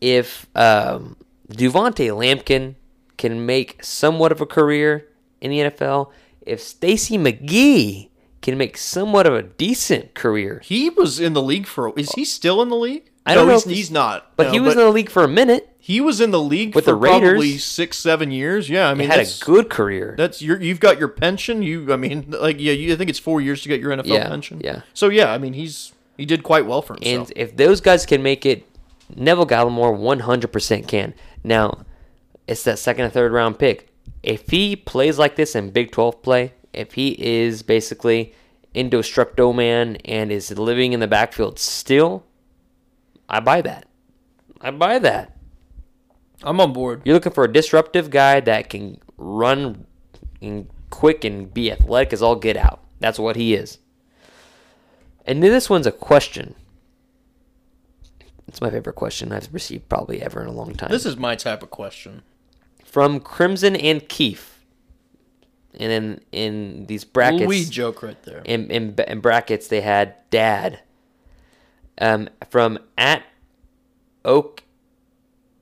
[0.00, 1.16] If um,
[1.50, 2.74] Du'Vonta Lampkin
[3.16, 5.08] can make somewhat of a career
[5.40, 6.10] in the NFL,
[6.42, 8.10] if Stacy McGee
[8.42, 11.92] can make somewhat of a decent career, He was in the league for.
[11.98, 13.10] Is he still in the league?
[13.28, 14.30] I don't no, know he's, he's- he's not.
[14.36, 15.68] but No, he was in the league for a minute.
[15.78, 17.20] he was in the league With for the Raiders.
[17.30, 18.68] probably six, seven years.
[18.68, 20.14] Yeah, I mean, He had a good career.
[20.18, 20.60] That's your.
[20.60, 21.62] You've got your pension.
[21.62, 24.06] You, I mean, like, yeah, you, I think it's four years to get your NFL
[24.06, 24.60] Yeah, pension.
[24.64, 24.82] yeah.
[24.94, 27.28] So yeah, I mean, he's he did quite well for himself.
[27.28, 28.64] And if those guys can make it,
[29.14, 31.14] Neville Gallimore 100% can.
[31.44, 31.84] Now,
[32.46, 33.88] it's that second and third round pick.
[34.22, 38.34] If he plays like this in Big 12 play, if he is basically
[38.74, 42.24] indestructo man and is living in the backfield still,
[43.28, 43.86] I buy that.
[44.60, 45.36] I buy that.
[46.42, 47.02] I'm on board.
[47.04, 49.86] You're looking for a disruptive guy that can run
[50.40, 52.80] and quick and be athletic as all get out.
[53.00, 53.78] That's what he is.
[55.24, 56.54] And then this one's a question.
[58.46, 60.90] It's my favorite question I've received probably ever in a long time.
[60.90, 62.22] This is my type of question.
[62.84, 64.54] from Crimson and Keefe.
[65.78, 68.40] And then in these brackets, Louis joke right there.
[68.44, 70.80] in, in, in brackets they had dad
[72.00, 73.22] um, from at
[74.24, 74.62] oak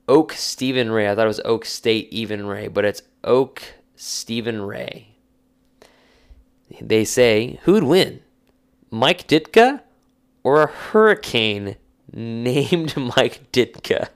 [0.09, 3.63] oak stephen ray i thought it was oak state even ray but it's oak
[3.95, 5.09] stephen ray
[6.81, 8.21] they say who'd win
[8.91, 9.81] mike ditka
[10.43, 11.77] or a hurricane
[12.13, 14.09] named mike ditka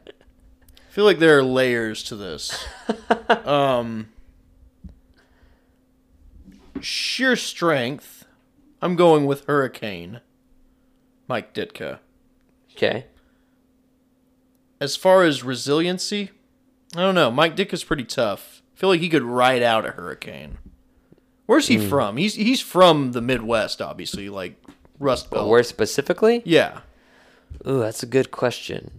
[0.90, 2.66] I feel like there are layers to this.
[3.44, 4.08] um,
[6.80, 8.24] sheer strength.
[8.82, 10.20] I'm going with Hurricane.
[11.28, 12.00] Mike Ditka.
[12.80, 13.06] Okay
[14.80, 16.30] As far as resiliency,
[16.96, 17.30] I don't know.
[17.30, 18.62] Mike Ditka's pretty tough.
[18.74, 20.56] I feel like he could ride out a hurricane.
[21.44, 21.88] Where's he hmm.
[21.88, 22.16] from?
[22.16, 24.56] He's he's from the Midwest, obviously, like
[24.98, 25.48] Rust Belt.
[25.48, 26.80] where specifically Yeah.
[27.66, 28.92] Ooh, that's a good question.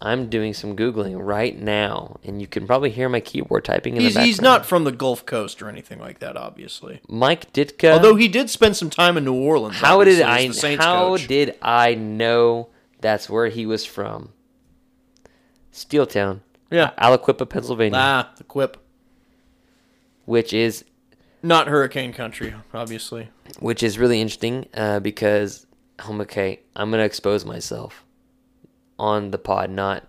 [0.00, 4.02] I'm doing some googling right now, and you can probably hear my keyboard typing in
[4.02, 4.26] He's the background.
[4.26, 7.00] he's not from the Gulf Coast or anything like that, obviously.
[7.08, 7.92] Mike Ditka.
[7.92, 9.76] Although he did spend some time in New Orleans.
[9.76, 10.48] how did I?
[10.76, 11.26] How coach.
[11.26, 12.68] did I know
[13.04, 14.32] that's where he was from?
[15.72, 16.40] Steeltown,
[16.70, 16.92] Yeah.
[16.98, 18.78] Aliquippa, Pennsylvania, Ah, the quip.
[20.24, 20.84] which is
[21.42, 23.28] Not hurricane country, obviously.
[23.58, 25.66] which is really interesting uh, because
[25.98, 26.60] I'm okay.
[26.74, 28.04] I'm gonna expose myself
[28.98, 30.06] on the pod, not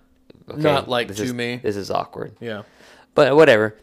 [0.49, 1.57] okay, Not, like, to is- me.
[1.57, 2.35] This is awkward.
[2.39, 2.63] Yeah.
[3.13, 3.75] But whatever.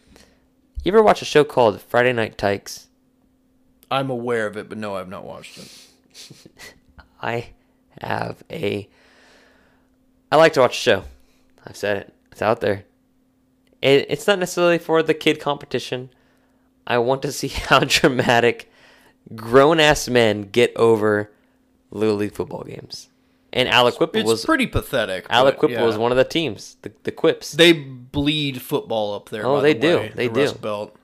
[0.84, 2.88] You ever watch a show called Friday Night Tykes?
[3.90, 5.88] I'm aware of it, but no, I've not watched it.
[7.20, 7.50] I
[8.00, 8.88] have a.
[10.32, 11.04] I like to watch a show.
[11.66, 12.14] I've said it.
[12.32, 12.84] It's out there.
[13.82, 16.08] It, it's not necessarily for the kid competition.
[16.86, 18.72] I want to see how dramatic
[19.36, 21.30] grown ass men get over
[21.90, 23.08] little league football games.
[23.52, 25.28] And Aliquippa It's was pretty pathetic.
[25.28, 25.82] but Aliquippa yeah.
[25.82, 26.78] was one of the teams.
[26.80, 27.52] The, the Quips.
[27.52, 29.44] They bleed football up there.
[29.44, 29.96] Oh, they the do.
[29.98, 30.40] way, They the do.
[30.40, 30.96] Rust Belt.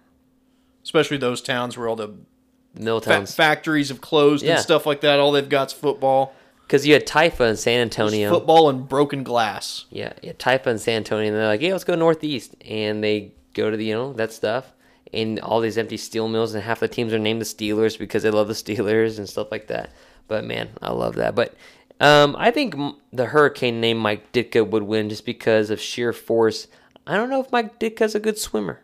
[0.82, 3.34] Especially those towns where all the fa- Milltowns.
[3.34, 4.52] factories have closed Yeah.
[4.55, 5.20] and stuff like that.
[5.20, 6.32] All they've got's football.
[6.69, 8.28] Because you had Taifa in San Antonio.
[8.31, 9.86] football and broken glass.
[9.89, 13.32] Yeah, yeah, Taifa and San Antonio, and they're like, "Yeah, let's go northeast," and they
[13.55, 14.74] go to the you know that stuff,
[15.15, 18.23] and all these empty steel mills, and half the teams are named the Steelers because
[18.23, 19.95] they love the Steelers and stuff like that.
[20.27, 21.35] But man, I love that.
[21.35, 21.55] But
[22.01, 22.74] um, I think
[23.15, 26.69] the Hurricane named Mike Ditka would win just because of sheer force.
[27.07, 28.81] I don't know if Mike Ditka's a good swimmer.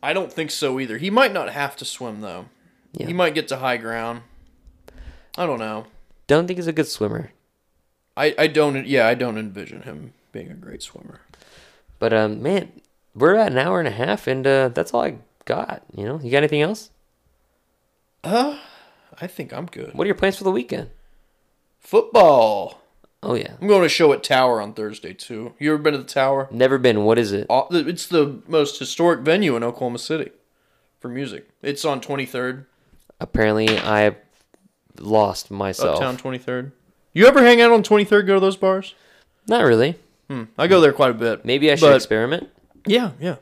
[0.00, 0.98] I don't think so either.
[0.98, 2.46] He might not have to swim though.
[2.92, 3.08] Yeah.
[3.08, 4.22] He might get to high ground.
[5.36, 5.86] I don't know.
[6.30, 7.32] Don't think he's a good swimmer.
[8.16, 11.22] I, I don't yeah, I don't envision him being a great swimmer.
[11.98, 12.70] But um, man,
[13.16, 15.82] we're at an hour and a half, and uh, that's all I got.
[15.92, 16.90] You know, you got anything else?
[18.22, 18.60] I
[19.26, 19.92] think I'm good.
[19.92, 20.90] What are your plans for the weekend?
[21.80, 22.80] Football.
[23.24, 25.54] Oh yeah, I'm going to show at Tower on Thursday too.
[25.58, 26.46] You ever been to the Tower?
[26.52, 27.02] never been.
[27.02, 27.48] What is it?
[27.50, 30.30] It's the most historic venue in Oklahoma City
[31.00, 31.48] for music.
[31.60, 32.66] It's on 23rd,
[33.18, 34.14] Apparently, I
[35.00, 35.96] lost myself.
[35.96, 36.72] Uptown 23rd.
[37.12, 38.26] You ever hang out on 23rd?
[38.26, 38.94] Go to those bars?
[39.46, 39.96] Not really.
[40.56, 41.44] I go there quite a bit.
[41.44, 42.50] Maybe I should But- experiment.
[42.86, 43.36] Yeah, yeah.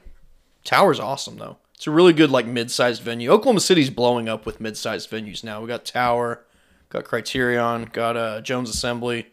[0.64, 1.58] Tower's awesome though.
[1.74, 3.30] It's a really good like mid-sized venue.
[3.30, 5.60] Oklahoma City's blowing up with mid-sized venues now.
[5.60, 6.44] We got Tower,
[6.88, 9.26] got Criterion, got uh, Jones Assembly.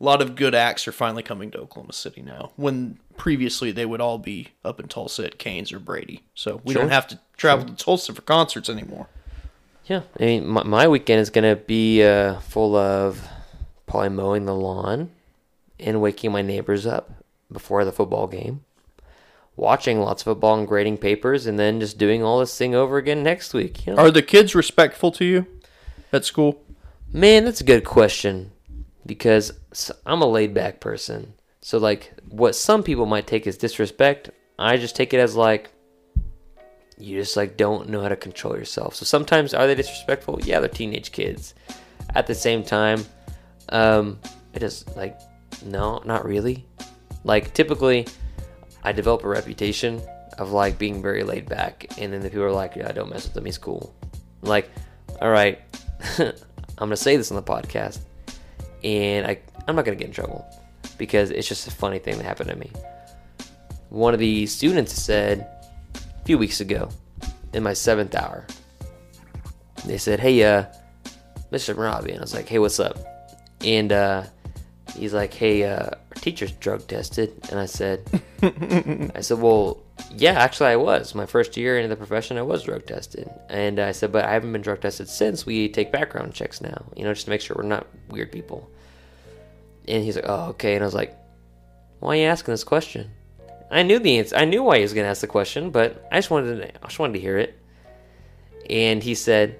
[0.00, 2.52] A lot of good acts are finally coming to Oklahoma City now.
[2.56, 6.72] When previously they would all be up in Tulsa at Cain's or Brady, so we
[6.72, 6.82] Sure.
[6.82, 9.08] don't have to travel to Tulsa for concerts anymore.
[9.90, 10.02] Yeah.
[10.20, 13.26] I mean, my, my weekend is gonna be uh, full of
[13.88, 15.10] probably mowing the lawn
[15.80, 17.10] and waking my neighbors up
[17.50, 18.64] before the football game,
[19.56, 22.98] watching lots of football and grading papers, and then just doing all this thing over
[22.98, 23.84] again next week.
[23.84, 24.02] You know?
[24.02, 25.46] Are the kids respectful to you
[26.12, 26.62] at school?
[27.12, 28.52] Man, that's a good question
[29.04, 29.52] because
[30.06, 31.34] I'm a laid back person.
[31.62, 35.72] So, like, what some people might take as disrespect, I just take it as like,
[37.00, 38.94] you just like don't know how to control yourself.
[38.94, 40.40] So sometimes are they disrespectful?
[40.42, 41.54] Yeah, they're teenage kids.
[42.14, 43.04] At the same time,
[43.70, 44.18] um,
[44.52, 45.18] it is like,
[45.64, 46.66] no, not really.
[47.24, 48.06] Like typically,
[48.82, 50.00] I develop a reputation
[50.38, 53.26] of like being very laid back, and then the people are like, yeah, don't mess
[53.26, 53.44] with him.
[53.44, 53.94] He's cool.
[54.42, 54.70] like,
[55.20, 55.60] all right,
[56.18, 56.32] I'm
[56.78, 58.00] gonna say this on the podcast,
[58.82, 60.44] and I I'm not gonna get in trouble
[60.98, 62.70] because it's just a funny thing that happened to me.
[63.90, 65.59] One of the students said
[66.30, 66.88] few weeks ago
[67.54, 68.46] in my seventh hour,
[69.84, 70.66] they said, "Hey, uh,
[71.50, 71.76] Mr.
[71.76, 72.96] Robbie," and I was like, "Hey, what's up?"
[73.64, 74.22] And uh,
[74.94, 78.08] he's like, "Hey, uh, our teacher's drug tested," and I said,
[79.16, 79.82] "I said, well,
[80.14, 81.16] yeah, actually, I was.
[81.16, 84.32] My first year into the profession, I was drug tested, and I said, but I
[84.32, 85.44] haven't been drug tested since.
[85.44, 88.70] We take background checks now, you know, just to make sure we're not weird people."
[89.88, 91.12] And he's like, "Oh, okay," and I was like,
[91.98, 93.10] "Why are you asking this question?"
[93.70, 94.36] I knew the answer.
[94.36, 96.76] I knew why he was going to ask the question, but I just wanted to,
[96.76, 97.56] I just wanted to hear it.
[98.68, 99.58] And he said,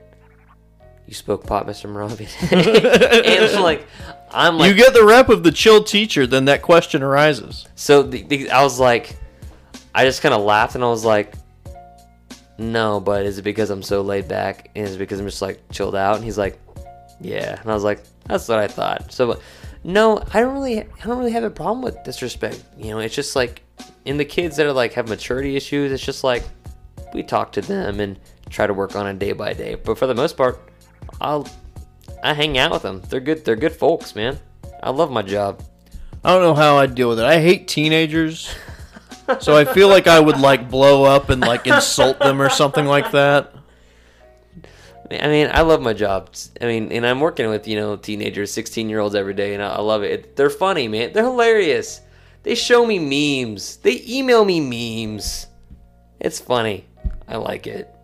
[1.06, 1.90] "You spoke pot, Mr.
[1.90, 3.86] Moravian." and I'm like,
[4.32, 7.66] I'm like, you get the rep of the chill teacher, then that question arises.
[7.74, 9.16] so the, the, I was like,
[9.94, 11.34] I just kind of laughed and I was like,
[12.58, 15.42] no, but is it because I'm so laid back and is it because I'm just
[15.42, 16.16] like chilled out?
[16.16, 16.60] And he's like,
[17.20, 17.60] yeah.
[17.60, 19.12] And I was like, that's what I thought.
[19.12, 19.40] So,
[19.82, 22.62] no, I don't really, I don't really have a problem with disrespect.
[22.76, 23.62] You know, it's just like
[24.04, 26.42] in the kids that are like have maturity issues, it's just like
[27.12, 28.18] we talk to them and
[28.48, 29.74] try to work on it day by day.
[29.74, 30.60] But for the most part,
[31.20, 31.48] I'll,
[32.22, 33.02] I hang out with them.
[33.08, 33.44] They're good.
[33.44, 34.38] They're good folks, man.
[34.82, 35.62] I love my job.
[36.24, 37.24] I don't know how I deal with it.
[37.24, 38.54] I hate teenagers.
[39.40, 42.86] so I feel like I would like blow up and like insult them or something
[42.86, 43.54] like that.
[45.10, 46.30] I mean, I love my job.
[46.60, 49.62] I mean, and I'm working with you know teenagers, 16 year olds every day, and
[49.62, 50.36] I, love it.
[50.36, 51.12] They're funny, man.
[51.12, 52.00] They're hilarious.
[52.42, 53.76] They show me memes.
[53.78, 55.46] They email me memes.
[56.18, 56.86] It's funny.
[57.28, 57.94] I like it.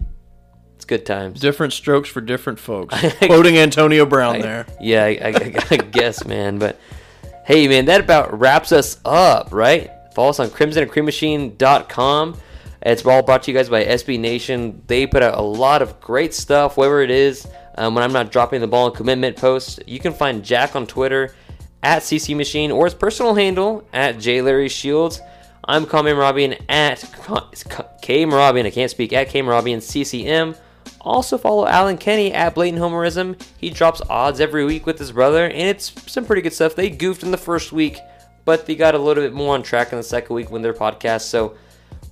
[0.75, 1.41] It's good times.
[1.41, 2.95] Different strokes for different folks.
[3.19, 4.67] Quoting Antonio Brown I- there.
[4.81, 6.59] Yeah, I, I, I guess, man.
[6.59, 6.79] But
[7.45, 9.91] hey, man, that about wraps us up, right?
[10.15, 12.41] Follow us on crimsonandcreammachine.com.
[12.83, 14.83] It's all brought to you guys by SB Nation.
[14.87, 17.47] They put out a lot of great stuff, whatever it is.
[17.77, 20.87] Um, when I'm not dropping the ball in commitment posts, you can find Jack on
[20.87, 21.35] Twitter
[21.83, 25.21] at CC Machine or his personal handle at J Larry Shields.
[25.65, 27.01] I'm Kamiar Marabian at
[28.03, 28.67] K Marabian.
[28.67, 30.55] I can't speak at K Marabian CCM.
[31.01, 33.41] Also follow Alan Kenny at Blatant Homerism.
[33.59, 36.75] He drops odds every week with his brother, and it's some pretty good stuff.
[36.75, 37.99] They goofed in the first week,
[38.45, 40.75] but they got a little bit more on track in the second week when their
[40.75, 41.23] podcast.
[41.23, 41.57] So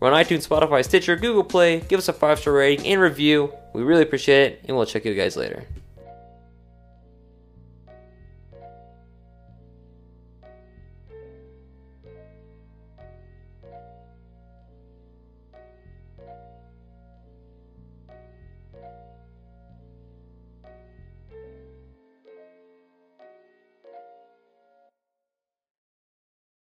[0.00, 1.80] we're on iTunes, Spotify, Stitcher, Google Play.
[1.80, 3.52] Give us a five star rating and review.
[3.72, 5.64] We really appreciate it, and we'll check you guys later.